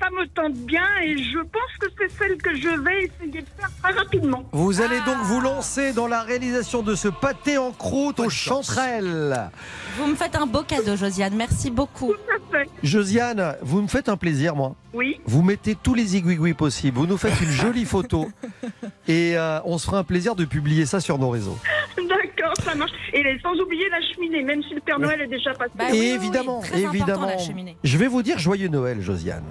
Ça 0.01 0.09
me 0.11 0.27
tente 0.29 0.55
bien 0.55 0.87
et 1.03 1.17
je 1.17 1.39
pense 1.39 1.77
que 1.81 1.87
c'est 1.99 2.11
celle 2.19 2.37
que 2.37 2.55
je 2.55 2.69
vais 2.69 3.05
essayer 3.05 3.43
de 3.43 3.47
faire 3.59 3.71
très 3.83 3.93
rapidement. 3.93 4.45
Vous 4.53 4.81
allez 4.81 5.01
donc 5.01 5.19
vous 5.23 5.41
lancer 5.41 5.93
dans 5.93 6.07
la 6.07 6.23
réalisation 6.23 6.83
de 6.83 6.95
ce 6.95 7.09
pâté 7.09 7.59
en 7.59 7.73
croûte 7.73 8.21
aux 8.21 8.31
chanterelles. 8.31 9.51
Vous 9.97 10.07
me 10.07 10.15
faites 10.15 10.37
un 10.37 10.47
beau 10.47 10.63
cadeau, 10.63 10.97
Josiane. 10.97 11.35
Merci 11.35 11.71
beaucoup. 11.71 12.13
Tout 12.13 12.55
à 12.55 12.59
fait. 12.59 12.69
Josiane, 12.83 13.57
vous 13.63 13.83
me 13.83 13.89
faites 13.89 14.09
un 14.09 14.17
plaisir, 14.17 14.57
moi. 14.57 14.75
Oui. 14.95 15.21
Vous 15.27 15.43
mettez 15.43 15.75
tous 15.75 15.95
les 15.95 16.17
igouigouis 16.17 16.55
possibles. 16.55 16.99
Vous 16.99 17.07
nous 17.07 17.17
faites 17.17 17.41
une 17.41 17.51
jolie 17.51 17.85
photo. 17.85 18.29
Et 19.09 19.37
euh, 19.37 19.61
on 19.65 19.79
se 19.79 19.87
fera 19.87 19.99
un 19.99 20.05
plaisir 20.05 20.35
de 20.35 20.45
publier 20.45 20.87
ça 20.87 21.01
sur 21.01 21.19
nos 21.19 21.31
réseaux. 21.31 21.59
D'accord, 21.97 22.55
ça 22.63 22.75
marche. 22.75 22.93
Et 23.13 23.23
sans 23.43 23.55
oublier 23.55 23.89
la 23.91 24.01
cheminée, 24.01 24.43
même 24.43 24.63
si 24.63 24.75
le 24.75 24.81
Père 24.81 24.99
Noël 24.99 25.21
est 25.21 25.27
déjà 25.27 25.53
passé. 25.55 25.73
Bah 25.75 25.85
oui, 25.91 25.99
évidemment, 25.99 26.63
évidemment. 26.75 27.27
la 27.27 27.39
cheminée. 27.39 27.77
Je 27.85 27.99
vais 27.99 28.07
vous 28.07 28.23
dire 28.23 28.39
joyeux 28.39 28.69
Noël, 28.69 29.01
Josiane. 29.01 29.45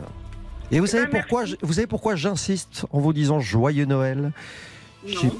Et 0.72 0.80
vous 0.80 0.88
savez 0.88 1.06
ben, 1.08 1.20
pourquoi 1.22 1.46
je- 1.46 1.56
Vous 1.62 1.74
savez 1.74 1.88
pourquoi 1.88 2.16
j'insiste 2.16 2.86
en 2.92 3.00
vous 3.00 3.14
disant 3.14 3.40
joyeux 3.40 3.86
Noël? 3.86 4.32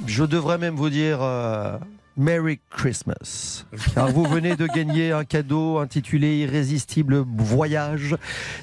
Je, 0.08 0.24
devrais 0.24 0.58
même 0.58 0.76
vous 0.76 0.90
dire 0.90 1.20
euh, 1.22 1.78
Merry 2.18 2.60
Christmas. 2.72 3.66
Car 3.94 4.08
vous 4.10 4.26
venez 4.26 4.56
de 4.56 4.66
gagner 4.66 5.12
un 5.12 5.24
cadeau 5.24 5.78
intitulé 5.78 6.38
Irrésistible 6.40 7.24
Voyage. 7.38 8.16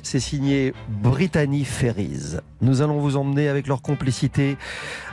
C'est 0.02 0.18
signé 0.20 0.74
Brittany 0.88 1.64
Ferries. 1.64 2.36
Nous 2.60 2.82
allons 2.82 2.98
vous 2.98 3.16
emmener 3.16 3.48
avec 3.48 3.68
leur 3.68 3.80
complicité 3.80 4.56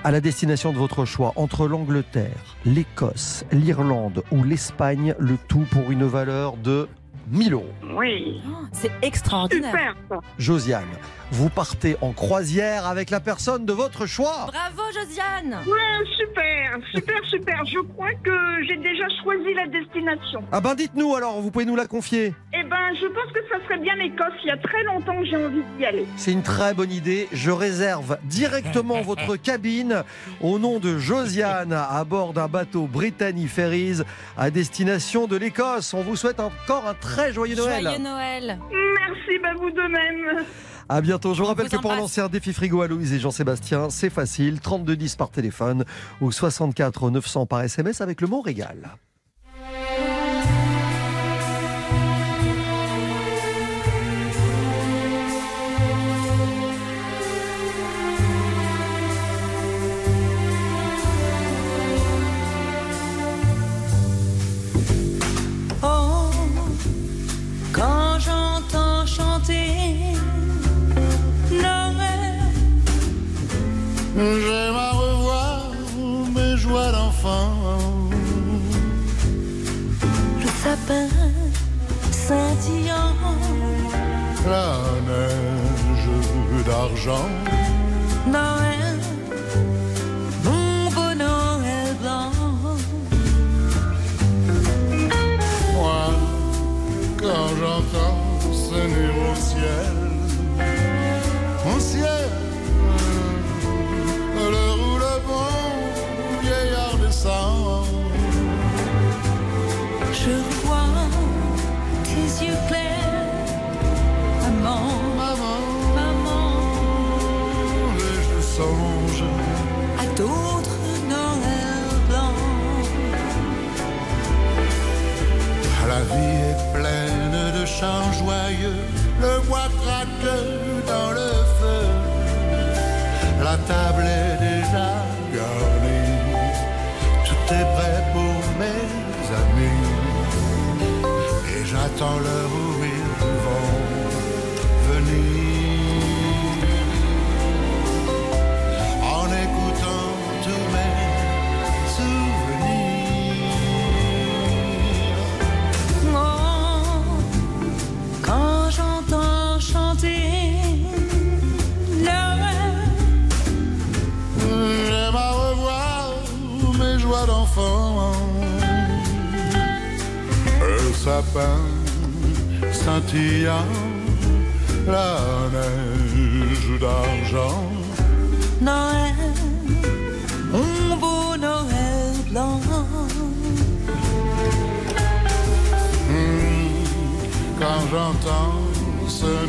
à 0.03 0.09
la 0.11 0.21
destination 0.21 0.73
de 0.73 0.77
votre 0.77 1.05
choix 1.05 1.33
entre 1.35 1.67
l'Angleterre, 1.67 2.55
l'Écosse, 2.65 3.45
l'Irlande 3.51 4.23
ou 4.31 4.43
l'Espagne, 4.43 5.13
le 5.19 5.37
tout 5.47 5.65
pour 5.69 5.91
une 5.91 6.05
valeur 6.05 6.57
de 6.57 6.87
1000 7.31 7.53
euros. 7.53 7.73
Oui. 7.95 8.41
C'est 8.71 8.91
extraordinaire. 9.01 9.71
Super. 9.71 10.19
Josiane, 10.37 10.83
vous 11.31 11.49
partez 11.49 11.97
en 12.01 12.11
croisière 12.13 12.85
avec 12.85 13.09
la 13.09 13.19
personne 13.19 13.65
de 13.65 13.73
votre 13.73 14.05
choix. 14.05 14.47
Bravo 14.47 14.83
Josiane 14.93 15.59
Ouais, 15.67 16.05
super, 16.17 16.77
super, 16.93 17.25
super. 17.29 17.65
Je 17.65 17.79
crois 17.79 18.13
que 18.23 18.63
j'ai 18.67 18.77
déjà 18.77 19.05
choisi 19.23 19.53
la 19.53 19.67
destination. 19.67 20.43
Ah 20.51 20.61
ben 20.61 20.75
dites-nous 20.75 21.15
alors, 21.15 21.41
vous 21.41 21.51
pouvez 21.51 21.65
nous 21.65 21.75
la 21.75 21.87
confier. 21.87 22.33
Eh 22.53 22.63
ben, 22.63 22.93
je 23.01 23.07
pense 23.07 23.31
que 23.33 23.39
ça 23.49 23.63
serait 23.65 23.79
bien 23.79 23.95
l'Écosse. 23.95 24.33
Il 24.43 24.47
y 24.47 24.51
a 24.51 24.57
très 24.57 24.83
longtemps 24.83 25.17
que 25.19 25.25
j'ai 25.25 25.37
envie 25.37 25.63
d'y 25.77 25.85
aller. 25.85 26.05
C'est 26.15 26.31
une 26.31 26.43
très 26.43 26.73
bonne 26.73 26.91
idée. 26.91 27.27
Je 27.31 27.51
réserve 27.51 28.17
directement 28.23 29.01
votre 29.03 29.35
cabine 29.35 30.03
au 30.41 30.59
nom 30.59 30.79
de 30.79 30.97
Josiane 30.97 31.73
à 31.73 32.03
bord 32.03 32.33
d'un 32.33 32.47
bateau 32.47 32.87
Brittany 32.87 33.47
Ferries 33.47 34.01
à 34.37 34.51
destination 34.51 35.27
de 35.27 35.35
l'Écosse. 35.37 35.93
On 35.93 36.01
vous 36.01 36.15
souhaite 36.15 36.39
encore 36.39 36.87
un 36.87 36.93
très 36.93 37.33
joyeux 37.33 37.55
Noël. 37.55 37.83
Joyeux 37.83 37.99
Noël 37.99 38.59
Merci, 38.71 39.39
bah 39.41 39.49
vous 39.57 39.71
de 39.71 39.81
même. 39.81 40.45
À 40.87 41.01
bientôt. 41.01 41.33
Je 41.33 41.41
vous 41.41 41.47
rappelle 41.47 41.69
que 41.69 41.77
pour 41.77 41.93
lancer 41.93 42.21
un 42.21 42.29
défi 42.29 42.53
frigo 42.53 42.81
à 42.81 42.87
Louise 42.87 43.13
et 43.13 43.19
Jean-Sébastien, 43.19 43.89
c'est 43.89 44.09
facile. 44.09 44.59
3210 44.59 45.15
par 45.15 45.29
téléphone 45.29 45.83
ou 46.21 46.31
64 46.31 47.09
900 47.09 47.45
par 47.45 47.61
SMS 47.61 48.01
avec 48.01 48.21
le 48.21 48.27
mot 48.27 48.41
régal. 48.41 48.95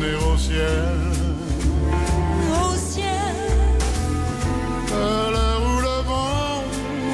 Au 0.05 0.37
ciel, 0.37 1.11
Au 2.51 2.75
ciel, 2.75 3.07
à 4.91 5.31
l'heure 5.31 5.61
où 5.65 5.81
le 5.81 5.97
bon 6.05 6.61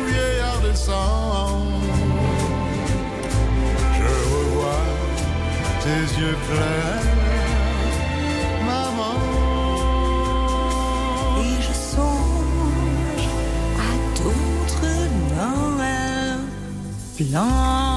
vieillard 0.07 0.59
descend, 0.61 1.63
je 3.97 4.11
revois 4.33 4.87
tes 5.81 6.03
yeux 6.19 6.37
clairs, 6.49 7.15
maman. 8.65 9.15
et 11.39 11.61
je 11.61 11.73
songe 11.95 13.27
à 13.79 13.91
d'autres 14.17 14.91
Noël 15.35 16.39
blancs. 17.17 17.92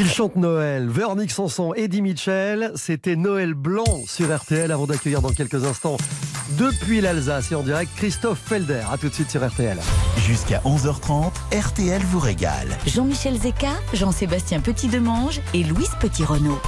Ils 0.00 0.08
chantent 0.08 0.36
Noël, 0.36 0.88
Véronique 0.88 1.32
Sanson, 1.32 1.74
Eddie 1.74 2.02
Mitchell. 2.02 2.70
C'était 2.76 3.16
Noël 3.16 3.54
blanc 3.54 4.04
sur 4.06 4.32
RTL 4.32 4.70
avant 4.70 4.86
d'accueillir 4.86 5.20
dans 5.20 5.32
quelques 5.32 5.64
instants, 5.64 5.96
depuis 6.50 7.00
l'Alsace 7.00 7.50
et 7.50 7.56
en 7.56 7.64
direct, 7.64 7.90
Christophe 7.96 8.38
Felder. 8.38 8.82
A 8.92 8.96
tout 8.96 9.08
de 9.08 9.14
suite 9.14 9.28
sur 9.28 9.44
RTL. 9.44 9.76
Jusqu'à 10.18 10.60
11h30, 10.60 11.32
RTL 11.52 12.00
vous 12.02 12.20
régale. 12.20 12.68
Jean-Michel 12.86 13.40
Zeka, 13.40 13.72
Jean-Sébastien 13.92 14.60
Petit-Demange 14.60 15.40
et 15.52 15.64
Louise 15.64 15.90
Petit-Renault. 15.98 16.60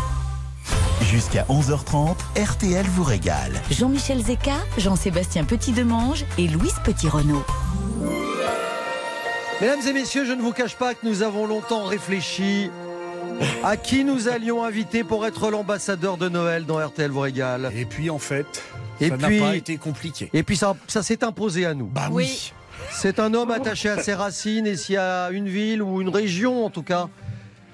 Jusqu'à 1.03 1.45
11h30, 1.45 2.17
RTL 2.37 2.85
vous 2.87 3.05
régale. 3.05 3.53
Jean-Michel 3.71 4.25
Zeka, 4.25 4.57
Jean-Sébastien 4.77 5.45
Petit-Demange 5.45 6.25
et 6.37 6.49
Louise 6.49 6.75
Petit-Renault. 6.83 7.45
Mesdames 9.61 9.87
et 9.87 9.93
messieurs, 9.93 10.25
je 10.25 10.33
ne 10.33 10.43
vous 10.43 10.53
cache 10.53 10.75
pas 10.75 10.95
que 10.95 11.07
nous 11.07 11.23
avons 11.23 11.47
longtemps 11.47 11.85
réfléchi 11.85 12.71
à 13.65 13.77
qui 13.77 14.05
nous 14.05 14.29
allions 14.29 14.65
inviter 14.65 15.05
pour 15.05 15.27
être 15.27 15.51
l'ambassadeur 15.51 16.17
de 16.17 16.29
Noël 16.29 16.67
dans 16.67 16.79
RTL 16.85 17.11
vous 17.11 17.21
régale? 17.21 17.71
Et 17.75 17.85
puis 17.85 18.11
en 18.11 18.19
fait, 18.19 18.47
Et 19.01 19.09
ça 19.09 19.17
puis- 19.17 19.39
n'a 19.41 19.47
pas 19.47 19.57
été 19.57 19.77
compliqué. 19.77 20.31
Et 20.33 20.43
puis 20.43 20.57
ça, 20.57 20.75
ça 20.87 21.03
s'est 21.03 21.25
imposé 21.25 21.67
à 21.67 21.75
nous. 21.75 21.87
Bah 21.87 22.09
oui. 22.11 22.53
C'est 22.93 23.19
un 23.21 23.35
homme 23.35 23.51
attaché 23.51 23.89
à 23.89 24.03
ses 24.03 24.15
racines 24.15 24.67
et 24.67 24.77
s'il 24.77 24.95
y 24.95 24.99
a 24.99 25.31
une 25.31 25.49
ville 25.49 25.83
ou 25.83 26.01
une 26.01 26.09
région 26.09 26.65
en 26.65 26.71
tout 26.71 26.83
cas 26.83 27.09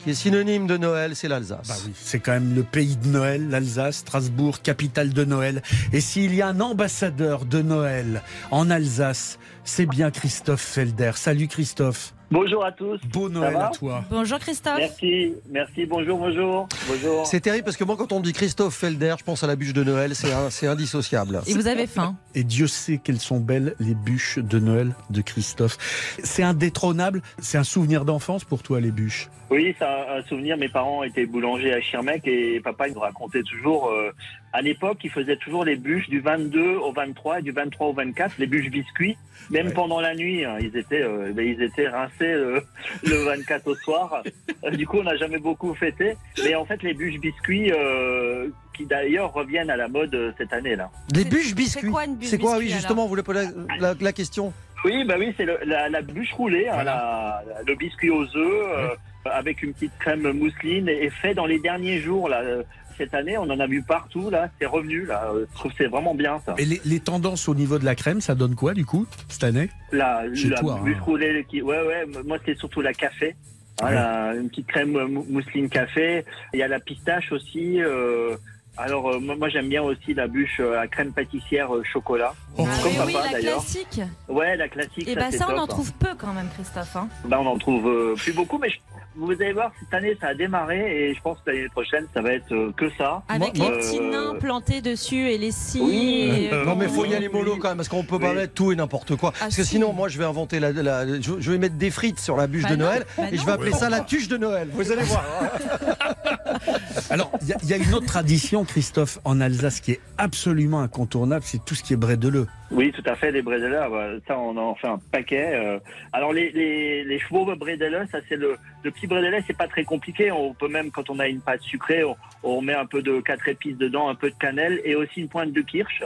qui 0.00 0.10
est 0.10 0.14
synonyme 0.14 0.66
de 0.66 0.76
Noël, 0.76 1.16
c'est 1.16 1.26
l'Alsace. 1.28 1.66
Bah 1.66 1.74
oui, 1.86 1.92
c'est 2.00 2.18
quand 2.20 2.32
même 2.32 2.54
le 2.54 2.62
pays 2.62 2.96
de 2.96 3.08
Noël, 3.08 3.48
l'Alsace, 3.48 3.96
Strasbourg, 3.98 4.60
capitale 4.62 5.12
de 5.12 5.24
Noël. 5.24 5.62
Et 5.92 6.00
s'il 6.00 6.34
y 6.34 6.42
a 6.42 6.48
un 6.48 6.60
ambassadeur 6.60 7.44
de 7.44 7.62
Noël 7.62 8.22
en 8.50 8.70
Alsace, 8.70 9.38
c'est 9.64 9.86
bien 9.86 10.10
Christophe 10.10 10.60
Felder. 10.60 11.12
Salut 11.14 11.48
Christophe. 11.48 12.12
Bonjour 12.30 12.64
à 12.64 12.72
tous. 12.72 13.00
Beau 13.12 13.28
Noël 13.28 13.56
à 13.56 13.70
toi. 13.70 14.04
Bonjour 14.10 14.38
Christophe. 14.38 14.78
Merci, 14.78 15.34
merci. 15.48 15.86
Bonjour, 15.86 16.18
bonjour. 16.18 16.68
Bonjour. 16.88 17.26
C'est 17.26 17.40
terrible 17.40 17.64
parce 17.64 17.76
que 17.76 17.84
moi, 17.84 17.96
quand 17.96 18.10
on 18.12 18.18
me 18.18 18.24
dit 18.24 18.32
Christophe 18.32 18.74
Felder, 18.74 19.14
je 19.18 19.24
pense 19.24 19.44
à 19.44 19.46
la 19.46 19.54
bûche 19.54 19.72
de 19.72 19.84
Noël. 19.84 20.12
C'est 20.50 20.66
indissociable. 20.66 21.40
Et 21.46 21.54
vous 21.54 21.68
avez 21.68 21.86
faim 21.86 22.16
Et 22.34 22.42
Dieu 22.42 22.66
sait 22.66 22.98
qu'elles 22.98 23.20
sont 23.20 23.38
belles, 23.38 23.74
les 23.78 23.94
bûches 23.94 24.38
de 24.38 24.58
Noël 24.58 24.94
de 25.10 25.20
Christophe. 25.20 25.78
C'est 26.22 26.42
indétrônable, 26.42 27.22
c'est 27.38 27.58
un 27.58 27.64
souvenir 27.64 28.04
d'enfance 28.04 28.44
pour 28.44 28.62
toi, 28.62 28.80
les 28.80 28.90
bûches. 28.90 29.28
Oui, 29.50 29.74
c'est 29.78 29.84
un, 29.84 30.22
souvenir. 30.28 30.56
Mes 30.56 30.68
parents 30.68 31.02
étaient 31.04 31.24
boulangers 31.26 31.72
à 31.72 31.80
Schirmeck 31.80 32.26
et 32.26 32.60
papa 32.60 32.88
il 32.88 32.94
nous 32.94 33.00
racontait 33.00 33.42
toujours. 33.42 33.88
euh, 33.90 34.10
à 34.52 34.60
l'époque, 34.60 34.98
il 35.04 35.10
faisait 35.10 35.36
toujours 35.36 35.64
les 35.64 35.76
bûches 35.76 36.08
du 36.08 36.18
22 36.20 36.76
au 36.76 36.92
23 36.92 37.38
et 37.38 37.42
du 37.42 37.52
23 37.52 37.88
au 37.88 37.92
24, 37.92 38.34
les 38.38 38.46
bûches 38.46 38.70
biscuits. 38.70 39.16
Même 39.50 39.72
pendant 39.72 40.00
la 40.00 40.14
nuit, 40.16 40.44
hein, 40.44 40.56
ils 40.60 40.76
étaient, 40.76 41.02
euh, 41.02 41.30
ben, 41.32 41.46
ils 41.46 41.62
étaient 41.62 41.86
rincés 41.88 42.24
euh, 42.24 42.60
le 43.04 43.16
24 43.24 43.68
au 43.68 43.74
soir. 43.76 44.22
Euh, 44.64 44.70
du 44.70 44.84
coup, 44.86 44.98
on 44.98 45.04
n'a 45.04 45.16
jamais 45.16 45.38
beaucoup 45.38 45.72
fêté. 45.74 46.16
Mais 46.42 46.54
en 46.56 46.64
fait, 46.64 46.82
les 46.82 46.94
bûches 46.94 47.20
biscuits, 47.20 47.70
euh, 47.72 48.48
qui 48.76 48.84
d'ailleurs 48.86 49.32
reviennent 49.32 49.70
à 49.70 49.76
la 49.76 49.86
mode 49.88 50.14
euh, 50.14 50.32
cette 50.38 50.52
année-là. 50.52 50.90
Les 51.14 51.24
bûches 51.24 51.54
biscuits. 51.54 51.90
quoi 51.90 52.04
une 52.06 52.16
bûche 52.16 52.28
C'est 52.28 52.38
quoi, 52.38 52.54
oui, 52.54 52.64
biscuit, 52.64 52.78
justement, 52.80 53.02
vous 53.04 53.10
voulez 53.10 53.22
poser 53.22 53.46
la, 53.68 53.76
la- 53.78 53.94
la 54.00 54.12
question? 54.12 54.52
Oui, 54.84 55.04
bah 55.04 55.14
oui, 55.18 55.32
c'est 55.36 55.46
la, 55.64 55.88
la 55.88 56.02
bûche 56.02 56.32
roulée, 56.32 56.68
hein, 56.68 56.78
la- 56.84 57.42
la- 57.46 57.62
le 57.66 57.74
biscuit 57.76 58.10
aux 58.10 58.24
œufs, 58.36 58.66
euh, 58.76 58.88
avec 59.32 59.62
une 59.62 59.72
petite 59.72 59.96
crème 59.98 60.30
mousseline, 60.32 60.88
et, 60.88 61.10
fait 61.10 61.34
dans 61.34 61.46
les 61.46 61.58
derniers 61.58 62.00
jours. 62.00 62.28
Là, 62.28 62.40
euh, 62.42 62.62
cette 62.98 63.12
année, 63.14 63.36
on 63.36 63.42
en 63.42 63.60
a 63.60 63.66
vu 63.66 63.82
partout. 63.82 64.30
Là, 64.30 64.48
c'est 64.58 64.66
revenu. 64.66 65.04
Là, 65.04 65.30
Euh, 65.34 65.44
je 65.50 65.54
trouve 65.58 65.70
que 65.72 65.78
c'est 65.78 65.86
vraiment 65.88 66.14
bien 66.14 66.40
ça. 66.46 66.54
Et 66.58 66.64
les, 66.64 66.80
les 66.84 67.00
tendances 67.00 67.48
au 67.48 67.54
niveau 67.54 67.78
de 67.78 67.84
la 67.84 67.94
crème, 67.94 68.20
ça 68.22 68.34
donne 68.34 68.54
quoi, 68.54 68.72
du 68.74 68.86
coup, 68.86 69.06
cette 69.28 69.44
année? 69.44 69.68
La, 69.92 70.22
Chez 70.34 70.48
la 70.48 70.56
toi, 70.58 70.80
bûche 70.82 70.96
hein. 70.98 71.02
roulée, 71.04 71.46
qui, 71.48 71.60
ouais, 71.62 71.80
ouais. 71.86 72.06
Moi, 72.24 72.38
c'est 72.46 72.56
surtout 72.56 72.80
la 72.80 72.94
café. 72.94 73.34
Hein, 73.82 73.86
Ouais. 73.86 73.94
la- 73.94 74.34
une 74.34 74.48
petite 74.48 74.68
crème 74.68 74.92
mou- 74.92 75.26
mousseline 75.28 75.68
café. 75.68 76.24
Il 76.54 76.58
y 76.58 76.62
a 76.62 76.68
la 76.68 76.80
pistache 76.80 77.30
aussi. 77.32 77.82
euh, 77.82 78.34
alors, 78.78 79.10
euh, 79.10 79.18
moi, 79.20 79.48
j'aime 79.50 79.68
bien 79.68 79.82
aussi 79.82 80.14
la 80.14 80.26
bûche 80.26 80.60
euh, 80.60 80.78
à 80.80 80.86
crème 80.86 81.12
pâtissière 81.12 81.74
euh, 81.74 81.82
chocolat. 81.84 82.32
Ah 82.58 82.62
Comme 82.62 82.66
oui, 82.66 82.96
oui, 83.06 83.12
papa, 83.12 83.26
la 83.26 83.32
d'ailleurs. 83.32 83.54
classique. 83.60 84.00
Ouais, 84.28 84.56
la 84.56 84.68
classique. 84.68 85.06
Et 85.08 85.12
ça, 85.14 85.20
bah 85.20 85.30
ça, 85.30 85.44
on 85.46 85.50
top, 85.50 85.58
en 85.58 85.62
hein. 85.62 85.66
trouve 85.66 85.92
peu 85.94 86.08
quand 86.16 86.32
même, 86.32 86.48
Christophe. 86.54 86.96
hein. 86.96 87.08
Bah, 87.26 87.38
on 87.40 87.46
en 87.46 87.58
trouve 87.58 87.86
euh, 87.86 88.14
plus 88.16 88.32
beaucoup, 88.32 88.56
mais 88.58 88.70
je- 88.70 88.78
vous 89.16 89.32
allez 89.32 89.52
voir, 89.52 89.72
cette 89.80 89.92
année, 89.94 90.16
ça 90.20 90.28
a 90.28 90.34
démarré 90.34 91.08
et 91.10 91.14
je 91.14 91.20
pense 91.22 91.38
que 91.44 91.50
l'année 91.50 91.68
prochaine, 91.68 92.06
ça 92.14 92.20
va 92.22 92.32
être 92.34 92.52
euh, 92.52 92.72
que 92.76 92.88
ça. 92.98 93.22
Avec 93.28 93.56
Moi, 93.56 93.70
les 93.70 93.78
petits 93.78 93.98
euh, 93.98 94.10
nains 94.10 94.34
plantés 94.38 94.80
dessus 94.80 95.28
et 95.30 95.38
les 95.38 95.50
scies. 95.52 95.80
Oui. 95.82 96.48
Euh, 96.52 96.64
Non 96.64 96.76
mais 96.76 96.88
faut 96.88 97.04
y 97.04 97.14
aller 97.14 97.28
mollo 97.28 97.56
quand 97.56 97.68
même 97.68 97.76
parce 97.78 97.88
qu'on 97.88 98.04
peut 98.04 98.18
pas 98.18 98.30
Oui. 98.30 98.36
mettre 98.36 98.54
tout 98.54 98.72
et 98.72 98.76
n'importe 98.76 99.16
quoi. 99.16 99.32
parce 99.38 99.56
que 99.56 99.62
si. 99.62 99.70
sinon 99.76 99.92
moi 99.92 100.08
je 100.08 100.18
vais 100.18 100.24
inventer 100.24 100.60
la, 100.60 100.72
la- 100.72 101.06
je, 101.06 101.32
je 101.38 101.50
vais 101.52 101.58
mettre 101.58 101.76
des 101.76 101.90
frites 101.90 102.18
sur 102.20 102.36
la 102.36 102.46
bûche 102.46 102.62
Bah 102.64 102.70
de 102.70 102.76
non, 102.76 102.84
Noël 102.86 103.04
bah 103.16 103.24
et 103.32 103.36
je 103.36 103.44
vais 103.46 103.52
appeler 103.52 103.72
ça 103.72 103.88
la 103.90 104.00
tuche 104.00 104.28
de 104.28 104.36
Noël. 104.36 104.68
Vous 104.72 104.92
allez 104.92 105.02
voir. 105.04 105.24
Alors, 107.10 107.30
il 107.42 107.48
y 107.48 107.52
a- 107.52 107.56
il 107.62 107.68
y, 107.68 107.74
a 107.74 107.76
une 107.76 107.94
autre 107.94 108.06
tradition, 108.06 108.64
Christophe, 108.64 109.18
en 109.24 109.40
Alsace 109.40 109.80
qui 109.80 109.92
est 109.92 110.00
absolument 110.18 110.80
incontournable, 110.80 111.42
c'est 111.44 111.64
tout 111.64 111.74
ce 111.74 111.82
qui 111.82 111.92
est 111.92 111.96
brédeleux. 111.96 112.46
Oui, 112.70 112.92
tout 112.92 113.02
à 113.08 113.14
fait, 113.14 113.30
les 113.30 113.42
brédeleurs, 113.42 113.90
bah, 113.90 114.06
ça 114.26 114.38
on 114.38 114.56
en 114.56 114.74
fait 114.74 114.88
un 114.88 114.98
paquet. 115.12 115.78
Alors 116.12 116.32
les, 116.32 116.50
les, 116.50 117.04
les 117.04 117.18
chevaux 117.20 117.44
brédeleurs, 117.56 118.06
ça 118.10 118.18
c'est 118.28 118.36
le, 118.36 118.56
le 118.86 118.90
petit 118.92 119.06
brédelais, 119.06 119.42
c'est 119.46 119.56
pas 119.56 119.68
très 119.68 119.84
compliqué. 119.84 120.30
On 120.32 120.54
peut 120.54 120.68
même, 120.68 120.90
quand 120.90 121.10
on 121.10 121.18
a 121.18 121.26
une 121.28 121.40
pâte 121.40 121.60
sucrée, 121.62 122.04
on, 122.04 122.16
on 122.42 122.62
met 122.62 122.72
un 122.74 122.86
peu 122.86 123.02
de 123.02 123.20
quatre 123.20 123.46
épices 123.48 123.76
dedans, 123.76 124.08
un 124.08 124.14
peu 124.14 124.30
de 124.30 124.36
cannelle 124.38 124.80
et 124.84 124.94
aussi 124.94 125.20
une 125.20 125.28
pointe 125.28 125.52
de 125.52 125.60
kirsch 125.60 126.02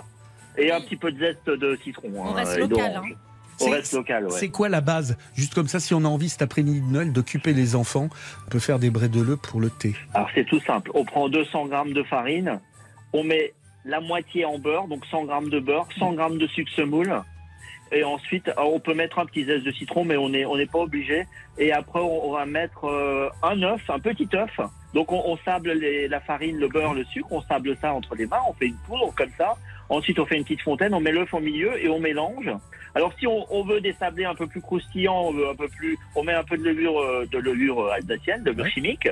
et 0.58 0.72
un 0.72 0.80
petit 0.80 0.96
peu 0.96 1.12
de 1.12 1.18
zeste 1.18 1.48
de 1.48 1.78
citron. 1.84 2.08
On 2.16 2.26
hein, 2.26 2.32
reste 2.34 2.56
et 2.56 2.60
local. 2.60 2.96
hein. 2.96 3.02
On 3.62 3.64
C'est- 3.66 3.70
reste 3.72 3.92
local, 3.92 4.24
ouais. 4.24 4.30
C'est 4.32 4.48
quoi 4.48 4.70
la 4.70 4.80
base? 4.80 5.18
Juste 5.34 5.52
comme 5.54 5.68
ça, 5.68 5.78
si 5.80 5.92
on 5.92 5.98
a 6.06 6.08
envie 6.08 6.30
cet 6.30 6.40
après-midi 6.40 6.80
de 6.80 6.86
Noël 6.86 7.12
d'occuper 7.12 7.52
les 7.52 7.76
enfants, 7.76 8.08
on 8.46 8.50
peut 8.50 8.58
faire 8.58 8.78
des 8.78 8.88
brédeleux 8.90 9.36
pour 9.36 9.60
le 9.60 9.68
thé. 9.68 9.94
Alors 10.14 10.30
c'est 10.34 10.46
tout 10.46 10.60
simple. 10.60 10.90
On 10.94 11.04
prend 11.04 11.28
200 11.28 11.66
grammes 11.66 11.92
de 11.92 12.02
farine, 12.02 12.58
on 13.12 13.22
met 13.22 13.52
la 13.84 14.00
moitié 14.00 14.46
en 14.46 14.58
beurre, 14.58 14.88
donc 14.88 15.04
100 15.10 15.24
grammes 15.26 15.50
de 15.50 15.60
beurre, 15.60 15.86
100 15.98 16.14
grammes 16.14 16.38
de 16.38 16.46
sucre 16.46 16.72
semoule. 16.74 17.12
Et 17.93 18.05
ensuite, 18.05 18.51
on 18.57 18.78
peut 18.78 18.95
mettre 18.95 19.18
un 19.18 19.26
petit 19.26 19.45
zeste 19.45 19.64
de 19.64 19.72
citron, 19.72 20.05
mais 20.05 20.16
on 20.16 20.28
n'est 20.28 20.45
on 20.45 20.57
pas 20.66 20.78
obligé. 20.78 21.26
Et 21.59 21.72
après, 21.72 22.01
on, 22.01 22.28
on 22.28 22.32
va 22.32 22.47
mettre 22.47 22.84
euh, 22.84 23.28
un 23.43 23.61
œuf, 23.62 23.80
un 23.91 23.99
petit 23.99 24.28
œuf. 24.34 24.61
Donc 24.95 25.11
on, 25.12 25.22
on 25.24 25.36
sable 25.38 25.72
les- 25.72 26.09
la 26.09 26.20
farine, 26.20 26.57
le 26.59 26.68
beurre, 26.68 26.95
le 26.95 27.05
sucre, 27.05 27.28
on 27.32 27.43
sable 27.43 27.76
ça 27.80 27.93
entre 27.93 28.14
les 28.14 28.26
mains, 28.26 28.41
on 28.49 28.53
fait 28.55 28.66
une 28.66 28.76
poudre 28.86 29.12
comme 29.16 29.30
ça. 29.38 29.55
Ensuite, 29.88 30.18
on 30.20 30.26
fait 30.26 30.36
une 30.36 30.45
petite 30.45 30.62
fontaine, 30.62 30.95
on 30.95 31.01
met 31.01 31.11
l'œuf 31.12 31.32
au 31.34 31.41
milieu 31.41 31.82
et 31.84 31.88
on 31.88 31.99
mélange. 31.99 32.51
Alors 32.95 33.12
si 33.18 33.26
on, 33.26 33.47
on 33.53 33.64
veut 33.64 33.80
des 33.80 33.93
sablés 33.95 34.24
un 34.24 34.34
peu 34.34 34.47
plus 34.47 34.61
croustillants, 34.61 35.28
on 35.28 35.32
veut 35.32 35.49
un 35.49 35.55
peu 35.55 35.68
plus, 35.68 35.99
on 36.14 36.24
met 36.24 36.32
un 36.32 36.45
peu 36.45 36.57
de 36.57 36.64
levure, 36.64 36.99
euh, 36.99 37.26
de 37.30 37.38
levure 37.38 37.80
euh, 37.80 37.93
alsacienne, 37.93 38.43
de 38.43 38.51
levure 38.51 38.66
chimique. 38.66 39.09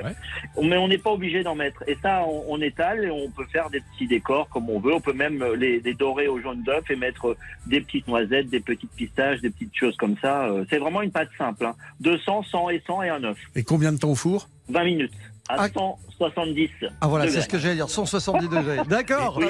Mais 0.61 0.77
on 0.77 0.87
n'est 0.87 0.97
pas 0.97 1.11
obligé 1.11 1.43
d'en 1.43 1.55
mettre. 1.55 1.83
Et 1.87 1.97
ça, 2.01 2.23
on, 2.27 2.45
on 2.47 2.61
étale 2.61 3.05
et 3.05 3.11
on 3.11 3.29
peut 3.29 3.45
faire 3.51 3.69
des 3.69 3.81
petits 3.81 4.07
décors 4.07 4.49
comme 4.49 4.69
on 4.69 4.79
veut. 4.79 4.93
On 4.93 5.01
peut 5.01 5.13
même 5.13 5.41
euh, 5.41 5.55
les, 5.55 5.79
les 5.79 5.93
dorer 5.93 6.27
au 6.27 6.39
jaune 6.39 6.63
d'œuf 6.63 6.89
et 6.89 6.95
mettre 6.95 7.35
des 7.67 7.81
petites 7.81 8.07
noisettes, 8.07 8.49
des 8.49 8.59
petites 8.59 8.91
pistaches, 8.91 9.41
des 9.41 9.49
petites 9.49 9.75
choses 9.75 9.95
comme 9.97 10.15
ça. 10.21 10.49
C'est 10.69 10.77
vraiment 10.77 11.01
une 11.01 11.11
pâte 11.11 11.29
simple. 11.37 11.65
Hein. 11.65 11.75
200, 12.01 12.43
100 12.43 12.69
et 12.69 12.83
100 12.85 13.03
et 13.03 13.09
un 13.09 13.23
œuf. 13.23 13.37
Et 13.55 13.63
combien 13.63 13.91
de 13.91 13.97
temps 13.97 14.11
au 14.11 14.15
four? 14.15 14.47
20 14.69 14.83
minutes. 14.83 15.13
À 15.51 15.67
170. 15.67 16.69
Ah 17.01 17.07
voilà, 17.07 17.25
degrés. 17.25 17.37
c'est 17.39 17.43
ce 17.45 17.49
que 17.49 17.57
j'allais 17.57 17.75
dire, 17.75 17.89
170 17.89 18.47
degrés. 18.49 18.77
D'accord. 18.87 19.37
Oui. 19.39 19.47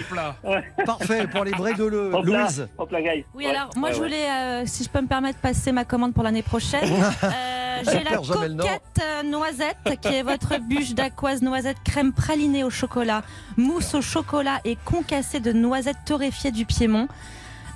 Parfait 0.86 1.28
pour 1.28 1.44
les 1.44 1.52
brédeleux. 1.52 2.12
Hop 2.14 2.26
là, 2.26 2.44
Louise. 2.44 2.68
hop 2.78 2.90
là, 2.92 3.02
guys. 3.02 3.26
Oui, 3.36 3.46
Ouais, 3.46 3.52
alors 3.56 3.70
moi 3.76 3.90
ouais, 3.90 3.96
je 3.96 4.00
ouais. 4.02 4.08
voulais, 4.08 4.30
euh, 4.30 4.64
si 4.66 4.84
je 4.86 4.90
peux 4.90 5.02
me 5.02 5.08
permettre, 5.08 5.40
passer 5.40 5.72
ma 5.74 5.84
commande 5.84 6.14
pour 6.14 6.24
l'année 6.24 6.44
prochaine. 6.44 6.90
Euh, 7.82 7.92
J'ai 7.94 8.04
la 8.04 8.12
Nord. 8.18 8.28
coquette 8.28 8.82
euh, 9.02 9.24
noisette, 9.24 9.78
qui 10.02 10.10
est 10.10 10.22
votre 10.24 10.58
bûche 10.60 10.94
d'aquoise 10.96 11.42
noisette 11.42 11.78
crème 11.86 12.12
pralinée 12.12 12.66
au 12.66 12.70
chocolat, 12.70 13.22
mousse 13.56 13.94
au 13.94 14.02
chocolat 14.02 14.60
et 14.66 14.76
concassée 14.84 15.40
de 15.40 15.54
noisettes 15.54 15.96
torréfiées 16.06 16.52
du 16.52 16.66
Piémont. 16.66 17.08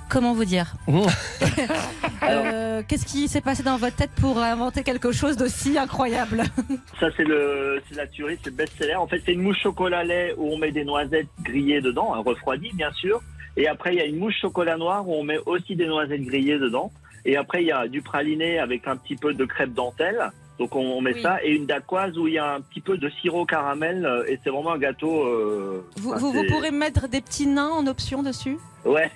Comment 0.08 0.34
vous 0.34 0.44
dire 0.44 0.74
Euh, 2.22 2.82
Qu'est-ce 2.88 3.04
qui 3.04 3.28
s'est 3.28 3.42
passé 3.42 3.62
dans 3.62 3.76
votre 3.76 3.96
tête 3.96 4.10
pour 4.18 4.38
inventer 4.38 4.82
quelque 4.82 5.12
chose 5.12 5.36
d'aussi 5.36 5.76
incroyable 5.76 6.42
Ça, 7.00 7.08
c'est 7.16 7.24
le, 7.24 7.82
c'est 7.88 7.96
la 7.96 8.06
tuerie, 8.06 8.38
c'est 8.42 8.50
le 8.50 8.56
best-seller. 8.56 8.94
En 8.94 9.06
fait, 9.06 9.20
c'est 9.24 9.32
une 9.34 9.42
mousse 9.42 9.58
chocolat 9.58 10.04
lait 10.04 10.34
où 10.38 10.50
on 10.52 10.56
met 10.56 10.72
des 10.72 10.84
noisettes 10.84 11.28
grillées 11.42 11.82
dedans, 11.82 12.14
hein, 12.14 12.22
refroidies, 12.24 12.72
bien 12.74 12.90
sûr. 12.92 13.20
Et 13.58 13.68
après, 13.68 13.92
il 13.94 13.98
y 13.98 14.00
a 14.00 14.06
une 14.06 14.16
mousse 14.18 14.34
chocolat 14.40 14.76
noir 14.78 15.06
où 15.06 15.14
on 15.14 15.22
met 15.22 15.38
aussi 15.46 15.76
des 15.76 15.86
noisettes 15.86 16.22
grillées 16.22 16.58
dedans. 16.58 16.90
Et 17.26 17.36
après, 17.36 17.62
il 17.62 17.66
y 17.66 17.72
a 17.72 17.86
du 17.88 18.00
praliné 18.00 18.58
avec 18.58 18.88
un 18.88 18.96
petit 18.96 19.16
peu 19.16 19.34
de 19.34 19.44
crêpe 19.44 19.74
dentelle. 19.74 20.30
Donc, 20.58 20.76
on, 20.76 20.80
on 20.80 21.00
met 21.00 21.14
Oui. 21.14 21.22
ça. 21.22 21.42
Et 21.44 21.50
une 21.52 21.66
dacquoise 21.66 22.16
où 22.16 22.28
il 22.28 22.34
y 22.34 22.38
a 22.38 22.54
un 22.54 22.60
petit 22.60 22.80
peu 22.80 22.96
de 22.96 23.08
sirop 23.20 23.44
caramel. 23.44 24.04
euh, 24.06 24.24
Et 24.28 24.38
c'est 24.44 24.50
vraiment 24.50 24.72
un 24.72 24.78
gâteau. 24.78 25.24
euh, 25.24 25.84
vous, 25.96 26.12
enfin, 26.12 26.18
vous, 26.32 26.44
pourrez 26.48 26.70
mettre 26.70 27.08
des 27.08 27.20
petits 27.20 27.46
nains 27.46 27.70
en 27.70 27.86
option 27.86 28.22
dessus 28.22 28.58
Ouais. 28.84 29.10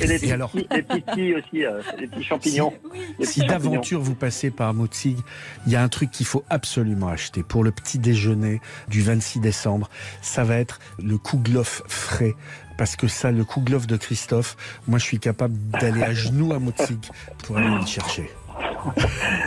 Et 0.00 0.06
les, 0.06 0.18
petits, 0.18 0.32
alors 0.32 0.50
les 0.54 0.64
petites 0.82 1.10
filles 1.12 1.34
aussi, 1.34 1.64
euh, 1.66 1.82
les 1.98 2.06
petits 2.06 2.24
champignons. 2.24 2.72
Si 3.20 3.40
petits 3.40 3.46
d'aventure 3.46 4.00
vous 4.00 4.14
passez 4.14 4.50
par 4.50 4.72
Motzig, 4.72 5.18
il 5.66 5.72
y 5.72 5.76
a 5.76 5.82
un 5.82 5.88
truc 5.90 6.10
qu'il 6.10 6.24
faut 6.24 6.42
absolument 6.48 7.08
acheter 7.08 7.42
pour 7.42 7.62
le 7.62 7.70
petit 7.70 7.98
déjeuner 7.98 8.62
du 8.88 9.02
26 9.02 9.40
décembre. 9.40 9.90
Ça 10.22 10.42
va 10.42 10.56
être 10.56 10.80
le 11.02 11.18
kouglof 11.18 11.82
frais. 11.86 12.34
Parce 12.78 12.96
que 12.96 13.08
ça, 13.08 13.30
le 13.30 13.44
kouglof 13.44 13.86
de 13.86 13.98
Christophe, 13.98 14.56
moi 14.88 14.98
je 14.98 15.04
suis 15.04 15.18
capable 15.18 15.54
d'aller 15.68 16.02
à 16.02 16.14
genoux 16.14 16.54
à 16.54 16.58
Motzig 16.58 16.98
pour 17.44 17.58
aller 17.58 17.68
le 17.78 17.84
chercher. 17.84 18.30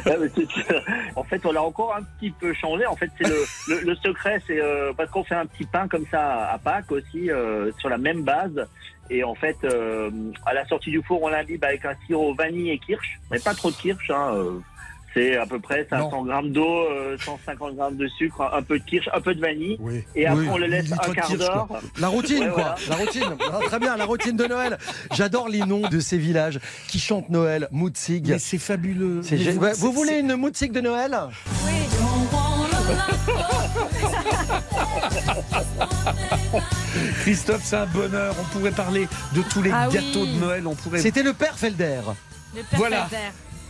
C'est- 0.06 0.76
en 1.16 1.24
fait, 1.24 1.46
on 1.46 1.52
l'a 1.52 1.62
encore 1.64 1.96
un 1.96 2.04
petit 2.04 2.32
peu 2.32 2.54
changé. 2.54 2.86
En 2.86 2.96
fait, 2.96 3.10
c'est 3.18 3.28
le, 3.28 3.96
secret, 3.96 4.42
c'est 4.48 4.62
euh, 4.62 4.94
parce 4.96 5.10
qu'on 5.10 5.24
fait 5.24 5.36
un 5.36 5.46
petit 5.46 5.66
pain 5.66 5.88
comme 5.88 6.06
ça 6.12 6.50
à 6.50 6.58
Pâques 6.58 6.92
aussi, 6.92 7.30
euh, 7.32 7.72
sur 7.80 7.90
la 7.90 7.98
même 7.98 8.24
base. 8.24 8.68
Et 9.10 9.24
en 9.24 9.36
fait, 9.36 9.58
euh, 9.64 10.10
à 10.46 10.54
la 10.54 10.66
sortie 10.66 10.92
du 10.92 11.02
four, 11.04 11.22
on 11.22 11.28
l'imbibe 11.28 11.64
avec 11.64 11.84
un 11.86 11.94
sirop 12.06 12.34
vanille 12.34 12.72
et 12.72 12.80
kirsch, 12.80 13.20
mais 13.32 13.40
pas 13.40 13.54
trop 13.54 13.70
de 13.70 13.76
kirsch. 13.76 14.10
Hein, 14.10 14.62
c'est 15.14 15.38
à 15.38 15.46
peu 15.46 15.60
près 15.60 15.86
500 15.90 16.24
grammes 16.24 16.52
d'eau, 16.52 16.80
euh, 16.90 17.18
150 17.20 17.76
grammes 17.76 17.98
de 17.98 18.08
sucre, 18.08 18.42
un 18.54 18.62
peu 18.62 18.80
de 18.80 18.84
kirsch, 18.84 19.10
un 19.14 19.22
peu 19.22 19.34
de 19.36 19.42
vanille. 19.42 19.78
Et 20.16 20.26
après, 20.26 20.42
Oui, 20.42 20.48
on 20.52 20.58
le 20.58 20.68
laisse 20.68 20.92
un 20.92 21.14
quart 21.14 21.32
d'heure. 21.38 21.68
La 22.00 22.08
routine, 22.08 22.44
Ouais, 22.46 22.50
quoi. 22.52 22.76
voilà. 22.76 22.76
La 22.90 22.96
routine. 22.96 23.24
Ah, 23.54 23.60
très 23.68 23.80
bien, 23.80 23.96
la 23.98 24.06
routine 24.06 24.36
de 24.36 24.46
Noël. 24.46 24.78
J'adore 25.14 25.48
les 25.50 25.60
noms 25.60 25.88
de 25.88 26.00
ces 26.00 26.18
villages 26.18 26.60
qui 26.88 27.00
chantent 27.00 27.30
Noël. 27.30 27.68
Mutzig. 27.72 28.28
Mais 28.30 28.40
c'est 28.40 28.58
fabuleux. 28.58 29.22
C'est 29.24 29.36
Mais 29.38 29.44
gé- 29.44 29.52
vous- 29.54 29.60
Ouais, 29.62 29.74
c'est- 29.74 29.82
vous 29.82 29.92
voulez 29.92 30.20
une 30.20 30.36
Mutzig 30.36 30.72
de 30.72 30.82
Noël? 30.82 31.16
Christophe, 37.22 37.62
c'est 37.64 37.76
un 37.76 37.86
bonheur. 37.88 38.36
On 38.40 38.44
pourrait 38.58 38.72
parler 38.72 39.08
de 39.36 39.42
tous 39.42 39.62
les 39.62 39.72
Ah 39.72 39.88
oui. 39.90 39.96
gâteaux 39.96 40.26
de 40.26 40.40
Noël. 40.40 40.68
On 40.68 40.76
pourrait. 40.76 41.00
C'était 41.00 41.24
le 41.24 41.34
père 41.34 41.58
Felder. 41.58 42.00
Le 42.56 42.62
père 42.64 42.80
Voilà. 42.80 43.06
Felder. 43.06 43.26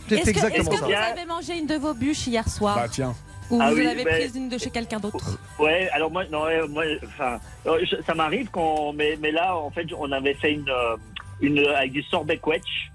C'est 0.08 0.14
Est-ce 0.16 0.30
que, 0.32 0.46
est-ce 0.52 0.70
vous 0.70 0.92
avez 0.92 1.24
mangé 1.26 1.58
une 1.58 1.66
de 1.66 1.76
vos 1.76 1.94
bûches 1.94 2.26
hier 2.26 2.48
soir 2.48 2.76
Bah 2.76 2.86
tiens. 2.90 3.14
Ou 3.50 3.58
Ah 3.60 3.70
vous 3.70 3.76
oui, 3.76 3.84
l'avez 3.84 4.04
mais- 4.04 4.10
prise 4.18 4.34
une 4.36 4.48
de 4.48 4.56
chez 4.58 4.70
quelqu'un 4.70 4.98
d'autre 5.00 5.38
Ouais, 5.58 5.88
alors 5.92 6.10
moi, 6.10 6.24
non, 6.30 6.44
ouais, 6.44 6.66
moi, 6.68 6.84
enfin, 7.06 7.38
euh, 7.66 7.78
je- 7.84 8.00
ça 8.06 8.14
m'arrive 8.14 8.48
quand, 8.50 8.92
mais, 8.94 9.18
mais 9.20 9.30
là, 9.32 9.56
en 9.56 9.70
fait, 9.70 9.86
on 9.98 10.10
avait 10.12 10.34
fait 10.34 10.52
une, 10.52 10.68
euh, 10.68 10.96
une 11.40 11.58
avec 11.66 11.92
du 11.92 12.02
sorbet 12.04 12.38
quetch. 12.38 12.90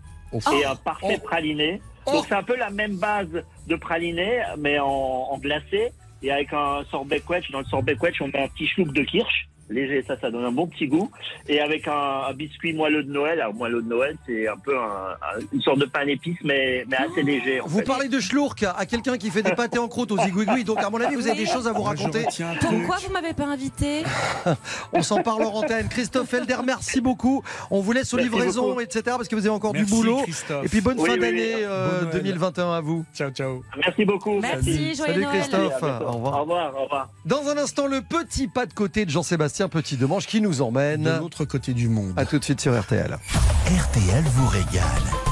et 0.54 0.66
un 0.66 0.76
parfait 0.76 1.18
praliné. 1.24 1.82
Donc 2.06 2.26
c'est 2.28 2.36
un 2.36 2.44
peu 2.44 2.56
la 2.56 2.70
même 2.72 2.98
base 2.98 3.44
de 3.68 3.76
praliné, 3.76 4.42
mais 4.58 4.80
en, 4.80 4.88
en 4.88 5.38
glacé. 5.40 5.92
Et 6.22 6.32
avec 6.32 6.52
un 6.54 6.84
sorbet 6.92 7.20
quetch, 7.20 7.50
dans 7.52 7.60
le 7.60 7.66
sorbet 7.66 7.96
quetch, 7.96 8.22
on 8.22 8.28
met 8.28 8.44
un 8.44 8.48
petit 8.48 8.68
chlouc 8.68 8.92
de 8.94 9.02
kirsch. 9.04 9.49
Léger, 9.70 10.04
ça, 10.08 10.18
ça 10.20 10.32
donne 10.32 10.46
un 10.46 10.52
bon 10.52 10.68
petit 10.68 10.88
goût. 10.88 11.12
Et 11.48 11.60
avec 11.62 11.88
un, 11.88 12.24
un 12.30 12.34
biscuit 12.34 12.74
moelleux 12.74 13.04
de 13.04 13.12
Noël. 13.12 13.40
Alors, 13.42 13.54
moelleux 13.54 13.82
de 13.82 13.88
Noël, 13.90 14.16
c'est 14.26 14.48
un 14.48 14.58
peu 14.58 14.78
un- 14.78 15.12
un- 15.12 15.40
une 15.54 15.62
sorte 15.62 15.80
de 15.80 15.86
pain 15.86 16.06
d'épices, 16.06 16.38
mais, 16.44 16.86
mais 16.90 16.98
assez 16.98 17.22
léger. 17.24 17.62
En 17.62 17.68
Vous 17.68 17.80
fait. 17.80 17.84
parlez 17.86 18.08
de 18.10 18.20
schlourk 18.20 18.64
à 18.64 18.86
quelqu'un 18.86 19.18
qui 19.18 19.30
fait 19.30 19.44
des 19.44 19.52
pâtés 19.54 19.78
en 19.80 19.88
croûte 19.88 20.12
aux 20.12 20.18
zigouigouis, 20.18 20.64
donc 20.64 20.80
à 20.80 20.90
mon 20.90 21.00
avis, 21.00 21.16
vous 21.16 21.28
avez 21.28 21.38
des 21.38 21.46
choses 21.46 21.68
à 21.68 21.72
vous 21.72 21.84
raconter. 21.84 22.26
Pourquoi 22.62 22.98
vous 23.06 23.14
m'avez 23.14 23.34
pas 23.34 23.46
invité 23.46 24.04
On 24.94 25.02
s'en 25.04 25.22
parle 25.22 25.44
en 25.44 25.54
antenne. 25.54 25.88
Christophe 25.90 26.34
Elder, 26.34 26.58
merci 26.66 27.02
beaucoup. 27.02 27.44
On 27.72 27.82
vous 27.82 27.92
laisse 27.92 28.14
aux 28.14 28.18
Merci 28.18 28.30
livraisons, 28.32 28.68
beaucoup. 28.70 28.82
etc. 28.82 29.02
Parce 29.06 29.28
que 29.28 29.36
vous 29.36 29.46
avez 29.46 29.56
encore 29.56 29.74
Merci, 29.74 29.92
du 29.92 29.98
boulot. 29.98 30.22
Christophe. 30.24 30.66
Et 30.66 30.70
puis 30.70 30.82
bonne 30.82 31.00
Oui, 31.00 31.08
fin 31.10 31.14
oui, 31.16 31.20
d'année 31.20 31.56
oui. 31.56 31.62
euh, 31.64 32.00
Bon 32.00 32.06
Noël. 32.08 32.24
2021 32.24 32.72
à 32.74 32.82
vous. 32.82 33.06
Ciao, 33.14 33.30
ciao. 33.32 33.62
Merci 33.78 34.06
beaucoup. 34.06 34.40
Merci, 34.40 34.96
joyeux 34.96 35.14
Salut 35.14 35.24
Noël. 35.24 35.38
Christophe. 35.40 35.74
Revoir. 35.82 36.02
Au 36.02 36.42
revoir, 36.42 36.74
au 36.76 36.84
revoir. 36.84 37.10
Dans 37.26 37.48
un 37.50 37.58
instant, 37.58 37.88
le 37.88 38.02
petit 38.02 38.48
pas 38.48 38.66
de 38.66 38.74
côté 38.74 39.06
de 39.06 39.10
Jean-Sébastien 39.12 39.59
Petit 39.68 39.98
Demange 39.98 40.26
qui 40.26 40.42
nous 40.42 40.62
emmène. 40.62 41.04
De 41.04 41.18
l'autre 41.18 41.46
côté 41.46 41.74
du 41.74 41.90
monde. 41.90 42.14
À 42.16 42.26
tout 42.26 42.40
de 42.40 42.44
suite 42.44 42.62
sur 42.62 42.80
RTL. 42.80 43.18
RTL 43.66 44.24
vous 44.24 44.48
régale. 44.48 45.29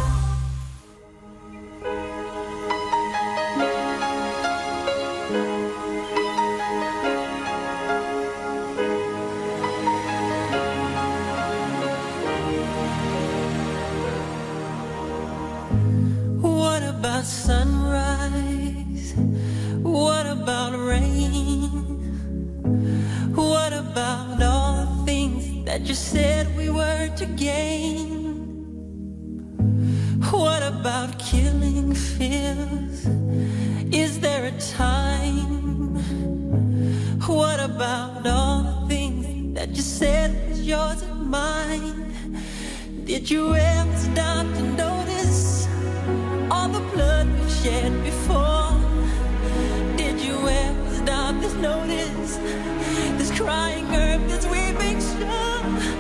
Said 26.08 26.47
we 26.55 26.70
were 26.70 27.10
to 27.18 27.26
gain? 27.26 27.99
What 30.32 30.64
about 30.64 31.20
killing 31.20 31.93
fears? 31.93 33.05
Is 33.91 34.18
there 34.22 34.45
a 34.45 34.55
time? 34.58 35.95
What 37.28 37.60
about 37.60 38.26
all 38.26 38.64
the 38.64 38.88
things 38.88 39.55
that 39.55 39.76
you 39.76 39.82
said 39.82 40.30
was 40.47 40.66
yours 40.66 41.01
and 41.01 41.30
mine? 41.30 42.16
Did 43.03 43.30
you 43.30 43.53
ever 43.55 43.97
stop 43.97 44.45
to 44.58 44.64
notice 44.86 45.68
all 46.49 46.70
the 46.70 46.86
blood 46.93 47.28
we've 47.34 47.51
shed 47.62 47.91
before? 48.05 48.72
Did 49.97 50.22
you 50.22 50.38
ever 50.64 50.89
stop 51.01 51.36
to 51.43 51.49
notice 51.60 52.38
this 53.18 53.32
crying 53.38 53.88
earth, 53.93 54.24
this 54.30 54.45
weeping 54.47 55.01
shore? 55.01 55.97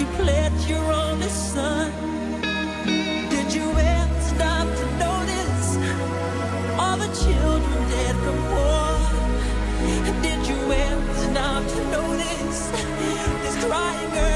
You 0.00 0.06
pledged 0.16 0.68
your 0.68 0.92
son? 1.28 1.90
Did 3.30 3.54
you 3.54 3.70
ever 3.70 4.20
stop 4.20 4.66
to 4.80 4.86
notice 4.98 5.68
all 6.78 6.96
the 6.98 7.10
children 7.24 7.88
dead 7.88 8.16
from 8.24 8.38
war? 8.50 8.98
Did 10.22 10.46
you 10.46 10.72
ever 10.72 11.14
stop 11.14 11.62
to 11.74 11.80
notice 11.90 12.60
this 13.42 13.64
crying 13.64 14.12
earth, 14.18 14.35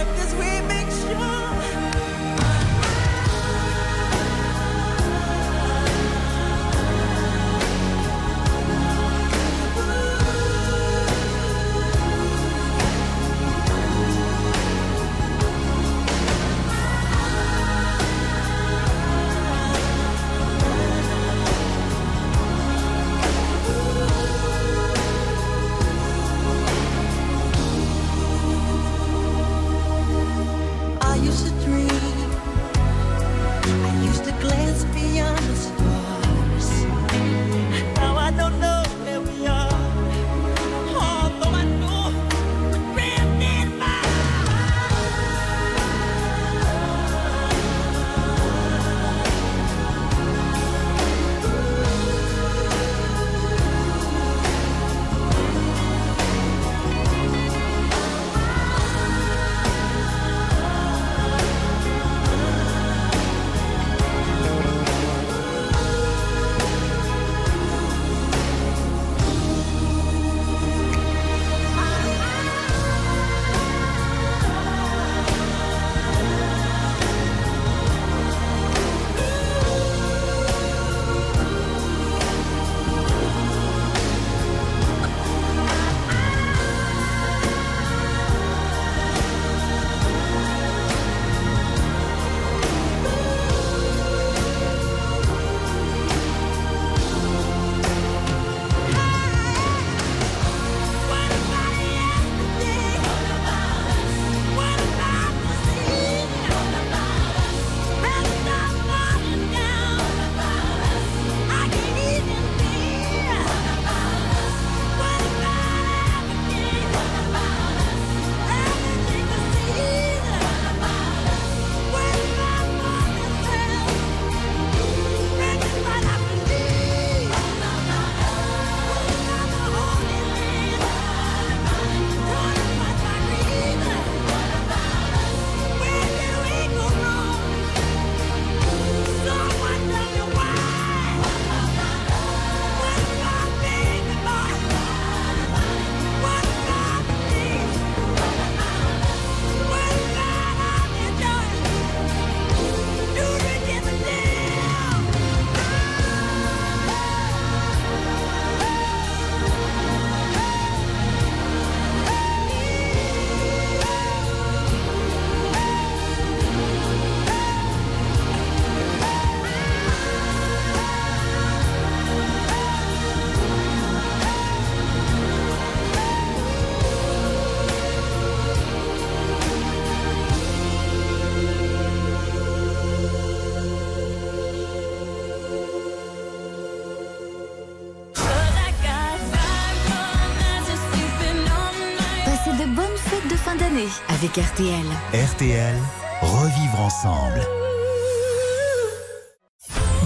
avec 194.21 194.37
RTL. 194.37 194.85
RTL, 195.33 195.75
revivre 196.21 196.81
ensemble. 196.81 197.41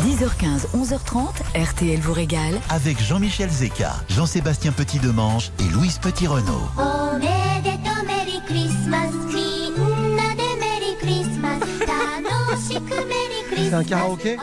10h15, 0.05 0.69
11h30, 0.73 1.71
RTL 1.71 1.99
vous 1.99 2.13
régale. 2.13 2.61
Avec 2.71 3.03
Jean-Michel 3.03 3.51
Zeka, 3.51 3.93
Jean-Sébastien 4.11 4.71
Petit-Demange 4.71 5.51
et 5.59 5.69
Louise 5.73 5.99
Petit-Renault. 5.99 6.69
C'est 13.57 13.75
un 13.75 13.83
karaoké 13.83 14.37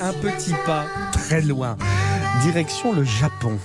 un 0.00 0.12
petit 0.20 0.54
pas 0.66 0.86
très 1.12 1.42
loin. 1.42 1.76
Direction 2.42 2.92
le 2.92 3.04
Japon. 3.04 3.56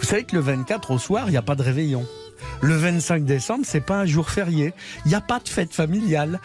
Vous 0.00 0.06
savez 0.06 0.24
que 0.24 0.36
le 0.36 0.42
24 0.42 0.90
au 0.90 0.98
soir, 0.98 1.24
il 1.28 1.30
n'y 1.30 1.38
a 1.38 1.42
pas 1.42 1.54
de 1.54 1.62
réveillon. 1.62 2.06
Le 2.62 2.76
25 2.76 3.24
décembre, 3.24 3.64
c'est 3.66 3.80
pas 3.80 3.96
un 3.96 4.06
jour 4.06 4.30
férié. 4.30 4.72
Il 5.04 5.08
n'y 5.08 5.16
a 5.16 5.20
pas 5.20 5.40
de 5.40 5.48
fête 5.48 5.74
familiale. 5.74 6.40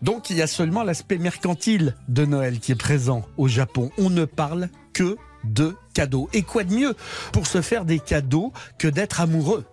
Donc 0.00 0.30
il 0.30 0.36
y 0.36 0.42
a 0.42 0.46
seulement 0.46 0.84
l'aspect 0.84 1.18
mercantile 1.18 1.96
de 2.06 2.24
Noël 2.24 2.60
qui 2.60 2.70
est 2.70 2.76
présent 2.76 3.26
au 3.36 3.48
Japon. 3.48 3.90
On 3.98 4.08
ne 4.08 4.24
parle 4.24 4.68
que 4.92 5.16
de 5.42 5.74
cadeaux. 5.92 6.28
Et 6.32 6.42
quoi 6.42 6.62
de 6.62 6.72
mieux 6.72 6.94
pour 7.32 7.48
se 7.48 7.62
faire 7.62 7.84
des 7.84 7.98
cadeaux 7.98 8.52
que 8.78 8.86
d'être 8.86 9.20
amoureux? 9.20 9.64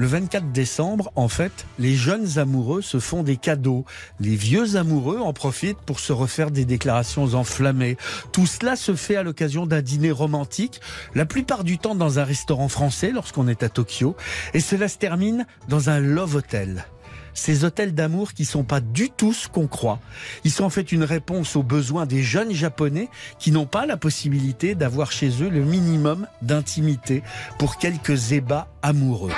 Le 0.00 0.06
24 0.06 0.50
décembre, 0.50 1.12
en 1.14 1.28
fait, 1.28 1.66
les 1.78 1.94
jeunes 1.94 2.38
amoureux 2.38 2.80
se 2.80 2.98
font 2.98 3.22
des 3.22 3.36
cadeaux. 3.36 3.84
Les 4.18 4.34
vieux 4.34 4.76
amoureux 4.76 5.18
en 5.18 5.34
profitent 5.34 5.82
pour 5.84 6.00
se 6.00 6.14
refaire 6.14 6.50
des 6.50 6.64
déclarations 6.64 7.34
enflammées. 7.34 7.98
Tout 8.32 8.46
cela 8.46 8.76
se 8.76 8.94
fait 8.94 9.16
à 9.16 9.22
l'occasion 9.22 9.66
d'un 9.66 9.82
dîner 9.82 10.10
romantique, 10.10 10.80
la 11.14 11.26
plupart 11.26 11.64
du 11.64 11.76
temps 11.76 11.94
dans 11.94 12.18
un 12.18 12.24
restaurant 12.24 12.70
français 12.70 13.10
lorsqu'on 13.10 13.46
est 13.46 13.62
à 13.62 13.68
Tokyo. 13.68 14.16
Et 14.54 14.60
cela 14.60 14.88
se 14.88 14.96
termine 14.96 15.44
dans 15.68 15.90
un 15.90 16.00
love 16.00 16.34
hotel 16.34 16.86
ces 17.34 17.64
hôtels 17.64 17.94
d'amour 17.94 18.32
qui 18.32 18.44
sont 18.44 18.64
pas 18.64 18.80
du 18.80 19.10
tout 19.10 19.32
ce 19.32 19.48
qu'on 19.48 19.66
croit. 19.66 19.98
Ils 20.44 20.50
sont 20.50 20.64
en 20.64 20.70
fait 20.70 20.92
une 20.92 21.04
réponse 21.04 21.56
aux 21.56 21.62
besoins 21.62 22.06
des 22.06 22.22
jeunes 22.22 22.52
japonais 22.52 23.08
qui 23.38 23.50
n'ont 23.50 23.66
pas 23.66 23.86
la 23.86 23.96
possibilité 23.96 24.74
d'avoir 24.74 25.12
chez 25.12 25.42
eux 25.42 25.48
le 25.48 25.64
minimum 25.64 26.26
d'intimité 26.42 27.22
pour 27.58 27.78
quelques 27.78 28.32
ébats 28.32 28.68
amoureux. 28.82 29.32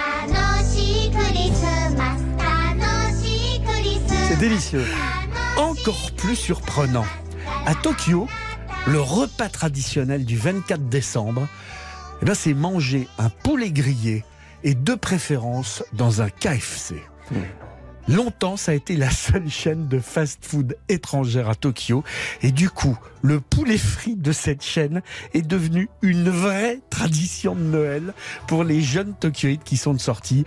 C'est 4.28 4.38
délicieux. 4.38 4.86
Encore 5.59 6.11
plus 6.16 6.36
surprenant, 6.36 7.05
à 7.66 7.74
Tokyo, 7.74 8.26
le 8.86 9.01
repas 9.01 9.49
traditionnel 9.49 10.24
du 10.24 10.36
24 10.36 10.88
décembre, 10.88 11.47
eh 12.22 12.24
ben, 12.24 12.34
c'est 12.34 12.55
manger 12.55 13.09
un 13.18 13.28
poulet 13.28 13.70
grillé 13.70 14.24
et 14.64 14.74
de 14.74 14.95
préférence 14.95 15.84
dans 15.93 16.22
un 16.22 16.30
KFC. 16.30 16.95
Mmh. 17.30 17.36
Longtemps, 18.09 18.57
ça 18.57 18.72
a 18.72 18.74
été 18.74 18.96
la 18.96 19.11
seule 19.11 19.48
chaîne 19.48 19.86
de 19.86 20.00
fast-food 20.00 20.76
étrangère 20.88 21.48
à 21.48 21.55
Tokyo. 21.55 22.03
Et 22.42 22.50
du 22.50 22.68
coup, 22.68 22.98
le 23.22 23.40
poulet 23.40 23.78
frit 23.78 24.16
de 24.16 24.32
cette 24.32 24.62
chaîne 24.62 25.03
est 25.34 25.46
devenu 25.46 25.88
une 26.03 26.28
vraie 26.28 26.80
tradition 26.90 27.55
de 27.55 27.61
Noël 27.61 28.12
pour 28.48 28.64
les 28.64 28.80
jeunes 28.80 29.14
Tokyoïdes 29.14 29.62
qui 29.62 29.76
sont 29.76 29.94
de 29.94 30.00
sortie. 30.00 30.44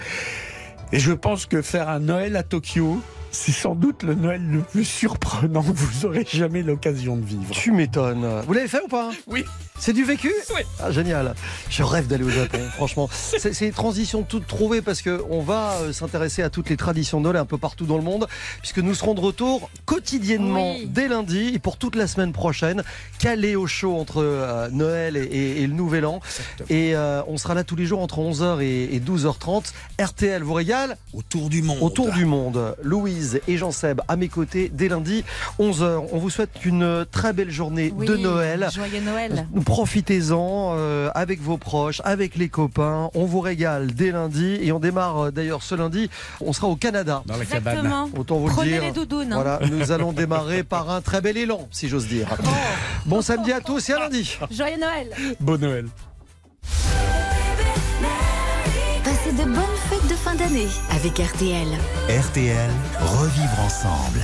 Et 0.92 1.00
je 1.00 1.14
pense 1.14 1.46
que 1.46 1.62
faire 1.62 1.90
un 1.90 2.00
Noël 2.00 2.36
à 2.36 2.44
Tokyo, 2.44 3.02
c'est 3.36 3.52
sans 3.52 3.76
doute 3.76 4.04
le 4.04 4.16
Noël 4.16 4.42
le 4.50 4.62
plus 4.62 4.86
surprenant 4.86 5.62
que 5.64 5.72
vous 5.74 6.06
aurez 6.06 6.26
jamais 6.32 6.64
l'occasion 6.64 7.18
de 7.18 7.26
vivre. 7.26 7.52
Tu 7.52 7.72
m'étonnes. 7.72 8.26
Vous 8.48 8.54
l'avez 8.54 8.68
fait 8.68 8.82
ou 8.84 8.88
pas? 8.88 9.12
Oui. 9.28 9.44
C'est 9.78 9.92
du 9.92 10.06
vécu? 10.06 10.32
Oui. 10.56 10.62
Ah, 10.82 10.90
génial. 10.92 11.36
Je 11.70 11.84
rêve 11.84 12.08
d'aller 12.08 12.24
au 12.24 12.30
Japon, 12.30 12.60
franchement. 12.76 13.10
C'est 13.12 13.60
une 13.68 13.74
transition 13.74 14.24
toute 14.24 14.48
trouvée 14.48 14.82
parce 14.82 15.02
que 15.02 15.22
on 15.30 15.42
va 15.42 15.74
euh, 15.82 15.92
s'intéresser 15.92 16.42
à 16.44 16.50
toutes 16.50 16.70
les 16.70 16.78
traditions 16.78 17.20
de 17.20 17.26
Noël 17.26 17.36
un 17.38 17.46
peu 17.46 17.58
partout 17.58 17.86
dans 17.86 17.98
le 17.98 18.04
monde, 18.04 18.28
puisque 18.62 18.80
nous 18.80 18.96
serons 18.96 19.14
de 19.16 19.20
retour 19.20 19.70
quotidiennement 19.86 20.76
Oui. 20.76 20.88
dès 20.90 21.08
lundi 21.10 21.52
et 21.54 21.60
pour 21.60 21.78
toute 21.78 21.96
la 21.96 22.08
semaine 22.08 22.32
prochaine, 22.32 22.84
calé 23.20 23.56
au 23.58 23.68
chaud 23.68 23.98
entre 23.98 24.22
euh, 24.24 24.70
Noël 24.72 25.18
et, 25.18 25.24
et- 25.24 25.62
et 25.64 25.68
le 25.68 25.74
Nouvel 25.74 26.06
An. 26.06 26.22
Et 26.70 26.96
euh, 26.96 27.22
on 27.28 27.38
sera 27.38 27.54
là 27.54 27.64
tous 27.64 27.76
les 27.76 27.86
jours 27.86 28.00
entre 28.02 28.20
11h 28.20 28.62
et, 28.62 28.96
et 28.96 29.00
12h30. 29.02 29.74
RTL 30.00 30.42
vous 30.44 30.54
régale? 30.54 30.98
Autour 31.14 31.50
du 31.50 31.62
monde. 31.62 31.80
autour 31.82 32.12
du 32.12 32.26
monde. 32.26 32.76
Louise 32.82 33.25
et 33.48 33.58
Jean-Seb 33.58 34.02
à 34.08 34.16
mes 34.16 34.28
côtés 34.28 34.70
dès 34.74 34.88
lundi 34.88 35.24
11h. 35.60 36.08
On 36.12 36.18
vous 36.18 36.30
souhaite 36.30 36.64
une 36.66 37.06
très 37.12 37.34
belle 37.34 37.52
journée 37.52 37.94
Oui, 37.96 38.06
de 38.08 38.16
Noël. 38.18 38.68
Joyeux 38.74 39.02
Noël. 39.02 39.48
Profitez-en 39.66 40.74
euh, 40.78 41.10
avec 41.16 41.42
vos 41.42 41.58
proches, 41.58 42.02
avec 42.06 42.36
les 42.36 42.50
copains. 42.50 43.10
On 43.14 43.26
vous 43.26 43.40
régale 43.40 43.88
dès 43.94 44.12
lundi 44.12 44.58
et 44.62 44.72
on 44.72 44.80
démarre 44.80 45.26
euh, 45.28 45.32
d'ailleurs 45.32 45.64
ce 45.64 45.76
lundi. 45.76 46.10
On 46.42 46.54
sera 46.54 46.68
au 46.68 46.76
Canada. 46.76 47.24
Dans 47.26 47.36
la 47.36 47.44
Exactement. 47.44 48.10
Autant 48.18 48.38
vous 48.38 48.48
Prenez 48.48 48.72
le 48.72 48.74
dire. 48.78 48.84
les 48.84 48.92
doudounes. 48.92 49.34
hein. 49.34 49.36
Voilà, 49.36 49.60
nous 49.70 49.92
allons 49.92 50.12
démarrer 50.14 50.64
par 50.76 50.90
un 50.90 51.02
très 51.02 51.22
bel 51.22 51.38
élan, 51.38 51.68
si 51.72 51.88
j'ose 51.90 52.08
dire. 52.08 52.28
Bon 53.06 53.22
samedi 53.22 53.52
à 53.52 53.62
tous 53.62 53.90
et 53.90 53.94
à 53.94 54.00
lundi. 54.00 54.38
Joyeux 54.52 54.80
Noël. 54.80 55.10
Bon 55.40 55.60
Noël. 55.60 55.86
Passez 59.26 59.38
de 59.38 59.44
bonnes 59.44 59.78
fêtes 59.90 60.08
de 60.08 60.16
fin 60.16 60.36
d'année 60.36 60.68
avec 60.92 61.18
RTL. 61.18 61.68
RTL, 62.10 62.70
revivre 63.00 63.60
ensemble. 63.60 64.20